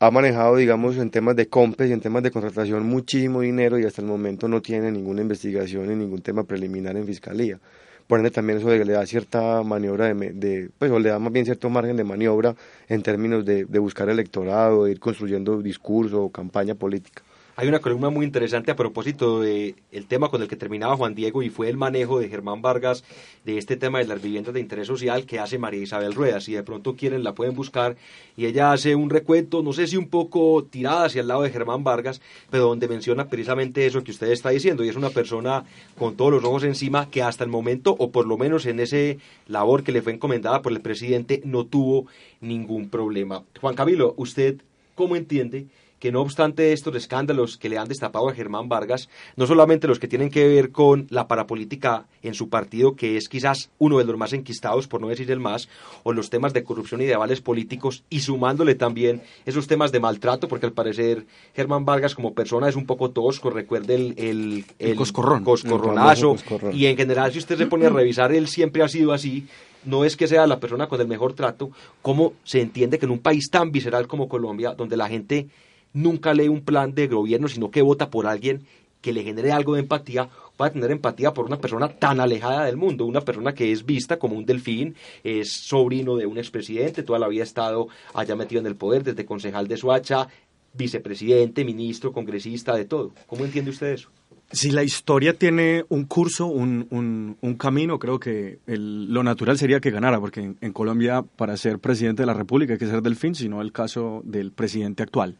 ha 0.00 0.10
manejado, 0.10 0.56
digamos, 0.56 0.96
en 0.96 1.10
temas 1.10 1.34
de 1.36 1.48
compes 1.48 1.90
y 1.90 1.92
en 1.92 2.00
temas 2.00 2.22
de 2.22 2.30
contratación 2.30 2.84
muchísimo 2.86 3.40
dinero 3.40 3.78
y 3.78 3.84
hasta 3.84 4.00
el 4.00 4.06
momento 4.06 4.46
no 4.48 4.62
tiene 4.62 4.92
ninguna 4.92 5.22
investigación 5.22 5.88
ni 5.88 5.96
ningún 5.96 6.22
tema 6.22 6.44
preliminar 6.44 6.96
en 6.96 7.06
fiscalía. 7.06 7.58
Por 8.06 8.20
ende, 8.20 8.30
también 8.30 8.58
eso 8.58 8.70
le 8.70 8.92
da 8.92 9.04
cierta 9.06 9.62
maniobra, 9.62 10.14
de, 10.14 10.70
pues, 10.78 10.90
o 10.90 10.98
le 10.98 11.10
da 11.10 11.18
más 11.18 11.32
bien 11.32 11.44
cierto 11.44 11.68
margen 11.68 11.96
de 11.96 12.04
maniobra 12.04 12.54
en 12.88 13.02
términos 13.02 13.44
de, 13.44 13.64
buscar 13.64 14.08
electorado, 14.08 14.84
de 14.84 14.92
ir 14.92 15.00
construyendo 15.00 15.60
discurso 15.60 16.22
o 16.22 16.30
campaña 16.32 16.74
política. 16.74 17.22
Hay 17.60 17.66
una 17.66 17.80
columna 17.80 18.08
muy 18.08 18.24
interesante 18.24 18.70
a 18.70 18.76
propósito 18.76 19.40
del 19.40 19.74
el 19.90 20.06
tema 20.06 20.28
con 20.28 20.40
el 20.40 20.46
que 20.46 20.54
terminaba 20.54 20.96
Juan 20.96 21.16
Diego 21.16 21.42
y 21.42 21.50
fue 21.50 21.68
el 21.68 21.76
manejo 21.76 22.20
de 22.20 22.28
Germán 22.28 22.62
Vargas 22.62 23.02
de 23.44 23.58
este 23.58 23.76
tema 23.76 23.98
de 23.98 24.04
las 24.04 24.22
viviendas 24.22 24.54
de 24.54 24.60
interés 24.60 24.86
social 24.86 25.26
que 25.26 25.40
hace 25.40 25.58
María 25.58 25.82
Isabel 25.82 26.14
Rueda. 26.14 26.40
Si 26.40 26.52
de 26.52 26.62
pronto 26.62 26.94
quieren 26.94 27.24
la 27.24 27.34
pueden 27.34 27.56
buscar 27.56 27.96
y 28.36 28.46
ella 28.46 28.70
hace 28.70 28.94
un 28.94 29.10
recuento, 29.10 29.64
no 29.64 29.72
sé 29.72 29.88
si 29.88 29.96
un 29.96 30.08
poco 30.08 30.68
tirada 30.70 31.06
hacia 31.06 31.20
el 31.20 31.26
lado 31.26 31.42
de 31.42 31.50
Germán 31.50 31.82
Vargas, 31.82 32.20
pero 32.48 32.68
donde 32.68 32.86
menciona 32.86 33.28
precisamente 33.28 33.84
eso 33.86 34.04
que 34.04 34.12
usted 34.12 34.30
está 34.30 34.50
diciendo 34.50 34.84
y 34.84 34.88
es 34.88 34.94
una 34.94 35.10
persona 35.10 35.64
con 35.98 36.14
todos 36.14 36.30
los 36.30 36.44
ojos 36.44 36.62
encima 36.62 37.10
que 37.10 37.24
hasta 37.24 37.42
el 37.42 37.50
momento, 37.50 37.96
o 37.98 38.12
por 38.12 38.24
lo 38.28 38.38
menos 38.38 38.66
en 38.66 38.78
ese 38.78 39.18
labor 39.48 39.82
que 39.82 39.90
le 39.90 40.02
fue 40.02 40.12
encomendada 40.12 40.62
por 40.62 40.70
el 40.70 40.80
presidente, 40.80 41.42
no 41.44 41.66
tuvo 41.66 42.06
ningún 42.40 42.88
problema. 42.88 43.42
Juan 43.60 43.74
Camilo, 43.74 44.14
¿usted 44.16 44.58
cómo 44.94 45.16
entiende? 45.16 45.66
Que 45.98 46.12
no 46.12 46.20
obstante 46.20 46.72
estos 46.72 46.94
escándalos 46.94 47.56
que 47.56 47.68
le 47.68 47.78
han 47.78 47.88
destapado 47.88 48.28
a 48.28 48.34
Germán 48.34 48.68
Vargas, 48.68 49.08
no 49.36 49.46
solamente 49.46 49.88
los 49.88 49.98
que 49.98 50.08
tienen 50.08 50.30
que 50.30 50.46
ver 50.46 50.70
con 50.70 51.06
la 51.10 51.28
parapolítica 51.28 52.06
en 52.22 52.34
su 52.34 52.48
partido, 52.48 52.94
que 52.94 53.16
es 53.16 53.28
quizás 53.28 53.70
uno 53.78 53.98
de 53.98 54.04
los 54.04 54.16
más 54.16 54.32
enquistados, 54.32 54.88
por 54.88 55.00
no 55.00 55.08
decir 55.08 55.30
el 55.30 55.40
más, 55.40 55.68
o 56.02 56.12
los 56.12 56.30
temas 56.30 56.52
de 56.52 56.64
corrupción 56.64 57.00
y 57.02 57.06
de 57.06 57.14
avales 57.14 57.40
políticos, 57.40 58.04
y 58.10 58.20
sumándole 58.20 58.74
también 58.74 59.22
esos 59.46 59.66
temas 59.66 59.92
de 59.92 60.00
maltrato, 60.00 60.48
porque 60.48 60.66
al 60.66 60.72
parecer 60.72 61.26
Germán 61.54 61.84
Vargas 61.84 62.14
como 62.14 62.34
persona 62.34 62.68
es 62.68 62.76
un 62.76 62.86
poco 62.86 63.10
tosco, 63.10 63.50
recuerde 63.50 63.94
el, 63.94 64.14
el, 64.16 64.64
el, 64.78 64.96
coscorrón. 64.96 65.44
coscorronazo, 65.44 66.36
y 66.72 66.86
en 66.86 66.96
general 66.96 67.32
si 67.32 67.38
usted 67.38 67.58
se 67.58 67.66
pone 67.66 67.86
a 67.86 67.90
revisar, 67.90 68.32
él 68.32 68.48
siempre 68.48 68.82
ha 68.82 68.88
sido 68.88 69.12
así, 69.12 69.46
no 69.84 70.04
es 70.04 70.16
que 70.16 70.26
sea 70.26 70.46
la 70.46 70.60
persona 70.60 70.88
con 70.88 71.00
el 71.00 71.08
mejor 71.08 71.34
trato, 71.34 71.70
cómo 72.02 72.34
se 72.44 72.60
entiende 72.60 72.98
que 72.98 73.06
en 73.06 73.12
un 73.12 73.20
país 73.20 73.48
tan 73.50 73.70
visceral 73.70 74.06
como 74.06 74.28
Colombia, 74.28 74.74
donde 74.74 74.96
la 74.96 75.08
gente 75.08 75.48
nunca 75.92 76.34
lee 76.34 76.48
un 76.48 76.62
plan 76.62 76.94
de 76.94 77.06
gobierno, 77.06 77.48
sino 77.48 77.70
que 77.70 77.82
vota 77.82 78.10
por 78.10 78.26
alguien 78.26 78.66
que 79.00 79.12
le 79.12 79.22
genere 79.22 79.52
algo 79.52 79.74
de 79.74 79.80
empatía, 79.80 80.28
va 80.60 80.66
a 80.66 80.72
tener 80.72 80.90
empatía 80.90 81.32
por 81.32 81.46
una 81.46 81.58
persona 81.58 81.88
tan 81.88 82.20
alejada 82.20 82.64
del 82.64 82.76
mundo, 82.76 83.06
una 83.06 83.20
persona 83.20 83.54
que 83.54 83.70
es 83.70 83.86
vista 83.86 84.18
como 84.18 84.36
un 84.36 84.44
delfín, 84.44 84.96
es 85.22 85.52
sobrino 85.52 86.16
de 86.16 86.26
un 86.26 86.38
expresidente, 86.38 87.02
toda 87.02 87.18
la 87.18 87.28
vida 87.28 87.42
ha 87.42 87.44
estado 87.44 87.88
allá 88.14 88.34
metido 88.34 88.60
en 88.60 88.66
el 88.66 88.76
poder, 88.76 89.04
desde 89.04 89.24
concejal 89.24 89.68
de 89.68 89.76
Suacha, 89.76 90.28
vicepresidente, 90.74 91.64
ministro, 91.64 92.12
congresista, 92.12 92.74
de 92.74 92.84
todo. 92.84 93.12
¿Cómo 93.26 93.44
entiende 93.44 93.70
usted 93.70 93.92
eso? 93.92 94.10
Si 94.50 94.70
la 94.70 94.82
historia 94.82 95.34
tiene 95.34 95.84
un 95.90 96.04
curso, 96.04 96.46
un, 96.46 96.86
un, 96.90 97.54
camino, 97.56 97.98
creo 97.98 98.18
que 98.18 98.60
lo 98.66 99.22
natural 99.22 99.58
sería 99.58 99.78
que 99.78 99.90
ganara, 99.90 100.18
porque 100.20 100.54
en, 100.58 100.72
Colombia 100.72 101.22
para 101.36 101.54
ser 101.58 101.78
presidente 101.80 102.22
de 102.22 102.26
la 102.26 102.32
República 102.32 102.72
hay 102.72 102.78
que 102.78 102.86
ser 102.86 103.02
delfín, 103.02 103.34
sino 103.34 103.60
el 103.60 103.72
caso 103.72 104.22
del 104.24 104.52
presidente 104.52 105.02
actual. 105.02 105.36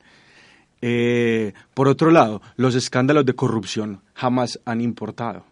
Eh, 0.80 1.52
por 1.74 1.88
otro 1.88 2.10
lado, 2.10 2.40
los 2.56 2.74
escándalos 2.74 3.26
de 3.26 3.34
corrupción 3.34 4.00
jamás 4.14 4.60
han 4.64 4.80
importado, 4.80 5.44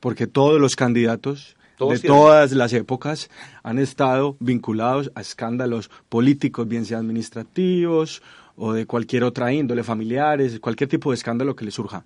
porque 0.00 0.26
todos 0.26 0.60
los 0.60 0.76
candidatos 0.76 1.56
de 1.78 1.98
todas 1.98 2.52
las 2.52 2.72
épocas 2.72 3.30
han 3.62 3.78
estado 3.78 4.36
vinculados 4.40 5.10
a 5.14 5.20
escándalos 5.20 5.90
políticos, 6.08 6.68
bien 6.68 6.84
sean 6.84 7.00
administrativos 7.00 8.22
o 8.56 8.72
de 8.72 8.86
cualquier 8.86 9.24
otra 9.24 9.52
índole, 9.52 9.82
familiares, 9.82 10.60
cualquier 10.60 10.88
tipo 10.88 11.10
de 11.10 11.16
escándalo 11.16 11.56
que 11.56 11.64
le 11.64 11.70
surja. 11.70 12.04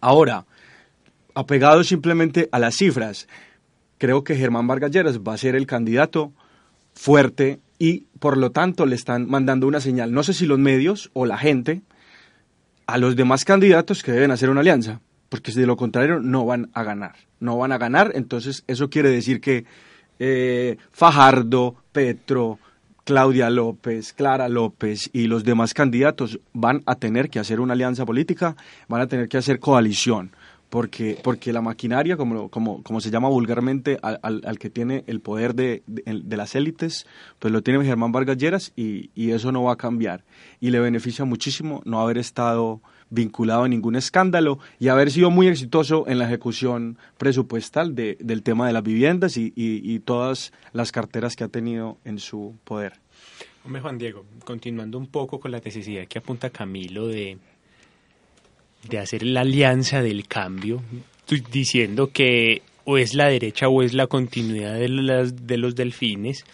Ahora, 0.00 0.46
apegado 1.34 1.82
simplemente 1.84 2.48
a 2.52 2.58
las 2.58 2.76
cifras, 2.76 3.28
creo 3.98 4.24
que 4.24 4.36
Germán 4.36 4.66
Vargas 4.66 4.90
Lleras 4.90 5.18
va 5.20 5.34
a 5.34 5.38
ser 5.38 5.56
el 5.56 5.66
candidato 5.66 6.32
fuerte 6.94 7.60
y 7.80 8.04
por 8.18 8.36
lo 8.36 8.52
tanto 8.52 8.84
le 8.84 8.94
están 8.94 9.28
mandando 9.28 9.66
una 9.66 9.80
señal, 9.80 10.12
no 10.12 10.22
sé 10.22 10.34
si 10.34 10.46
los 10.46 10.58
medios 10.58 11.10
o 11.14 11.24
la 11.24 11.38
gente, 11.38 11.80
a 12.86 12.98
los 12.98 13.16
demás 13.16 13.44
candidatos 13.44 14.02
que 14.02 14.12
deben 14.12 14.30
hacer 14.30 14.50
una 14.50 14.60
alianza, 14.60 15.00
porque 15.30 15.50
si 15.50 15.60
de 15.60 15.66
lo 15.66 15.78
contrario 15.78 16.20
no 16.20 16.44
van 16.44 16.70
a 16.74 16.84
ganar, 16.84 17.16
no 17.40 17.56
van 17.56 17.72
a 17.72 17.78
ganar, 17.78 18.12
entonces 18.14 18.64
eso 18.66 18.90
quiere 18.90 19.08
decir 19.08 19.40
que 19.40 19.64
eh, 20.18 20.76
Fajardo, 20.92 21.74
Petro, 21.90 22.58
Claudia 23.04 23.48
López, 23.48 24.12
Clara 24.12 24.50
López 24.50 25.08
y 25.14 25.26
los 25.26 25.42
demás 25.42 25.72
candidatos 25.72 26.38
van 26.52 26.82
a 26.84 26.96
tener 26.96 27.30
que 27.30 27.38
hacer 27.38 27.60
una 27.60 27.72
alianza 27.72 28.04
política, 28.04 28.56
van 28.88 29.00
a 29.00 29.06
tener 29.06 29.26
que 29.26 29.38
hacer 29.38 29.58
coalición 29.58 30.32
porque, 30.70 31.18
porque 31.22 31.52
la 31.52 31.60
maquinaria, 31.60 32.16
como, 32.16 32.48
como, 32.48 32.82
como 32.82 33.00
se 33.00 33.10
llama 33.10 33.28
vulgarmente, 33.28 33.98
al, 34.02 34.20
al, 34.22 34.58
que 34.58 34.70
tiene 34.70 35.04
el 35.08 35.20
poder 35.20 35.54
de, 35.54 35.82
de, 35.86 36.36
las 36.36 36.54
élites, 36.54 37.06
pues 37.40 37.52
lo 37.52 37.62
tiene 37.62 37.84
Germán 37.84 38.12
Vargas 38.12 38.38
Lleras 38.38 38.72
y, 38.76 39.10
y, 39.14 39.32
eso 39.32 39.50
no 39.50 39.64
va 39.64 39.72
a 39.72 39.76
cambiar. 39.76 40.24
Y 40.60 40.70
le 40.70 40.78
beneficia 40.78 41.24
muchísimo 41.24 41.82
no 41.84 42.00
haber 42.00 42.18
estado 42.18 42.80
vinculado 43.10 43.64
a 43.64 43.68
ningún 43.68 43.96
escándalo 43.96 44.60
y 44.78 44.88
haber 44.88 45.10
sido 45.10 45.30
muy 45.30 45.48
exitoso 45.48 46.06
en 46.06 46.20
la 46.20 46.26
ejecución 46.26 46.96
presupuestal 47.18 47.96
de, 47.96 48.16
del 48.20 48.44
tema 48.44 48.68
de 48.68 48.72
las 48.72 48.84
viviendas 48.84 49.36
y, 49.36 49.52
y, 49.56 49.82
y 49.82 49.98
todas 49.98 50.52
las 50.72 50.92
carteras 50.92 51.34
que 51.34 51.42
ha 51.42 51.48
tenido 51.48 51.98
en 52.04 52.20
su 52.20 52.54
poder. 52.62 53.00
Hombre, 53.64 53.82
Juan 53.82 53.98
Diego, 53.98 54.24
continuando 54.44 54.96
un 54.98 55.08
poco 55.08 55.40
con 55.40 55.50
la 55.50 55.58
necesidad 55.58 56.06
que 56.06 56.18
apunta 56.18 56.50
Camilo 56.50 57.08
de 57.08 57.38
de 58.88 58.98
hacer 58.98 59.22
la 59.22 59.42
alianza 59.42 60.02
del 60.02 60.26
cambio, 60.26 60.82
diciendo 61.52 62.10
que 62.12 62.62
o 62.84 62.98
es 62.98 63.14
la 63.14 63.28
derecha 63.28 63.68
o 63.68 63.82
es 63.82 63.94
la 63.94 64.06
continuidad 64.06 64.78
de, 64.78 64.88
las, 64.88 65.46
de 65.46 65.58
los 65.58 65.74
delfines, 65.74 66.44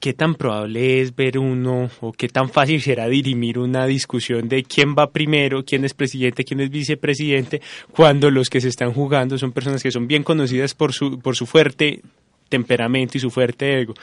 ¿qué 0.00 0.12
tan 0.12 0.34
probable 0.34 1.00
es 1.00 1.14
ver 1.14 1.38
uno 1.38 1.90
o 2.00 2.12
qué 2.12 2.28
tan 2.28 2.50
fácil 2.50 2.80
será 2.80 3.06
dirimir 3.08 3.58
una 3.58 3.86
discusión 3.86 4.48
de 4.48 4.64
quién 4.64 4.94
va 4.94 5.10
primero, 5.10 5.64
quién 5.64 5.84
es 5.84 5.94
presidente, 5.94 6.44
quién 6.44 6.60
es 6.60 6.70
vicepresidente, 6.70 7.60
cuando 7.92 8.30
los 8.30 8.50
que 8.50 8.60
se 8.60 8.68
están 8.68 8.92
jugando 8.92 9.38
son 9.38 9.52
personas 9.52 9.82
que 9.82 9.90
son 9.90 10.06
bien 10.06 10.22
conocidas 10.22 10.74
por 10.74 10.92
su, 10.92 11.18
por 11.20 11.36
su 11.36 11.46
fuerte 11.46 12.02
temperamento 12.48 13.18
y 13.18 13.20
su 13.20 13.30
fuerte 13.30 13.80
ego. 13.80 13.94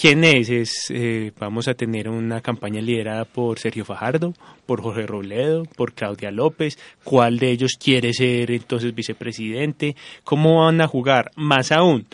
¿Quién 0.00 0.24
es? 0.24 0.48
es 0.50 0.86
eh, 0.90 1.32
vamos 1.38 1.68
a 1.68 1.74
tener 1.74 2.08
una 2.08 2.40
campaña 2.40 2.80
liderada 2.80 3.24
por 3.24 3.58
Sergio 3.58 3.84
Fajardo, 3.84 4.34
por 4.66 4.82
Jorge 4.82 5.06
Robledo, 5.06 5.64
por 5.76 5.92
Claudia 5.92 6.30
López. 6.30 6.78
¿Cuál 7.04 7.38
de 7.38 7.50
ellos 7.50 7.72
quiere 7.82 8.12
ser 8.12 8.50
entonces 8.50 8.94
vicepresidente? 8.94 9.96
¿Cómo 10.24 10.64
van 10.64 10.80
a 10.80 10.86
jugar? 10.86 11.30
Más 11.36 11.72
aún, 11.72 12.06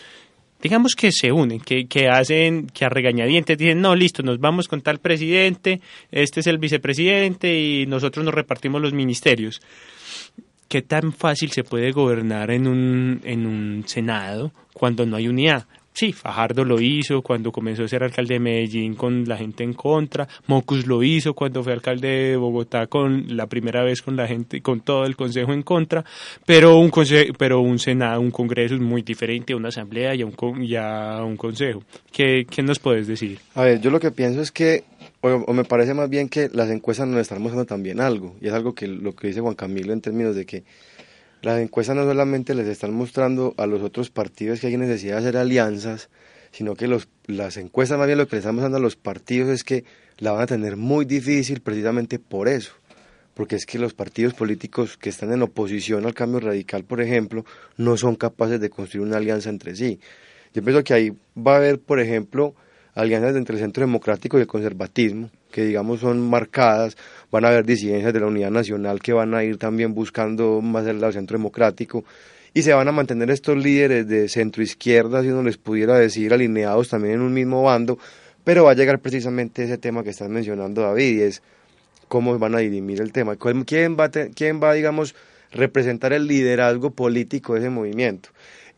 digamos 0.62 0.94
que 0.94 1.12
se 1.12 1.32
unen, 1.32 1.60
que, 1.60 1.86
que 1.86 2.08
hacen, 2.08 2.66
que 2.66 2.84
a 2.84 2.88
regañadientes 2.88 3.58
dicen, 3.58 3.80
no, 3.80 3.94
listo, 3.94 4.22
nos 4.22 4.40
vamos 4.40 4.68
con 4.68 4.80
tal 4.80 4.98
presidente, 4.98 5.80
este 6.10 6.40
es 6.40 6.46
el 6.46 6.58
vicepresidente 6.58 7.58
y 7.58 7.86
nosotros 7.86 8.24
nos 8.24 8.34
repartimos 8.34 8.80
los 8.80 8.92
ministerios. 8.92 9.60
¿Qué 10.68 10.82
tan 10.82 11.12
fácil 11.12 11.52
se 11.52 11.62
puede 11.62 11.92
gobernar 11.92 12.50
en 12.50 12.66
un, 12.66 13.20
en 13.22 13.46
un 13.46 13.84
Senado 13.86 14.52
cuando 14.72 15.06
no 15.06 15.16
hay 15.16 15.28
unidad? 15.28 15.66
Sí, 15.96 16.12
Fajardo 16.12 16.62
lo 16.62 16.78
hizo 16.78 17.22
cuando 17.22 17.50
comenzó 17.50 17.84
a 17.84 17.88
ser 17.88 18.02
alcalde 18.02 18.34
de 18.34 18.40
Medellín 18.40 18.94
con 18.96 19.24
la 19.26 19.38
gente 19.38 19.64
en 19.64 19.72
contra, 19.72 20.28
Mocus 20.46 20.86
lo 20.86 21.02
hizo 21.02 21.32
cuando 21.32 21.64
fue 21.64 21.72
alcalde 21.72 22.08
de 22.08 22.36
Bogotá 22.36 22.86
con 22.86 23.34
la 23.34 23.46
primera 23.46 23.82
vez 23.82 24.02
con 24.02 24.14
la 24.14 24.26
gente, 24.26 24.60
con 24.60 24.82
todo 24.82 25.06
el 25.06 25.16
consejo 25.16 25.54
en 25.54 25.62
contra, 25.62 26.04
pero 26.44 26.76
un 26.76 26.92
pero 27.38 27.62
un 27.62 27.78
senado, 27.78 28.20
un 28.20 28.30
congreso 28.30 28.74
es 28.74 28.80
muy 28.82 29.00
diferente 29.00 29.54
a 29.54 29.56
una 29.56 29.68
asamblea 29.68 30.14
y 30.14 30.20
a 30.20 30.26
un, 30.26 30.34
un 30.38 31.36
consejo. 31.38 31.82
¿Qué, 32.12 32.44
¿Qué 32.44 32.62
nos 32.62 32.78
puedes 32.78 33.06
decir? 33.06 33.38
A 33.54 33.62
ver, 33.62 33.80
yo 33.80 33.90
lo 33.90 33.98
que 33.98 34.10
pienso 34.10 34.42
es 34.42 34.52
que 34.52 34.84
o, 35.22 35.52
me 35.54 35.64
parece 35.64 35.94
más 35.94 36.10
bien 36.10 36.28
que 36.28 36.50
las 36.52 36.68
encuestas 36.68 37.08
nos 37.08 37.20
están 37.20 37.40
mostrando 37.40 37.64
también 37.64 38.00
algo, 38.00 38.36
y 38.42 38.48
es 38.48 38.52
algo 38.52 38.74
que 38.74 38.86
lo 38.86 39.16
que 39.16 39.28
dice 39.28 39.40
Juan 39.40 39.54
Camilo 39.54 39.94
en 39.94 40.02
términos 40.02 40.36
de 40.36 40.44
que 40.44 40.64
las 41.46 41.60
encuestas 41.60 41.94
no 41.94 42.02
solamente 42.02 42.56
les 42.56 42.66
están 42.66 42.92
mostrando 42.92 43.54
a 43.56 43.68
los 43.68 43.80
otros 43.80 44.10
partidos 44.10 44.58
que 44.58 44.66
hay 44.66 44.76
necesidad 44.76 45.12
de 45.14 45.20
hacer 45.20 45.36
alianzas, 45.36 46.08
sino 46.50 46.74
que 46.74 46.88
los, 46.88 47.06
las 47.26 47.56
encuestas 47.56 47.98
más 47.98 48.08
bien 48.08 48.18
lo 48.18 48.26
que 48.26 48.34
les 48.34 48.40
están 48.40 48.56
mostrando 48.56 48.78
a 48.78 48.80
los 48.80 48.96
partidos 48.96 49.50
es 49.50 49.62
que 49.62 49.84
la 50.18 50.32
van 50.32 50.42
a 50.42 50.46
tener 50.46 50.76
muy 50.76 51.04
difícil 51.04 51.60
precisamente 51.60 52.18
por 52.18 52.48
eso, 52.48 52.72
porque 53.34 53.54
es 53.54 53.64
que 53.64 53.78
los 53.78 53.94
partidos 53.94 54.34
políticos 54.34 54.96
que 54.96 55.08
están 55.08 55.32
en 55.32 55.40
oposición 55.40 56.04
al 56.04 56.14
cambio 56.14 56.40
radical, 56.40 56.82
por 56.82 57.00
ejemplo, 57.00 57.44
no 57.76 57.96
son 57.96 58.16
capaces 58.16 58.58
de 58.58 58.68
construir 58.68 59.06
una 59.06 59.18
alianza 59.18 59.48
entre 59.48 59.76
sí. 59.76 60.00
Yo 60.52 60.64
pienso 60.64 60.82
que 60.82 60.94
ahí 60.94 61.12
va 61.38 61.52
a 61.52 61.56
haber, 61.58 61.78
por 61.78 62.00
ejemplo, 62.00 62.56
alianzas 62.96 63.36
entre 63.36 63.54
el 63.54 63.62
centro 63.62 63.82
democrático 63.82 64.36
y 64.36 64.40
el 64.40 64.48
conservatismo, 64.48 65.30
que 65.52 65.64
digamos 65.64 66.00
son 66.00 66.28
marcadas, 66.28 66.96
van 67.30 67.44
a 67.44 67.48
haber 67.48 67.64
disidencias 67.64 68.12
de 68.12 68.20
la 68.20 68.26
unidad 68.26 68.50
nacional 68.50 69.00
que 69.00 69.12
van 69.12 69.34
a 69.34 69.44
ir 69.44 69.58
también 69.58 69.94
buscando 69.94 70.60
más 70.60 70.86
el 70.86 71.00
lado 71.00 71.12
centro 71.12 71.36
democrático, 71.36 72.04
y 72.54 72.62
se 72.62 72.72
van 72.72 72.88
a 72.88 72.92
mantener 72.92 73.30
estos 73.30 73.56
líderes 73.56 74.08
de 74.08 74.28
centro 74.28 74.62
izquierda, 74.62 75.22
si 75.22 75.28
uno 75.28 75.42
les 75.42 75.58
pudiera 75.58 75.98
decir, 75.98 76.32
alineados 76.32 76.88
también 76.88 77.16
en 77.16 77.20
un 77.20 77.34
mismo 77.34 77.62
bando, 77.62 77.98
pero 78.44 78.64
va 78.64 78.70
a 78.70 78.74
llegar 78.74 79.00
precisamente 79.00 79.64
ese 79.64 79.76
tema 79.76 80.02
que 80.02 80.10
estás 80.10 80.28
mencionando 80.28 80.82
David, 80.82 81.18
y 81.18 81.22
es 81.22 81.42
cómo 82.08 82.38
van 82.38 82.54
a 82.54 82.58
dirimir 82.58 83.00
el 83.00 83.12
tema, 83.12 83.36
quién 83.36 83.96
va, 83.98 84.10
quién 84.10 84.62
va 84.62 84.72
digamos, 84.72 85.14
representar 85.52 86.12
el 86.12 86.26
liderazgo 86.26 86.90
político 86.90 87.54
de 87.54 87.60
ese 87.60 87.70
movimiento. 87.70 88.30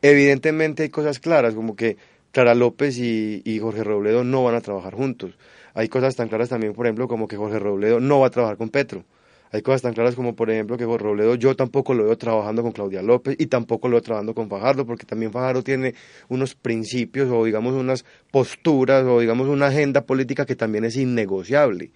Evidentemente 0.03 0.84
hay 0.84 0.88
cosas 0.90 1.18
claras, 1.18 1.55
como 1.55 1.76
que 1.76 1.96
Clara 2.32 2.55
López 2.55 2.99
y, 2.99 3.59
Jorge 3.61 3.84
Robledo 3.84 4.24
no 4.24 4.44
van 4.44 4.55
a 4.55 4.61
trabajar 4.61 4.94
juntos. 4.94 5.32
Hay 5.79 5.89
cosas 5.89 6.16
tan 6.16 6.26
claras 6.26 6.49
también, 6.49 6.72
por 6.72 6.87
ejemplo, 6.87 7.07
como 7.07 7.29
que 7.29 7.37
Jorge 7.37 7.61
Robledo 7.61 8.01
no 8.01 8.18
va 8.18 8.26
a 8.26 8.31
trabajar 8.31 8.57
con 8.57 8.68
Petro. 8.68 9.05
Hay 9.53 9.62
cosas 9.62 9.81
tan 9.81 9.95
claras 9.95 10.16
como, 10.16 10.35
por 10.35 10.51
ejemplo, 10.51 10.76
que 10.76 10.85
con 10.85 10.99
Robledo 10.99 11.37
yo 11.37 11.55
tampoco 11.55 11.95
lo 11.95 12.05
veo 12.05 12.18
trabajando 12.18 12.62
con 12.64 12.72
Claudia 12.72 13.01
López 13.01 13.37
y 13.39 13.47
tampoco 13.47 13.87
lo 13.87 13.93
veo 13.93 14.03
trabajando 14.03 14.35
con 14.35 14.49
Fajardo, 14.49 14.85
porque 14.85 15.07
también 15.07 15.31
Fajardo 15.31 15.62
tiene 15.62 15.95
unos 16.26 16.57
principios 16.57 17.29
o, 17.31 17.45
digamos, 17.45 17.74
unas 17.74 18.05
posturas 18.33 19.05
o, 19.05 19.20
digamos, 19.20 19.47
una 19.47 19.68
agenda 19.68 20.01
política 20.01 20.45
que 20.45 20.57
también 20.57 20.85
es 20.85 20.97
innegociable. 20.97 21.93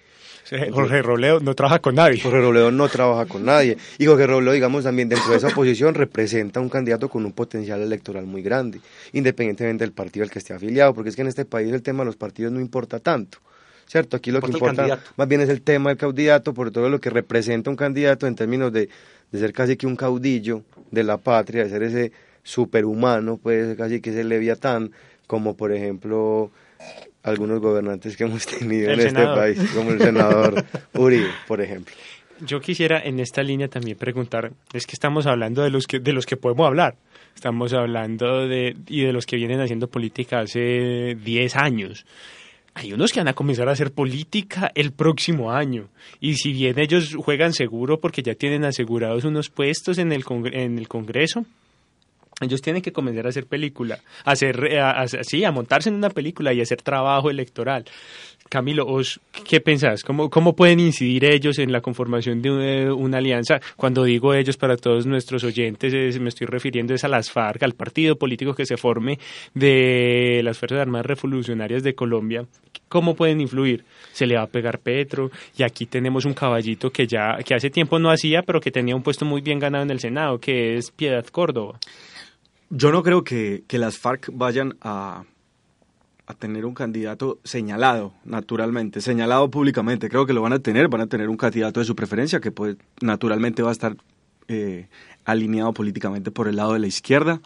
Jorge 0.70 1.02
Robledo 1.02 1.40
no 1.40 1.56
trabaja 1.56 1.80
con 1.80 1.96
nadie. 1.96 2.20
Jorge 2.20 2.40
Robledo 2.40 2.70
no 2.70 2.88
trabaja 2.88 3.26
con 3.26 3.44
nadie. 3.44 3.78
Y 3.98 4.06
Jorge 4.06 4.28
Robledo, 4.28 4.52
digamos, 4.52 4.84
también 4.84 5.08
dentro 5.08 5.32
de 5.32 5.38
esa 5.38 5.50
posición 5.50 5.96
representa 5.96 6.60
un 6.60 6.68
candidato 6.68 7.08
con 7.08 7.24
un 7.24 7.32
potencial 7.32 7.82
electoral 7.82 8.26
muy 8.26 8.42
grande, 8.42 8.80
independientemente 9.12 9.82
del 9.82 9.92
partido 9.92 10.22
al 10.22 10.30
que 10.30 10.38
esté 10.38 10.54
afiliado, 10.54 10.94
porque 10.94 11.10
es 11.10 11.16
que 11.16 11.22
en 11.22 11.28
este 11.28 11.44
país 11.44 11.72
el 11.72 11.82
tema 11.82 12.02
de 12.02 12.06
los 12.06 12.16
partidos 12.16 12.52
no 12.52 12.60
importa 12.60 13.00
tanto. 13.00 13.38
¿Cierto? 13.86 14.16
Aquí 14.16 14.30
lo 14.30 14.40
que 14.40 14.52
importa 14.52 15.00
más 15.16 15.28
bien 15.28 15.40
es 15.40 15.48
el 15.48 15.62
tema 15.62 15.90
del 15.90 15.98
candidato, 15.98 16.54
por 16.54 16.70
todo 16.70 16.88
lo 16.88 17.00
que 17.00 17.10
representa 17.10 17.70
un 17.70 17.76
candidato 17.76 18.26
en 18.26 18.34
términos 18.34 18.72
de, 18.72 18.88
de 19.30 19.38
ser 19.38 19.52
casi 19.52 19.76
que 19.76 19.86
un 19.86 19.96
caudillo 19.96 20.62
de 20.90 21.04
la 21.04 21.18
patria, 21.18 21.64
de 21.64 21.70
ser 21.70 21.82
ese 21.82 22.12
superhumano, 22.42 23.36
pues 23.36 23.76
casi 23.76 24.00
que 24.00 24.10
ese 24.10 24.24
leviatán, 24.24 24.92
como 25.26 25.56
por 25.56 25.72
ejemplo 25.72 26.50
algunos 27.22 27.60
gobernantes 27.60 28.16
que 28.16 28.24
hemos 28.24 28.46
tenido 28.46 28.90
en 28.92 29.00
este 29.00 29.24
país, 29.24 29.58
como 29.74 29.90
el 29.90 30.00
senador 30.00 30.64
Uribe, 30.94 31.30
por 31.46 31.60
ejemplo. 31.60 31.94
Yo 32.40 32.60
quisiera 32.60 33.00
en 33.00 33.20
esta 33.20 33.42
línea 33.42 33.68
también 33.68 33.96
preguntar, 33.96 34.52
es 34.72 34.86
que 34.86 34.94
estamos 34.94 35.26
hablando 35.26 35.62
de 35.62 35.70
los 35.70 35.86
que, 35.86 36.00
de 36.00 36.12
los 36.12 36.26
que 36.26 36.36
podemos 36.36 36.66
hablar, 36.66 36.96
estamos 37.36 37.72
hablando 37.72 38.48
de, 38.48 38.76
y 38.88 39.02
de 39.02 39.12
los 39.12 39.26
que 39.26 39.36
vienen 39.36 39.60
haciendo 39.60 39.88
política 39.88 40.40
hace 40.40 41.16
10 41.22 41.56
años. 41.56 42.04
Hay 42.74 42.92
unos 42.92 43.12
que 43.12 43.20
van 43.20 43.28
a 43.28 43.34
comenzar 43.34 43.68
a 43.68 43.72
hacer 43.72 43.92
política 43.92 44.72
el 44.74 44.92
próximo 44.92 45.52
año. 45.52 45.88
Y 46.20 46.36
si 46.36 46.52
bien 46.52 46.78
ellos 46.78 47.14
juegan 47.16 47.52
seguro 47.52 48.00
porque 48.00 48.22
ya 48.22 48.34
tienen 48.34 48.64
asegurados 48.64 49.24
unos 49.24 49.50
puestos 49.50 49.98
en 49.98 50.10
el, 50.12 50.24
en 50.52 50.78
el 50.78 50.88
Congreso, 50.88 51.44
ellos 52.40 52.60
tienen 52.60 52.82
que 52.82 52.92
comenzar 52.92 53.26
a 53.26 53.28
hacer 53.28 53.46
película, 53.46 54.00
hacer, 54.24 54.64
eh, 54.64 54.80
sí, 55.22 55.44
a 55.44 55.52
montarse 55.52 55.90
en 55.90 55.96
una 55.96 56.10
película 56.10 56.52
y 56.52 56.60
hacer 56.60 56.82
trabajo 56.82 57.30
electoral. 57.30 57.84
Camilo, 58.52 58.86
¿qué 59.48 59.62
pensás? 59.62 60.02
¿Cómo, 60.02 60.28
¿Cómo 60.28 60.54
pueden 60.54 60.78
incidir 60.78 61.24
ellos 61.24 61.58
en 61.58 61.72
la 61.72 61.80
conformación 61.80 62.42
de 62.42 62.92
una, 62.92 63.16
alianza? 63.16 63.62
Cuando 63.76 64.04
digo 64.04 64.34
ellos, 64.34 64.58
para 64.58 64.76
todos 64.76 65.06
nuestros 65.06 65.42
oyentes, 65.42 66.20
me 66.20 66.28
estoy 66.28 66.46
refiriendo 66.46 66.92
es 66.92 67.02
a 67.02 67.08
las 67.08 67.30
FARC, 67.30 67.62
al 67.62 67.72
partido 67.72 68.16
político 68.16 68.54
que 68.54 68.66
se 68.66 68.76
forme 68.76 69.18
de 69.54 70.42
las 70.44 70.58
Fuerzas 70.58 70.80
Armadas 70.80 71.06
Revolucionarias 71.06 71.82
de 71.82 71.94
Colombia. 71.94 72.44
¿Cómo 72.90 73.14
pueden 73.14 73.40
influir? 73.40 73.86
Se 74.12 74.26
le 74.26 74.36
va 74.36 74.42
a 74.42 74.48
pegar 74.48 74.80
Petro 74.80 75.30
y 75.56 75.62
aquí 75.62 75.86
tenemos 75.86 76.26
un 76.26 76.34
caballito 76.34 76.90
que 76.90 77.06
ya 77.06 77.38
que 77.42 77.54
hace 77.54 77.70
tiempo 77.70 77.98
no 77.98 78.10
hacía, 78.10 78.42
pero 78.42 78.60
que 78.60 78.70
tenía 78.70 78.94
un 78.94 79.02
puesto 79.02 79.24
muy 79.24 79.40
bien 79.40 79.60
ganado 79.60 79.84
en 79.84 79.92
el 79.92 79.98
Senado, 79.98 80.38
que 80.38 80.76
es 80.76 80.90
Piedad 80.90 81.24
Córdoba. 81.28 81.78
Yo 82.68 82.90
no 82.92 83.02
creo 83.02 83.24
que, 83.24 83.64
las 83.70 83.98
FARC 83.98 84.28
vayan 84.32 84.76
a, 84.82 85.24
a 86.32 86.34
tener 86.34 86.66
un 86.66 86.74
candidato 86.74 87.38
señalado, 87.44 88.12
naturalmente, 88.24 89.00
señalado 89.00 89.50
públicamente. 89.50 90.08
Creo 90.08 90.26
que 90.26 90.32
lo 90.32 90.42
van 90.42 90.52
a 90.52 90.58
tener, 90.58 90.88
van 90.88 91.02
a 91.02 91.06
tener 91.06 91.28
un 91.28 91.36
candidato 91.36 91.80
de 91.80 91.86
su 91.86 91.94
preferencia 91.94 92.40
que 92.40 92.50
pues, 92.50 92.76
naturalmente 93.00 93.62
va 93.62 93.70
a 93.70 93.72
estar 93.72 93.96
eh, 94.48 94.88
alineado 95.24 95.72
políticamente 95.72 96.30
por 96.30 96.48
el 96.48 96.56
lado 96.56 96.72
de 96.72 96.80
la 96.80 96.86
izquierda, 96.86 97.40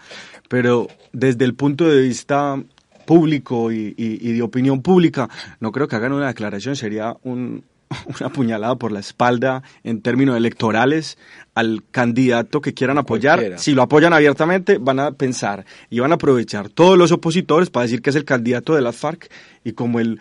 pero 0.48 0.88
desde 1.12 1.44
el 1.44 1.54
punto 1.54 1.86
de 1.86 2.00
vista 2.00 2.62
público 3.04 3.70
y 3.70 3.92
de 4.32 4.42
opinión 4.42 4.82
pública, 4.82 5.28
no 5.60 5.70
creo 5.70 5.86
que 5.86 5.94
hagan 5.94 6.12
una 6.12 6.26
declaración, 6.26 6.74
sería 6.74 7.16
un, 7.22 7.62
una 8.20 8.30
puñalada 8.30 8.76
por 8.76 8.92
la 8.92 9.00
espalda 9.00 9.62
en 9.84 10.02
términos 10.02 10.36
electorales 10.36 11.18
al 11.54 11.82
candidato 11.90 12.60
que 12.60 12.74
quieran 12.74 12.98
apoyar. 12.98 13.58
Si 13.58 13.72
lo 13.72 13.82
apoyan 13.82 14.12
abiertamente, 14.12 14.78
van 14.78 15.00
a 15.00 15.12
pensar 15.12 15.64
y 15.90 16.00
van 16.00 16.12
a 16.12 16.16
aprovechar 16.16 16.68
todos 16.68 16.98
los 16.98 17.12
opositores 17.12 17.70
para 17.70 17.84
decir 17.84 18.02
que 18.02 18.10
es 18.10 18.16
el 18.16 18.24
candidato 18.24 18.74
de 18.74 18.82
las 18.82 18.96
FARC 18.96 19.30
y 19.64 19.72
como 19.72 20.00
el 20.00 20.20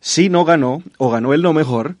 sí 0.00 0.28
no 0.28 0.44
ganó 0.44 0.82
o 0.98 1.10
ganó 1.10 1.32
el 1.32 1.42
no 1.42 1.52
mejor, 1.52 1.96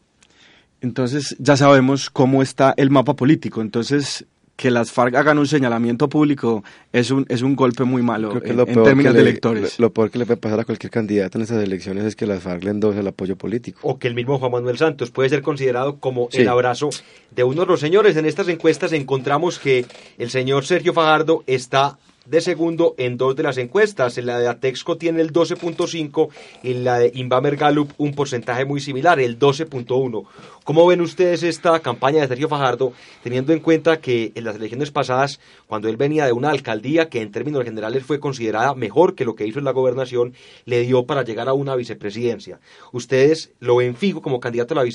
entonces 0.80 1.36
ya 1.38 1.56
sabemos 1.56 2.10
cómo 2.10 2.42
está 2.42 2.74
el 2.76 2.90
mapa 2.90 3.14
político. 3.14 3.62
Entonces 3.62 4.26
que 4.56 4.70
las 4.70 4.92
FARC 4.92 5.14
hagan 5.16 5.38
un 5.38 5.46
señalamiento 5.46 6.08
público 6.08 6.62
es 6.92 7.10
un, 7.10 7.26
es 7.28 7.42
un 7.42 7.56
golpe 7.56 7.84
muy 7.84 8.02
malo 8.02 8.32
en, 8.32 8.64
términos 8.84 9.14
de 9.14 9.20
electores. 9.20 9.78
Lo, 9.80 9.92
peor 9.92 10.10
que 10.10 10.18
le 10.18 10.26
puede 10.26 10.36
pasar 10.36 10.60
a 10.60 10.64
cualquier 10.64 10.90
candidato 10.90 11.38
en 11.38 11.44
esas 11.44 11.62
elecciones 11.62 12.04
es 12.04 12.14
que 12.14 12.26
las 12.26 12.42
FARC 12.42 12.62
le 12.62 12.70
endose 12.70 13.00
el 13.00 13.08
apoyo 13.08 13.36
político. 13.36 13.80
O 13.82 13.98
que 13.98 14.08
el 14.08 14.14
mismo 14.14 14.38
Juan 14.38 14.52
Manuel 14.52 14.78
Santos 14.78 15.10
puede 15.10 15.28
ser 15.28 15.42
considerado 15.42 15.96
como 15.96 16.28
el 16.32 16.48
abrazo 16.48 16.90
de 17.30 17.44
uno 17.44 17.62
de 17.62 17.66
los 17.66 17.80
señores. 17.80 18.16
En 18.16 18.26
estas 18.26 18.48
encuestas 18.48 18.92
encontramos 18.92 19.58
que 19.58 19.86
el 20.18 20.30
señor 20.30 20.64
Sergio 20.64 20.92
Fajardo 20.92 21.42
está 21.46 21.98
de 22.26 22.40
segundo 22.40 22.94
en 22.98 23.16
dos 23.16 23.36
de 23.36 23.42
las 23.42 23.58
encuestas. 23.58 24.18
En 24.18 24.26
la 24.26 24.38
de 24.38 24.48
Atexco 24.48 24.96
tiene 24.96 25.20
el 25.20 25.32
12.5 25.32 26.28
y 26.62 26.72
en 26.72 26.84
la 26.84 26.98
de 26.98 27.12
Inbamer 27.14 27.56
Gallup 27.56 27.92
un 27.98 28.14
porcentaje 28.14 28.64
muy 28.64 28.80
similar, 28.80 29.20
el 29.20 29.38
12.1. 29.38 30.24
¿Cómo 30.64 30.86
ven 30.86 31.02
ustedes 31.02 31.42
esta 31.42 31.78
campaña 31.80 32.22
de 32.22 32.28
Sergio 32.28 32.48
Fajardo, 32.48 32.94
teniendo 33.22 33.52
en 33.52 33.60
cuenta 33.60 34.00
que 34.00 34.32
en 34.34 34.44
las 34.44 34.56
elecciones 34.56 34.90
pasadas, 34.90 35.38
cuando 35.66 35.90
él 35.90 35.98
venía 35.98 36.24
de 36.24 36.32
una 36.32 36.48
alcaldía 36.48 37.10
que 37.10 37.20
en 37.20 37.30
términos 37.30 37.64
generales 37.64 38.02
fue 38.02 38.18
considerada 38.18 38.74
mejor 38.74 39.14
que 39.14 39.26
lo 39.26 39.34
que 39.34 39.46
hizo 39.46 39.58
en 39.58 39.66
la 39.66 39.72
gobernación, 39.72 40.32
le 40.64 40.80
dio 40.80 41.04
para 41.04 41.22
llegar 41.22 41.50
a 41.50 41.52
una 41.52 41.76
vicepresidencia? 41.76 42.60
¿Ustedes 42.92 43.52
lo 43.60 43.76
ven 43.76 43.94
fijo 43.94 44.22
como 44.22 44.40
candidato 44.40 44.72
a 44.72 44.82
la, 44.82 44.90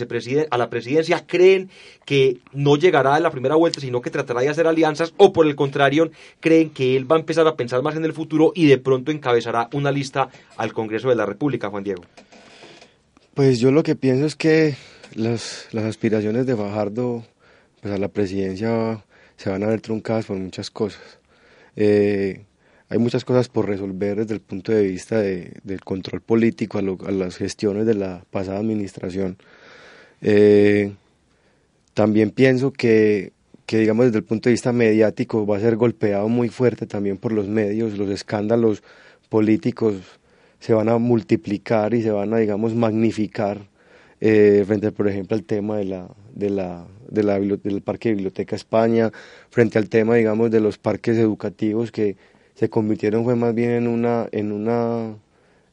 a 0.49 0.57
la 0.57 0.69
presidencia? 0.71 1.23
¿Creen 1.27 1.69
que 2.03 2.39
no 2.51 2.75
llegará 2.75 3.17
en 3.17 3.21
la 3.21 3.29
primera 3.29 3.53
vuelta, 3.53 3.79
sino 3.79 4.01
que 4.01 4.09
tratará 4.09 4.41
de 4.41 4.49
hacer 4.49 4.65
alianzas? 4.65 5.13
¿O 5.17 5.31
por 5.31 5.45
el 5.45 5.55
contrario, 5.55 6.09
creen 6.39 6.71
que 6.71 6.97
él 6.97 7.09
va 7.09 7.15
a 7.15 7.19
empezar 7.19 7.45
a 7.45 7.55
pensar 7.55 7.83
más 7.83 7.95
en 7.95 8.05
el 8.05 8.13
futuro 8.13 8.53
y 8.55 8.65
de 8.65 8.79
pronto 8.79 9.11
encabezará 9.11 9.69
una 9.73 9.91
lista 9.91 10.29
al 10.57 10.73
Congreso 10.73 11.09
de 11.09 11.15
la 11.15 11.27
República, 11.27 11.69
Juan 11.69 11.83
Diego? 11.83 12.01
Pues 13.35 13.59
yo 13.59 13.69
lo 13.71 13.83
que 13.83 13.95
pienso 13.95 14.25
es 14.25 14.35
que 14.35 14.75
las, 15.15 15.67
las 15.71 15.85
aspiraciones 15.85 16.45
de 16.45 16.55
Fajardo 16.55 17.25
pues 17.81 17.93
a 17.93 17.97
la 17.97 18.09
presidencia 18.09 19.03
se 19.37 19.49
van 19.49 19.63
a 19.63 19.67
ver 19.67 19.81
truncadas 19.81 20.25
por 20.25 20.37
muchas 20.37 20.69
cosas. 20.69 21.19
Eh, 21.75 22.43
hay 22.89 22.97
muchas 22.97 23.23
cosas 23.23 23.47
por 23.47 23.67
resolver 23.67 24.17
desde 24.17 24.33
el 24.33 24.41
punto 24.41 24.71
de 24.71 24.83
vista 24.83 25.19
de, 25.19 25.53
del 25.63 25.81
control 25.81 26.21
político 26.21 26.79
a, 26.79 27.11
las 27.11 27.37
gestiones 27.37 27.85
de 27.85 27.93
la 27.93 28.25
pasada 28.31 28.59
administración. 28.59 29.37
Eh, 30.21 30.93
también 31.93 32.31
pienso 32.31 32.73
que, 32.73 33.31
que, 33.65 33.77
digamos, 33.77 34.07
desde 34.07 34.17
el 34.17 34.23
punto 34.23 34.49
de 34.49 34.53
vista 34.53 34.73
mediático 34.73 35.45
va 35.45 35.57
a 35.57 35.61
ser 35.61 35.75
golpeado 35.75 36.27
muy 36.27 36.49
fuerte 36.49 36.87
también 36.87 37.17
por 37.17 37.31
los 37.31 37.47
medios, 37.47 37.97
los 37.97 38.09
escándalos 38.09 38.83
políticos 39.29 39.95
se 40.59 40.73
van 40.73 40.89
a 40.89 40.97
multiplicar 40.97 41.93
y 41.93 42.01
se 42.01 42.11
van 42.11 42.33
a, 42.33 42.37
digamos, 42.37 42.75
magnificar 42.75 43.68
eh, 44.21 44.63
frente, 44.67 44.91
por 44.91 45.07
ejemplo, 45.07 45.35
al 45.35 45.43
tema 45.43 45.77
de 45.77 45.85
la, 45.85 46.07
de 46.33 46.49
la, 46.49 46.85
de 47.09 47.23
la, 47.23 47.39
del 47.39 47.81
Parque 47.81 48.09
de 48.09 48.15
Biblioteca 48.15 48.55
España, 48.55 49.11
frente 49.49 49.77
al 49.77 49.89
tema, 49.89 50.15
digamos, 50.15 50.51
de 50.51 50.59
los 50.59 50.77
parques 50.77 51.17
educativos 51.17 51.91
que 51.91 52.17
se 52.55 52.69
convirtieron 52.69 53.23
fue 53.23 53.35
más 53.35 53.55
bien 53.55 53.71
en 53.71 53.87
una, 53.87 54.27
en 54.31 54.51
una 54.51 55.15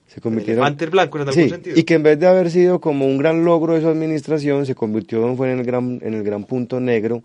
se 0.06 0.20
convirtieron 0.20 0.64
antes 0.64 0.88
blanco 0.88 1.18
en 1.18 1.28
algún 1.28 1.48
sentido. 1.48 1.76
y 1.76 1.82
que 1.82 1.94
en 1.94 2.04
vez 2.04 2.20
de 2.20 2.28
haber 2.28 2.48
sido 2.48 2.80
como 2.80 3.06
un 3.06 3.18
gran 3.18 3.44
logro 3.44 3.74
de 3.74 3.80
su 3.80 3.88
administración 3.88 4.64
se 4.64 4.76
convirtió 4.76 5.34
fue 5.34 5.50
en 5.50 5.58
el 5.58 5.64
gran 5.64 5.98
en 6.02 6.14
el 6.14 6.22
gran 6.22 6.44
punto 6.44 6.78
negro 6.78 7.24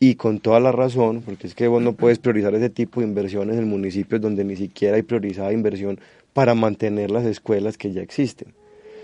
y 0.00 0.14
con 0.14 0.40
toda 0.40 0.60
la 0.60 0.72
razón 0.72 1.20
porque 1.20 1.46
es 1.46 1.54
que 1.54 1.68
vos 1.68 1.82
no 1.82 1.92
puedes 1.92 2.18
priorizar 2.18 2.54
ese 2.54 2.70
tipo 2.70 3.00
de 3.00 3.06
inversiones 3.06 3.58
en 3.58 3.68
municipios 3.68 4.18
donde 4.22 4.44
ni 4.44 4.56
siquiera 4.56 4.96
hay 4.96 5.02
priorizada 5.02 5.52
inversión 5.52 6.00
para 6.32 6.54
mantener 6.54 7.10
las 7.10 7.26
escuelas 7.26 7.76
que 7.76 7.92
ya 7.92 8.00
existen 8.00 8.54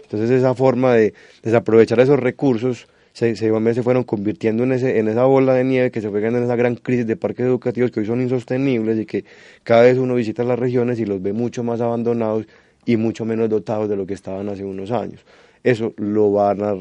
entonces 0.09 0.31
esa 0.31 0.55
forma 0.55 0.95
de 0.95 1.13
desaprovechar 1.43 2.01
esos 2.01 2.19
recursos 2.19 2.89
se, 3.13 3.37
se, 3.37 3.75
se 3.75 3.83
fueron 3.83 4.05
convirtiendo 4.05 4.65
en, 4.65 4.73
ese, 4.73 4.99
en 4.99 5.09
esa 5.09 5.25
bola 5.25 5.53
de 5.53 5.65
nieve 5.65 5.91
que 5.91 6.01
se 6.01 6.09
fue 6.09 6.25
en 6.27 6.37
esa 6.37 6.57
gran 6.57 6.77
crisis 6.77 7.07
de 7.07 7.17
parques 7.17 7.45
educativos 7.45 7.91
que 7.91 8.01
hoy 8.01 8.07
son 8.07 8.23
insostenibles 8.23 8.99
y 8.99 9.05
que 9.05 9.25
cada 9.65 9.83
vez 9.83 9.99
uno 9.99 10.15
visita 10.15 10.45
las 10.45 10.59
regiones 10.59 10.99
y 10.99 11.05
los 11.05 11.21
ve 11.21 11.35
mucho 11.35 11.63
más 11.63 11.83
abandonados 11.83 12.47
y 12.87 12.97
mucho 12.97 13.27
menos 13.27 13.51
dotados 13.51 13.89
de 13.89 13.97
lo 13.97 14.07
que 14.07 14.15
estaban 14.15 14.49
hace 14.49 14.65
unos 14.65 14.93
años. 14.93 15.21
Eso 15.63 15.93
lo 15.97 16.33
van 16.33 16.63
a 16.63 16.75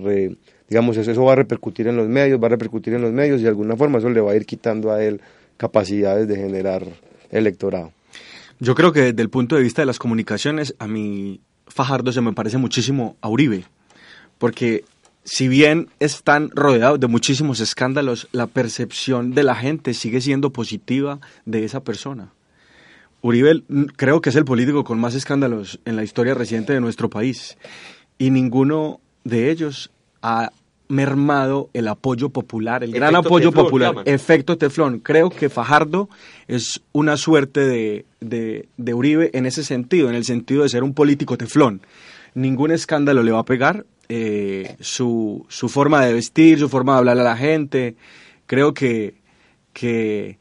digamos, 0.70 0.96
eso, 0.96 1.12
eso 1.12 1.24
va 1.26 1.34
a 1.34 1.36
repercutir 1.36 1.88
en 1.88 1.98
los 1.98 2.08
medios, 2.08 2.42
va 2.42 2.48
a 2.48 2.52
repercutir 2.52 2.94
en 2.94 3.02
los 3.02 3.12
medios 3.12 3.40
y 3.42 3.44
de 3.44 3.50
alguna 3.50 3.76
forma 3.76 3.98
eso 3.98 4.10
le 4.10 4.22
va 4.22 4.32
a 4.32 4.36
ir 4.36 4.46
quitando 4.46 4.92
a 4.92 5.04
él 5.04 5.20
capacidades 5.58 6.28
de 6.28 6.38
generar 6.38 6.84
electorado. 7.32 7.92
Yo 8.60 8.74
creo 8.74 8.92
que 8.92 9.02
desde 9.02 9.22
el 9.22 9.30
punto 9.30 9.56
de 9.56 9.62
vista 9.62 9.82
de 9.82 9.86
las 9.86 10.00
comunicaciones, 10.00 10.76
a 10.80 10.88
mí 10.88 11.42
Fajardo 11.68 12.11
se 12.11 12.22
me 12.22 12.34
parece 12.34 12.57
muchísimo 12.57 13.15
a 13.22 13.30
Uribe, 13.30 13.65
porque 14.38 14.84
si 15.24 15.47
bien 15.47 15.89
están 15.99 16.49
rodeados 16.51 16.99
de 16.99 17.07
muchísimos 17.07 17.59
escándalos, 17.59 18.30
la 18.32 18.47
percepción 18.47 19.34
de 19.34 19.43
la 19.43 19.55
gente 19.55 19.93
sigue 19.93 20.22
siendo 20.22 20.51
positiva 20.51 21.20
de 21.45 21.65
esa 21.65 21.84
persona. 21.84 22.32
Uribe 23.22 23.63
creo 23.95 24.22
que 24.22 24.30
es 24.30 24.36
el 24.36 24.45
político 24.45 24.84
con 24.84 24.99
más 24.99 25.15
escándalos 25.15 25.80
en 25.86 25.95
la 25.95 26.03
historia 26.03 26.34
reciente 26.34 26.74
de 26.74 26.80
nuestro 26.80 27.09
país 27.09 27.57
y 28.18 28.30
ninguno 28.30 29.01
de 29.24 29.51
ellos 29.51 29.91
ha 30.22 30.51
mermado 30.88 31.70
el 31.74 31.88
apoyo 31.88 32.30
popular, 32.30 32.84
el 32.84 32.92
gran 32.92 33.16
apoyo 33.16 33.52
popular, 33.52 33.96
efecto 34.06 34.58
teflón. 34.58 35.00
Creo 35.00 35.30
que 35.30 35.50
Fajardo 35.50 36.10
es 36.48 36.82
una 36.92 37.18
suerte 37.18 37.66
de, 37.66 38.06
de, 38.22 38.94
Uribe 38.94 39.30
en 39.34 39.46
ese 39.46 39.64
sentido, 39.64 40.10
en 40.10 40.16
el 40.16 40.26
sentido 40.26 40.64
de 40.64 40.70
ser 40.70 40.84
un 40.84 40.94
político 40.94 41.38
teflón. 41.38 41.82
Ningún 42.34 42.72
escándalo 42.72 43.24
le 43.24 43.32
va 43.32 43.40
a 43.40 43.46
pegar, 43.46 43.86
eh, 44.10 44.76
su, 44.80 45.46
su 45.50 45.70
forma 45.70 46.06
de 46.06 46.14
vestir, 46.14 46.60
su 46.60 46.70
forma 46.70 46.94
de 46.94 47.00
hablar 47.00 47.20
a 47.20 47.24
la 47.24 47.38
gente, 47.38 47.96
creo 48.46 48.74
que, 48.74 49.16
que 49.74 50.38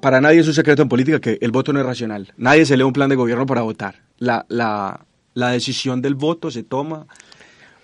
para 0.00 0.20
nadie 0.20 0.40
es 0.40 0.46
un 0.46 0.54
secreto 0.54 0.82
en 0.82 0.88
política 0.88 1.20
que 1.20 1.38
el 1.40 1.50
voto 1.50 1.72
no 1.72 1.80
es 1.80 1.86
racional. 1.86 2.32
Nadie 2.36 2.66
se 2.66 2.76
lee 2.76 2.84
un 2.84 2.92
plan 2.92 3.08
de 3.08 3.16
gobierno 3.16 3.46
para 3.46 3.62
votar. 3.62 4.02
La, 4.18 4.46
la, 4.48 5.06
la 5.34 5.50
decisión 5.50 6.02
del 6.02 6.14
voto 6.14 6.50
se 6.50 6.62
toma 6.62 7.06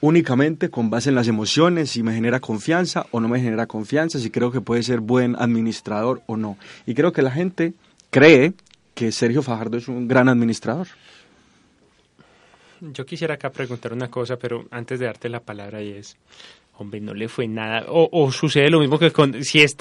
únicamente 0.05 0.69
con 0.69 0.91
base 0.91 1.09
en 1.09 1.15
las 1.15 1.29
emociones, 1.29 1.93
si 1.93 2.03
me 2.03 2.13
genera 2.13 2.39
confianza 2.39 3.07
o 3.11 3.21
no 3.21 3.29
me 3.29 3.41
genera 3.41 3.67
confianza, 3.67 4.19
si 4.19 4.29
creo 4.29 4.53
que 4.53 4.61
puede 4.61 4.83
ser 4.83 5.01
buen 5.01 5.35
administrador 5.39 6.21
o 6.27 6.37
no. 6.37 6.59
Y 6.85 6.95
creo 6.95 7.15
que 7.15 7.23
la 7.23 7.31
gente 7.31 7.73
cree 8.11 8.53
que 8.95 9.11
Sergio 9.13 9.43
Fajardo 9.43 9.79
es 9.79 9.89
un 9.89 10.07
gran 10.07 10.29
administrador. 10.29 10.89
Yo 12.83 13.07
quisiera 13.07 13.35
acá 13.35 13.51
preguntar 13.51 13.95
una 13.95 14.11
cosa, 14.11 14.37
pero 14.37 14.67
antes 14.71 14.99
de 14.99 15.07
darte 15.07 15.31
la 15.31 15.41
palabra 15.41 15.81
y 15.81 15.93
es, 15.93 16.19
hombre, 16.79 17.01
no 17.01 17.15
le 17.15 17.29
fue 17.29 17.47
nada. 17.47 17.85
O, 17.89 18.31
sucede 18.33 18.71
lo 18.71 18.81
mismo 18.81 18.99
que 18.99 19.11
con, 19.11 19.45
si, 19.45 19.61
es 19.61 19.77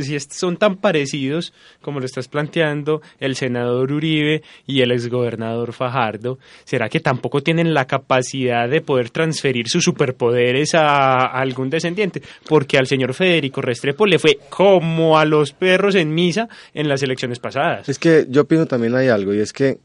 si 0.00 0.20
son 0.20 0.56
tan 0.56 0.76
parecidos 0.76 1.52
como 1.80 2.00
lo 2.00 2.06
estás 2.06 2.28
planteando, 2.28 3.00
el 3.20 3.36
senador 3.36 3.92
Uribe 3.92 4.42
y 4.66 4.80
el 4.80 4.92
exgobernador 4.92 5.72
Fajardo, 5.72 6.38
¿será 6.64 6.88
que 6.88 7.00
tampoco 7.00 7.42
tienen 7.42 7.74
la 7.74 7.86
capacidad 7.86 8.68
de 8.68 8.80
poder 8.80 9.10
transferir 9.10 9.68
sus 9.68 9.84
superpoderes 9.84 10.74
a, 10.74 11.26
algún 11.26 11.70
descendiente? 11.70 12.22
Porque 12.48 12.78
al 12.78 12.86
señor 12.86 13.14
Federico 13.14 13.60
Restrepo 13.60 14.06
le 14.06 14.18
fue 14.18 14.38
como 14.48 15.18
a 15.18 15.24
los 15.24 15.52
perros 15.52 15.94
en 15.94 16.12
misa 16.12 16.48
en 16.74 16.88
las 16.88 17.02
elecciones 17.02 17.38
pasadas. 17.38 17.88
Es 17.88 17.98
que 17.98 18.26
yo 18.28 18.46
pienso 18.46 18.66
también 18.66 18.94
hay 18.94 19.08
algo, 19.08 19.32
y 19.34 19.38
es 19.38 19.52
que 19.52 19.78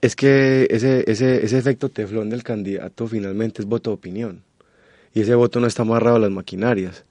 es 0.00 0.16
que 0.16 0.66
ese, 0.68 1.10
ese, 1.10 1.42
ese 1.42 1.56
efecto 1.56 1.88
teflón 1.88 2.28
del 2.28 2.42
candidato 2.42 3.06
finalmente 3.06 3.62
es 3.62 3.66
voto 3.66 3.88
de 3.88 3.94
opinión 3.94 4.42
y 5.14 5.20
ese 5.20 5.34
voto 5.34 5.60
no 5.60 5.66
está 5.66 5.82
amarrado 5.82 6.16
a 6.16 6.20
las 6.20 6.30
maquinarias. 6.30 7.04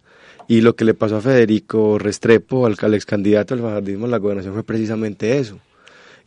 Y 0.47 0.61
lo 0.61 0.75
que 0.75 0.85
le 0.85 0.93
pasó 0.93 1.17
a 1.17 1.21
Federico 1.21 1.97
Restrepo, 1.97 2.65
al, 2.65 2.93
ex 2.93 3.05
candidato 3.05 3.53
al 3.53 3.61
fajardismo 3.61 4.05
en 4.05 4.11
la 4.11 4.17
gobernación, 4.17 4.53
fue 4.53 4.63
precisamente 4.63 5.39
eso. 5.39 5.59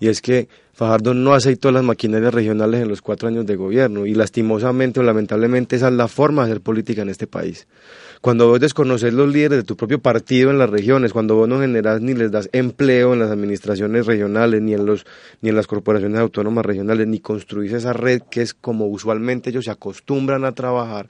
Y 0.01 0.09
es 0.09 0.21
que 0.21 0.49
Fajardo 0.73 1.15
no 1.15 1.33
aceitó 1.33 1.73
las 1.73 1.83
maquinarias 1.83 2.35
regionales 2.35 2.83
en 2.83 2.89
los 2.89 3.01
cuatro 3.01 3.29
años 3.29 3.47
de 3.47 3.57
gobierno 3.57 4.05
y 4.05 4.13
lastimosamente 4.13 5.01
o 5.01 5.03
lamentablemente 5.03 5.77
esa 5.77 5.89
es 5.89 5.95
la 5.95 6.07
forma 6.07 6.45
de 6.45 6.51
hacer 6.51 6.63
política 6.63 7.01
en 7.01 7.09
este 7.09 7.27
país. 7.27 7.67
Cuando 8.21 8.49
vos 8.49 8.61
desconoces 8.61 9.15
los 9.15 9.33
líderes 9.33 9.59
de 9.59 9.63
tu 9.65 9.75
propio 9.77 10.01
partido 10.01 10.51
en 10.51 10.59
las 10.59 10.69
regiones, 10.69 11.15
cuando 11.15 11.35
vos 11.35 11.49
no 11.49 11.61
generas 11.61 12.03
ni 12.03 12.13
les 12.13 12.31
das 12.31 12.51
empleo 12.53 13.15
en 13.15 13.21
las 13.21 13.31
administraciones 13.31 14.05
regionales, 14.05 14.61
ni 14.61 14.75
en, 14.75 14.85
los, 14.85 15.07
ni 15.41 15.49
en 15.49 15.57
las 15.57 15.67
corporaciones 15.67 16.21
autónomas 16.21 16.67
regionales, 16.67 17.07
ni 17.07 17.21
construís 17.21 17.73
esa 17.73 17.95
red 17.95 18.23
que 18.31 18.43
es 18.43 18.53
como 18.53 18.87
usualmente 18.87 19.49
ellos 19.49 19.65
se 19.65 19.71
acostumbran 19.71 20.45
a 20.45 20.53
trabajar, 20.53 21.09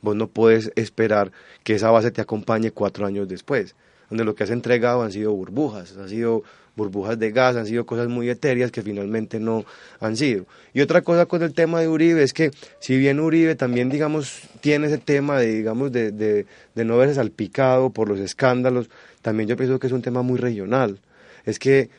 vos 0.00 0.16
no 0.16 0.28
puedes 0.28 0.72
esperar 0.76 1.32
que 1.64 1.74
esa 1.74 1.90
base 1.90 2.10
te 2.10 2.20
acompañe 2.20 2.70
cuatro 2.70 3.06
años 3.06 3.28
después, 3.28 3.74
donde 4.10 4.24
lo 4.24 4.34
que 4.34 4.44
has 4.44 4.50
entregado 4.50 5.02
han 5.02 5.12
sido 5.12 5.32
burbujas, 5.32 5.96
han 5.96 6.08
sido 6.08 6.42
burbujas 6.76 7.18
de 7.18 7.32
gas, 7.32 7.56
han 7.56 7.66
sido 7.66 7.84
cosas 7.84 8.08
muy 8.08 8.30
etéreas 8.30 8.70
que 8.70 8.82
finalmente 8.82 9.40
no 9.40 9.64
han 10.00 10.16
sido. 10.16 10.46
Y 10.72 10.80
otra 10.80 11.02
cosa 11.02 11.26
con 11.26 11.42
el 11.42 11.52
tema 11.52 11.80
de 11.80 11.88
Uribe 11.88 12.22
es 12.22 12.32
que 12.32 12.52
si 12.78 12.96
bien 12.96 13.20
Uribe 13.20 13.56
también, 13.56 13.90
digamos, 13.90 14.42
tiene 14.60 14.86
ese 14.86 14.98
tema 14.98 15.38
de, 15.38 15.52
digamos, 15.52 15.92
de, 15.92 16.12
de, 16.12 16.46
de 16.74 16.84
no 16.84 16.96
verse 16.96 17.16
salpicado 17.16 17.90
por 17.90 18.08
los 18.08 18.20
escándalos, 18.20 18.88
también 19.20 19.48
yo 19.48 19.56
pienso 19.56 19.78
que 19.78 19.88
es 19.88 19.92
un 19.92 20.02
tema 20.02 20.22
muy 20.22 20.38
regional. 20.38 21.00
Es 21.44 21.58
que 21.58 21.90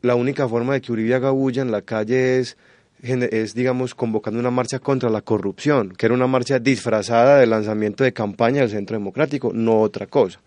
la 0.00 0.14
única 0.14 0.48
forma 0.48 0.74
de 0.74 0.80
que 0.80 0.92
Uribe 0.92 1.14
haga 1.14 1.30
bulla 1.30 1.62
en 1.62 1.72
la 1.72 1.82
calle 1.82 2.38
es 2.38 2.56
es, 3.02 3.54
digamos, 3.54 3.94
convocando 3.94 4.40
una 4.40 4.50
marcha 4.50 4.78
contra 4.78 5.10
la 5.10 5.20
corrupción, 5.20 5.90
que 5.90 6.06
era 6.06 6.14
una 6.14 6.26
marcha 6.26 6.58
disfrazada 6.58 7.38
de 7.38 7.46
lanzamiento 7.46 8.04
de 8.04 8.12
campaña 8.12 8.62
del 8.62 8.70
Centro 8.70 8.96
Democrático, 8.96 9.52
no 9.54 9.80
otra 9.80 10.06
cosa. 10.06 10.40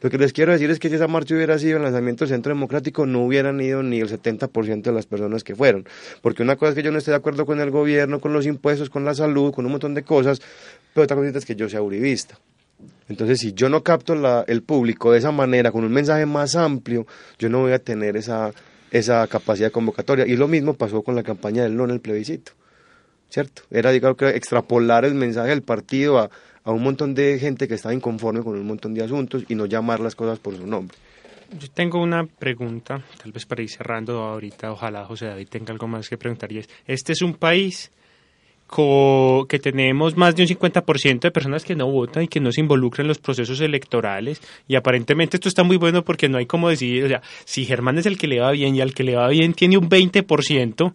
Lo 0.00 0.10
que 0.10 0.18
les 0.18 0.32
quiero 0.32 0.52
decir 0.52 0.70
es 0.70 0.78
que 0.78 0.88
si 0.88 0.96
esa 0.96 1.08
marcha 1.08 1.34
hubiera 1.34 1.58
sido 1.58 1.78
el 1.78 1.82
lanzamiento 1.82 2.24
del 2.24 2.34
Centro 2.34 2.54
Democrático, 2.54 3.06
no 3.06 3.24
hubieran 3.24 3.60
ido 3.60 3.82
ni 3.82 4.00
el 4.00 4.08
70% 4.08 4.82
de 4.82 4.92
las 4.92 5.06
personas 5.06 5.44
que 5.44 5.54
fueron. 5.54 5.86
Porque 6.20 6.42
una 6.42 6.56
cosa 6.56 6.70
es 6.70 6.74
que 6.74 6.82
yo 6.82 6.92
no 6.92 6.98
esté 6.98 7.10
de 7.10 7.16
acuerdo 7.16 7.46
con 7.46 7.60
el 7.60 7.70
gobierno, 7.70 8.20
con 8.20 8.32
los 8.32 8.46
impuestos, 8.46 8.90
con 8.90 9.04
la 9.04 9.14
salud, 9.14 9.52
con 9.52 9.64
un 9.64 9.72
montón 9.72 9.94
de 9.94 10.02
cosas, 10.02 10.42
pero 10.92 11.04
otra 11.04 11.16
cosa 11.16 11.38
es 11.38 11.46
que 11.46 11.56
yo 11.56 11.68
sea 11.68 11.80
uribista. 11.80 12.38
Entonces, 13.08 13.38
si 13.40 13.52
yo 13.52 13.68
no 13.68 13.82
capto 13.82 14.14
el 14.46 14.62
público 14.62 15.12
de 15.12 15.18
esa 15.18 15.30
manera, 15.30 15.72
con 15.72 15.84
un 15.84 15.92
mensaje 15.92 16.26
más 16.26 16.54
amplio, 16.54 17.06
yo 17.38 17.48
no 17.48 17.60
voy 17.60 17.72
a 17.72 17.78
tener 17.78 18.16
esa, 18.16 18.52
esa 18.94 19.26
capacidad 19.26 19.72
convocatoria. 19.72 20.24
Y 20.24 20.36
lo 20.36 20.46
mismo 20.46 20.74
pasó 20.74 21.02
con 21.02 21.16
la 21.16 21.24
campaña 21.24 21.64
del 21.64 21.76
no 21.76 21.84
en 21.84 21.90
el 21.90 22.00
plebiscito, 22.00 22.52
¿cierto? 23.28 23.62
Era, 23.70 23.90
digamos, 23.90 24.16
que 24.16 24.28
extrapolar 24.28 25.04
el 25.04 25.14
mensaje 25.14 25.48
del 25.48 25.62
partido 25.62 26.20
a, 26.20 26.30
a 26.62 26.70
un 26.70 26.82
montón 26.82 27.12
de 27.12 27.38
gente 27.40 27.66
que 27.66 27.74
estaba 27.74 27.92
inconforme 27.92 28.42
con 28.42 28.54
un 28.54 28.66
montón 28.66 28.94
de 28.94 29.02
asuntos 29.02 29.44
y 29.48 29.56
no 29.56 29.66
llamar 29.66 29.98
las 29.98 30.14
cosas 30.14 30.38
por 30.38 30.56
su 30.56 30.64
nombre. 30.64 30.96
Yo 31.58 31.68
tengo 31.72 32.00
una 32.00 32.24
pregunta, 32.24 33.02
tal 33.20 33.32
vez 33.32 33.44
para 33.46 33.62
ir 33.62 33.70
cerrando 33.70 34.22
ahorita, 34.22 34.70
ojalá 34.70 35.04
José 35.04 35.26
David 35.26 35.48
tenga 35.48 35.72
algo 35.72 35.88
más 35.88 36.08
que 36.08 36.16
preguntar, 36.16 36.50
y 36.52 36.58
es, 36.58 36.68
¿este 36.86 37.12
es 37.12 37.22
un 37.22 37.34
país 37.34 37.90
que 38.68 39.58
tenemos 39.58 40.16
más 40.16 40.34
de 40.34 40.42
un 40.42 40.48
50% 40.48 41.20
de 41.20 41.30
personas 41.30 41.64
que 41.64 41.76
no 41.76 41.86
votan 41.90 42.24
y 42.24 42.28
que 42.28 42.40
no 42.40 42.50
se 42.50 42.60
involucran 42.60 43.04
en 43.04 43.08
los 43.08 43.18
procesos 43.18 43.60
electorales 43.60 44.40
y 44.66 44.74
aparentemente 44.74 45.36
esto 45.36 45.48
está 45.48 45.62
muy 45.62 45.76
bueno 45.76 46.04
porque 46.04 46.28
no 46.28 46.38
hay 46.38 46.46
como 46.46 46.68
decidir, 46.68 47.04
o 47.04 47.08
sea, 47.08 47.22
si 47.44 47.64
Germán 47.64 47.98
es 47.98 48.06
el 48.06 48.18
que 48.18 48.26
le 48.26 48.40
va 48.40 48.50
bien 48.50 48.74
y 48.74 48.80
al 48.80 48.94
que 48.94 49.04
le 49.04 49.14
va 49.14 49.28
bien 49.28 49.54
tiene 49.54 49.78
un 49.78 49.88
20%, 49.88 50.92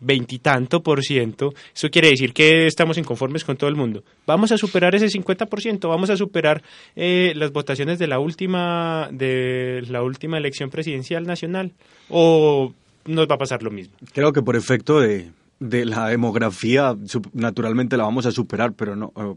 veintitanto 0.00 0.82
por 0.82 1.02
ciento, 1.02 1.52
eso 1.74 1.90
quiere 1.90 2.08
decir 2.08 2.32
que 2.32 2.66
estamos 2.66 2.98
inconformes 2.98 3.44
con 3.44 3.56
todo 3.56 3.68
el 3.68 3.76
mundo. 3.76 4.02
Vamos 4.26 4.50
a 4.52 4.56
superar 4.56 4.94
ese 4.94 5.06
50%, 5.06 5.88
vamos 5.88 6.10
a 6.10 6.16
superar 6.16 6.62
eh, 6.96 7.32
las 7.36 7.52
votaciones 7.52 7.98
de 7.98 8.06
la 8.06 8.18
última 8.18 9.08
de 9.12 9.82
la 9.88 10.02
última 10.02 10.38
elección 10.38 10.70
presidencial 10.70 11.26
nacional 11.26 11.72
o 12.08 12.72
nos 13.04 13.28
va 13.28 13.34
a 13.34 13.38
pasar 13.38 13.62
lo 13.62 13.70
mismo. 13.70 13.94
Creo 14.12 14.32
que 14.32 14.42
por 14.42 14.56
efecto 14.56 15.00
de 15.00 15.30
de 15.60 15.84
la 15.84 16.08
demografía, 16.08 16.96
naturalmente 17.32 17.96
la 17.96 18.04
vamos 18.04 18.26
a 18.26 18.32
superar, 18.32 18.72
pero 18.72 18.96
no 18.96 19.12
eh, 19.16 19.34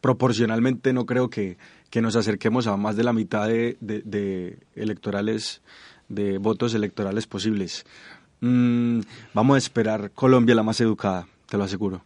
proporcionalmente 0.00 0.92
no 0.92 1.06
creo 1.06 1.28
que, 1.30 1.58
nos 2.00 2.14
acerquemos 2.14 2.66
a 2.66 2.76
más 2.76 2.96
de 2.96 3.04
la 3.04 3.12
mitad 3.12 3.48
de, 3.48 3.76
de, 3.80 4.58
electorales, 4.74 5.62
de 6.08 6.38
votos 6.38 6.74
electorales 6.74 7.26
posibles. 7.26 7.84
Mm, 8.40 9.00
vamos 9.34 9.56
a 9.56 9.58
esperar 9.58 10.12
Colombia 10.12 10.54
la 10.54 10.62
más 10.62 10.80
educada, 10.80 11.26
te 11.48 11.56
lo 11.58 11.64
aseguro. 11.64 12.04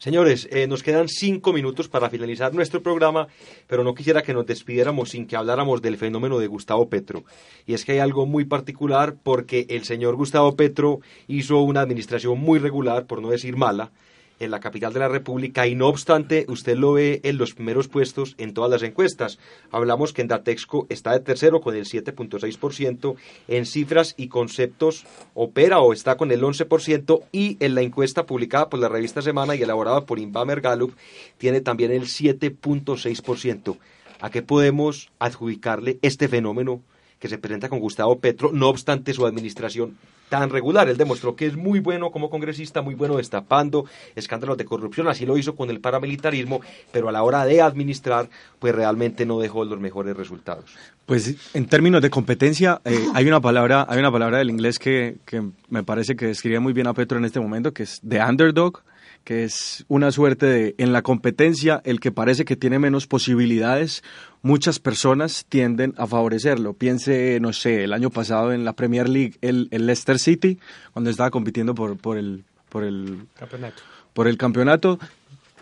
Señores, 0.00 0.48
eh, 0.50 0.66
nos 0.66 0.82
quedan 0.82 1.08
cinco 1.08 1.52
minutos 1.52 1.86
para 1.86 2.08
finalizar 2.08 2.54
nuestro 2.54 2.82
programa, 2.82 3.28
pero 3.66 3.84
no 3.84 3.94
quisiera 3.94 4.22
que 4.22 4.32
nos 4.32 4.46
despidiéramos 4.46 5.10
sin 5.10 5.26
que 5.26 5.36
habláramos 5.36 5.82
del 5.82 5.98
fenómeno 5.98 6.38
de 6.38 6.46
Gustavo 6.46 6.88
Petro. 6.88 7.24
Y 7.66 7.74
es 7.74 7.84
que 7.84 7.92
hay 7.92 7.98
algo 7.98 8.24
muy 8.24 8.46
particular 8.46 9.16
porque 9.22 9.66
el 9.68 9.84
señor 9.84 10.16
Gustavo 10.16 10.56
Petro 10.56 11.00
hizo 11.28 11.58
una 11.58 11.82
administración 11.82 12.40
muy 12.40 12.58
regular, 12.58 13.04
por 13.04 13.20
no 13.20 13.28
decir 13.28 13.58
mala, 13.58 13.92
en 14.40 14.50
la 14.50 14.58
capital 14.60 14.92
de 14.92 15.00
la 15.00 15.08
República 15.08 15.66
y 15.66 15.74
no 15.74 15.86
obstante 15.86 16.44
usted 16.48 16.76
lo 16.76 16.94
ve 16.94 17.20
en 17.22 17.38
los 17.38 17.54
primeros 17.54 17.86
puestos 17.86 18.34
en 18.38 18.52
todas 18.54 18.70
las 18.70 18.82
encuestas. 18.82 19.38
Hablamos 19.70 20.12
que 20.12 20.22
en 20.22 20.28
Datexco 20.28 20.86
está 20.88 21.12
de 21.12 21.20
tercero 21.20 21.60
con 21.60 21.76
el 21.76 21.84
7.6%, 21.84 23.16
en 23.48 23.66
cifras 23.66 24.14
y 24.16 24.28
conceptos 24.28 25.06
opera 25.34 25.80
o 25.80 25.92
está 25.92 26.16
con 26.16 26.32
el 26.32 26.42
11% 26.42 27.22
y 27.30 27.56
en 27.60 27.74
la 27.74 27.82
encuesta 27.82 28.26
publicada 28.26 28.68
por 28.68 28.80
la 28.80 28.88
revista 28.88 29.22
Semana 29.22 29.54
y 29.54 29.62
elaborada 29.62 30.06
por 30.06 30.18
Inbamer 30.18 30.60
Gallup 30.60 30.94
tiene 31.38 31.60
también 31.60 31.92
el 31.92 32.02
7.6%. 32.02 33.76
¿A 34.20 34.30
qué 34.30 34.42
podemos 34.42 35.10
adjudicarle 35.18 35.98
este 36.02 36.28
fenómeno 36.28 36.82
que 37.20 37.28
se 37.28 37.38
presenta 37.38 37.68
con 37.68 37.78
Gustavo 37.78 38.18
Petro, 38.18 38.50
no 38.52 38.68
obstante 38.68 39.12
su 39.12 39.26
administración 39.26 39.96
tan 40.30 40.48
regular. 40.48 40.88
Él 40.88 40.96
demostró 40.96 41.36
que 41.36 41.46
es 41.46 41.56
muy 41.56 41.80
bueno 41.80 42.10
como 42.10 42.30
congresista, 42.30 42.80
muy 42.80 42.94
bueno 42.94 43.18
destapando 43.18 43.84
escándalos 44.16 44.56
de 44.56 44.64
corrupción, 44.64 45.06
así 45.06 45.26
lo 45.26 45.36
hizo 45.36 45.54
con 45.54 45.68
el 45.68 45.80
paramilitarismo, 45.80 46.62
pero 46.90 47.10
a 47.10 47.12
la 47.12 47.22
hora 47.22 47.44
de 47.44 47.60
administrar, 47.60 48.30
pues 48.58 48.74
realmente 48.74 49.26
no 49.26 49.38
dejó 49.38 49.64
los 49.66 49.78
mejores 49.78 50.16
resultados. 50.16 50.74
Pues 51.04 51.36
en 51.52 51.66
términos 51.66 52.00
de 52.00 52.08
competencia, 52.08 52.80
eh, 52.84 52.98
hay 53.12 53.26
una 53.26 53.40
palabra, 53.40 53.84
hay 53.88 53.98
una 53.98 54.10
palabra 54.10 54.38
del 54.38 54.48
inglés 54.48 54.78
que, 54.78 55.18
que 55.26 55.42
me 55.68 55.82
parece 55.82 56.16
que 56.16 56.26
describe 56.26 56.60
muy 56.60 56.72
bien 56.72 56.86
a 56.86 56.94
Petro 56.94 57.18
en 57.18 57.26
este 57.26 57.40
momento, 57.40 57.72
que 57.72 57.82
es 57.82 58.00
the 58.08 58.22
underdog 58.22 58.82
que 59.24 59.44
es 59.44 59.84
una 59.88 60.10
suerte 60.12 60.46
de, 60.46 60.74
en 60.78 60.92
la 60.92 61.02
competencia, 61.02 61.80
el 61.84 62.00
que 62.00 62.12
parece 62.12 62.44
que 62.44 62.56
tiene 62.56 62.78
menos 62.78 63.06
posibilidades, 63.06 64.02
muchas 64.42 64.78
personas 64.78 65.46
tienden 65.48 65.94
a 65.96 66.06
favorecerlo. 66.06 66.72
Piense, 66.74 67.38
no 67.40 67.52
sé, 67.52 67.84
el 67.84 67.92
año 67.92 68.10
pasado 68.10 68.52
en 68.52 68.64
la 68.64 68.72
Premier 68.72 69.08
League, 69.08 69.34
el, 69.40 69.68
Leicester 69.70 70.18
City, 70.18 70.58
cuando 70.92 71.10
estaba 71.10 71.30
compitiendo 71.30 71.74
por, 71.74 71.96
por, 71.96 72.18
el, 72.18 72.44
por, 72.68 72.84
el, 72.84 73.26
campeonato. 73.38 73.82
por 74.12 74.28
el 74.28 74.36
campeonato, 74.36 74.98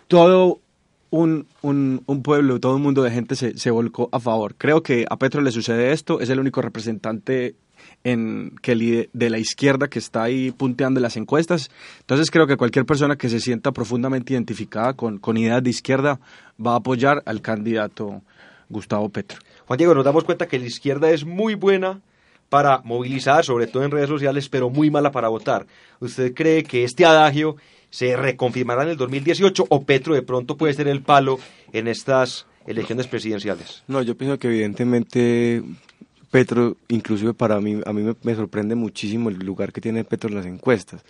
todo 0.07 0.59
un, 1.09 1.47
un, 1.61 2.03
un, 2.05 2.23
pueblo, 2.23 2.59
todo 2.59 2.75
un 2.75 2.81
mundo 2.81 3.03
de 3.03 3.11
gente 3.11 3.35
se, 3.35 3.57
se, 3.57 3.71
volcó 3.71 4.09
a 4.11 4.19
favor. 4.19 4.55
Creo 4.57 4.83
que 4.83 5.05
a 5.09 5.17
Petro 5.17 5.41
le 5.41 5.51
sucede 5.51 5.91
esto, 5.91 6.21
es 6.21 6.29
el 6.29 6.39
único 6.39 6.61
representante 6.61 7.55
en, 8.03 8.55
que 8.61 9.09
de 9.11 9.29
la 9.29 9.39
izquierda 9.39 9.87
que 9.87 9.99
está 9.99 10.23
ahí 10.23 10.51
punteando 10.51 10.99
las 10.99 11.17
encuestas. 11.17 11.69
Entonces 11.99 12.31
creo 12.31 12.47
que 12.47 12.57
cualquier 12.57 12.85
persona 12.85 13.15
que 13.15 13.29
se 13.29 13.39
sienta 13.39 13.71
profundamente 13.71 14.33
identificada 14.33 14.93
con, 14.93 15.17
con 15.17 15.37
ideas 15.37 15.63
de 15.63 15.69
izquierda 15.69 16.19
va 16.65 16.73
a 16.73 16.77
apoyar 16.77 17.21
al 17.25 17.41
candidato 17.41 18.21
Gustavo 18.69 19.09
Petro. 19.09 19.39
Juan 19.67 19.77
Diego, 19.77 19.93
nos 19.93 20.05
damos 20.05 20.23
cuenta 20.23 20.47
que 20.47 20.59
la 20.59 20.65
izquierda 20.65 21.09
es 21.11 21.25
muy 21.25 21.55
buena 21.55 22.01
para 22.49 22.81
movilizar, 22.83 23.45
sobre 23.45 23.67
todo 23.67 23.83
en 23.83 23.91
redes 23.91 24.09
sociales, 24.09 24.49
pero 24.49 24.69
muy 24.69 24.89
mala 24.89 25.11
para 25.11 25.27
votar. 25.29 25.67
¿Usted 25.99 26.33
cree 26.33 26.63
que 26.63 26.83
este 26.83 27.05
adagio 27.05 27.55
se 27.89 28.15
reconfirmará 28.15 28.83
en 28.83 28.89
el 28.89 28.97
2018 28.97 29.65
o 29.69 29.83
Petro 29.83 30.13
de 30.13 30.21
pronto 30.21 30.57
puede 30.57 30.73
ser 30.73 30.87
el 30.87 31.01
palo 31.01 31.39
en 31.71 31.87
estas 31.87 32.45
elecciones 32.65 33.07
presidenciales? 33.07 33.83
No, 33.87 34.01
yo 34.01 34.15
pienso 34.15 34.37
que 34.37 34.47
evidentemente 34.47 35.63
Petro, 36.31 36.77
inclusive 36.87 37.33
para 37.33 37.59
mí, 37.59 37.81
a 37.85 37.93
mí 37.93 38.15
me, 38.23 38.35
sorprende 38.35 38.75
muchísimo 38.75 39.29
el 39.29 39.37
lugar 39.39 39.71
que 39.71 39.81
tiene 39.81 40.03
Petro 40.03 40.29
en 40.29 40.35
las 40.35 40.45
encuestas. 40.45 41.03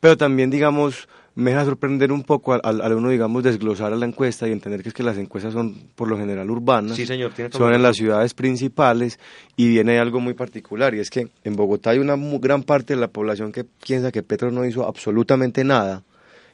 Pero 0.00 0.16
también, 0.16 0.50
digamos, 0.50 1.08
me 1.34 1.50
deja 1.50 1.64
sorprender 1.64 2.12
un 2.12 2.22
poco 2.22 2.54
al, 2.54 2.92
uno, 2.94 3.10
digamos, 3.10 3.42
desglosar 3.42 3.92
a 3.92 3.96
la 3.96 4.06
encuesta 4.06 4.48
y 4.48 4.52
entender 4.52 4.82
que 4.82 4.88
es 4.88 4.94
que 4.94 5.02
las 5.02 5.18
encuestas 5.18 5.52
son 5.52 5.74
por 5.94 6.08
lo 6.08 6.16
general 6.16 6.50
urbanas, 6.50 6.96
sí, 6.96 7.06
señor, 7.06 7.32
son 7.50 7.74
en 7.74 7.82
las 7.82 7.96
ciudades 7.96 8.32
principales 8.32 9.18
y 9.56 9.68
viene 9.68 9.98
algo 9.98 10.20
muy 10.20 10.34
particular 10.34 10.94
y 10.94 11.00
es 11.00 11.10
que 11.10 11.28
en 11.44 11.56
Bogotá 11.56 11.90
hay 11.90 11.98
una 11.98 12.16
gran 12.38 12.62
parte 12.62 12.94
de 12.94 13.00
la 13.00 13.08
población 13.08 13.52
que 13.52 13.64
piensa 13.64 14.10
que 14.12 14.22
Petro 14.22 14.50
no 14.50 14.64
hizo 14.64 14.86
absolutamente 14.86 15.64
nada 15.64 16.02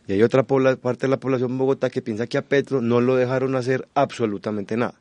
y 0.07 0.15
hay 0.15 0.23
otra 0.23 0.43
parte 0.43 1.07
de 1.07 1.09
la 1.09 1.19
población 1.19 1.53
en 1.53 1.59
Bogotá 1.59 1.91
que 1.91 2.03
piensa 2.03 2.27
que 2.27 2.39
a 2.39 2.43
Petro 2.43 2.81
no 2.81 3.01
lo 3.01 3.15
dejaron 3.17 3.55
hacer 3.55 3.87
absolutamente 3.95 4.77
nada. 4.77 4.95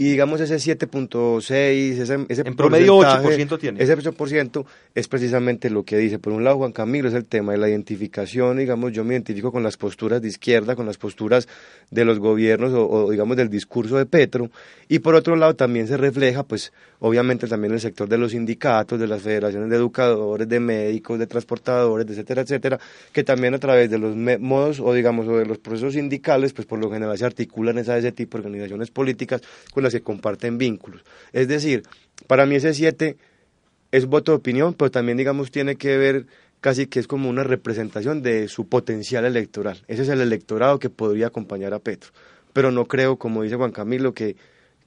Y 0.00 0.04
digamos 0.04 0.40
ese 0.40 0.54
7.6, 0.54 1.50
ese, 1.50 2.26
ese 2.28 2.42
en 2.46 2.54
promedio 2.54 2.98
8% 2.98 3.58
tiene. 3.58 3.82
Ese 3.82 3.98
8% 3.98 4.64
es 4.94 5.08
precisamente 5.08 5.70
lo 5.70 5.82
que 5.82 5.96
dice. 5.96 6.20
Por 6.20 6.32
un 6.32 6.44
lado, 6.44 6.58
Juan 6.58 6.70
Camilo 6.70 7.08
es 7.08 7.14
el 7.14 7.24
tema 7.24 7.50
de 7.50 7.58
la 7.58 7.68
identificación, 7.68 8.58
digamos, 8.58 8.92
yo 8.92 9.02
me 9.02 9.14
identifico 9.14 9.50
con 9.50 9.64
las 9.64 9.76
posturas 9.76 10.22
de 10.22 10.28
izquierda, 10.28 10.76
con 10.76 10.86
las 10.86 10.98
posturas 10.98 11.48
de 11.90 12.04
los 12.04 12.20
gobiernos 12.20 12.72
o, 12.74 13.10
digamos 13.10 13.36
del 13.36 13.50
discurso 13.50 13.96
de 13.96 14.06
Petro. 14.06 14.52
Y 14.86 15.00
por 15.00 15.16
otro 15.16 15.34
lado 15.34 15.56
también 15.56 15.88
se 15.88 15.96
refleja, 15.96 16.44
pues, 16.44 16.72
obviamente 17.00 17.48
también 17.48 17.72
el 17.72 17.80
sector 17.80 18.08
de 18.08 18.18
los 18.18 18.30
sindicatos, 18.30 19.00
de 19.00 19.08
las 19.08 19.20
federaciones 19.20 19.68
de 19.68 19.76
educadores, 19.76 20.48
de 20.48 20.60
médicos, 20.60 21.18
de 21.18 21.26
transportadores, 21.26 22.06
etcétera, 22.08 22.42
etcétera, 22.42 22.78
que 23.12 23.24
también 23.24 23.54
a 23.54 23.58
través 23.58 23.90
de 23.90 23.98
los 23.98 24.14
modos 24.14 24.78
o 24.78 24.94
digamos 24.94 25.26
o 25.26 25.38
de 25.38 25.46
los 25.46 25.58
procesos 25.58 25.94
sindicales, 25.94 26.52
pues 26.52 26.68
por 26.68 26.78
lo 26.78 26.88
general 26.88 27.18
se 27.18 27.24
articulan 27.24 27.78
esa, 27.78 27.98
ese 27.98 28.12
tipo 28.12 28.38
de 28.38 28.44
organizaciones 28.44 28.92
políticas 28.92 29.42
con 29.72 29.87
se 29.90 30.02
comparten 30.02 30.58
vínculos. 30.58 31.02
Es 31.32 31.48
decir, 31.48 31.82
para 32.26 32.46
mí 32.46 32.56
ese 32.56 32.74
7 32.74 33.16
es 33.92 34.06
voto 34.06 34.32
de 34.32 34.38
opinión, 34.38 34.74
pero 34.74 34.90
también, 34.90 35.18
digamos, 35.18 35.50
tiene 35.50 35.76
que 35.76 35.96
ver 35.96 36.26
casi 36.60 36.86
que 36.86 37.00
es 37.00 37.06
como 37.06 37.30
una 37.30 37.44
representación 37.44 38.22
de 38.22 38.48
su 38.48 38.68
potencial 38.68 39.24
electoral. 39.24 39.82
Ese 39.88 40.02
es 40.02 40.08
el 40.08 40.20
electorado 40.20 40.78
que 40.78 40.90
podría 40.90 41.28
acompañar 41.28 41.74
a 41.74 41.78
Petro. 41.78 42.10
Pero 42.52 42.70
no 42.70 42.86
creo, 42.86 43.16
como 43.16 43.42
dice 43.42 43.56
Juan 43.56 43.72
Camilo, 43.72 44.12
que, 44.12 44.36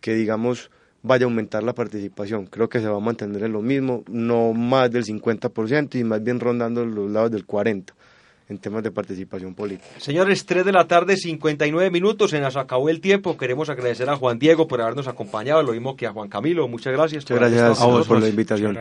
que 0.02 0.14
digamos 0.14 0.70
vaya 1.04 1.26
a 1.26 1.30
aumentar 1.30 1.64
la 1.64 1.74
participación. 1.74 2.46
Creo 2.46 2.70
que 2.70 2.80
se 2.80 2.88
va 2.88 2.98
a 2.98 3.00
mantener 3.00 3.44
en 3.44 3.54
lo 3.54 3.62
mismo, 3.62 4.04
no 4.08 4.54
más 4.54 4.92
del 4.92 5.06
50% 5.06 6.00
y 6.00 6.04
más 6.04 6.24
bien 6.24 6.40
rondando 6.40 6.86
los 6.86 7.10
lados 7.10 7.32
del 7.32 7.48
40% 7.48 7.94
en 8.52 8.60
temas 8.60 8.84
de 8.84 8.92
participación 8.92 9.56
política. 9.56 9.88
Señores, 9.98 10.46
3 10.46 10.66
de 10.66 10.72
la 10.72 10.86
tarde, 10.88 11.18
59 11.18 11.90
minutos, 11.90 12.32
se 12.32 12.40
nos 12.40 12.58
acabó 12.58 12.90
el 12.90 13.02
tiempo. 13.02 13.38
Queremos 13.38 13.70
agradecer 13.70 14.10
a 14.10 14.18
Juan 14.18 14.38
Diego 14.38 14.68
por 14.68 14.82
habernos 14.82 15.08
acompañado, 15.08 15.64
lo 15.64 15.72
mismo 15.72 15.96
que 15.96 16.06
a 16.06 16.12
Juan 16.12 16.30
Camilo. 16.30 16.68
Muchas 16.68 16.94
gracias. 16.94 17.24
Muchas 17.24 17.40
gracias 17.40 17.82
a 17.82 17.86
vos 17.86 18.08
por 18.08 18.22
la 18.22 18.28
invitación. 18.28 18.78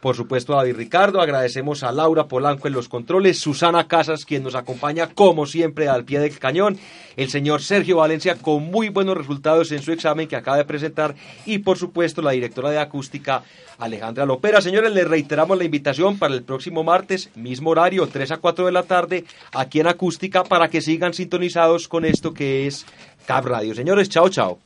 Por 0.00 0.14
supuesto 0.14 0.54
a 0.54 0.58
David 0.58 0.76
Ricardo, 0.76 1.20
agradecemos 1.20 1.82
a 1.82 1.92
Laura 1.92 2.28
Polanco 2.28 2.68
en 2.68 2.74
los 2.74 2.88
controles, 2.88 3.38
Susana 3.38 3.88
Casas, 3.88 4.24
quien 4.24 4.42
nos 4.42 4.54
acompaña 4.54 5.08
como 5.08 5.46
siempre 5.46 5.88
al 5.88 6.04
pie 6.04 6.20
del 6.20 6.38
cañón, 6.38 6.78
el 7.16 7.30
señor 7.30 7.62
Sergio 7.62 7.96
Valencia 7.96 8.36
con 8.36 8.64
muy 8.64 8.88
buenos 8.90 9.16
resultados 9.16 9.72
en 9.72 9.82
su 9.82 9.92
examen 9.92 10.28
que 10.28 10.36
acaba 10.36 10.58
de 10.58 10.64
presentar 10.64 11.14
y 11.46 11.58
por 11.58 11.78
supuesto 11.78 12.20
la 12.22 12.32
directora 12.32 12.70
de 12.70 12.78
acústica 12.78 13.42
Alejandra 13.78 14.26
Lopera. 14.26 14.60
Señores, 14.60 14.92
les 14.92 15.06
reiteramos 15.06 15.58
la 15.58 15.64
invitación 15.64 16.18
para 16.18 16.34
el 16.34 16.42
próximo 16.42 16.84
martes, 16.84 17.30
mismo 17.34 17.70
horario, 17.70 18.06
3 18.06 18.32
a 18.32 18.36
4 18.38 18.66
de 18.66 18.72
la 18.72 18.82
tarde, 19.22 19.24
aquí 19.52 19.80
en 19.80 19.86
Acústica, 19.86 20.44
para 20.44 20.68
que 20.68 20.80
sigan 20.80 21.14
sintonizados 21.14 21.88
con 21.88 22.04
esto 22.04 22.32
que 22.32 22.66
es 22.66 22.86
Cap 23.26 23.44
Radio. 23.44 23.74
Señores, 23.74 24.08
chao, 24.08 24.28
chao. 24.28 24.58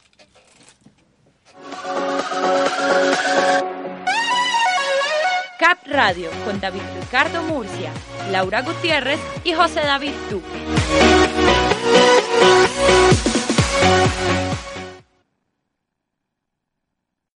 Cap 5.58 5.78
Radio 5.86 6.30
con 6.44 6.60
David 6.60 6.82
Ricardo 7.00 7.42
Murcia, 7.42 7.92
Laura 8.30 8.62
Gutiérrez 8.62 9.18
y 9.44 9.52
José 9.52 9.80
David 9.80 10.12
Duque. 10.30 11.47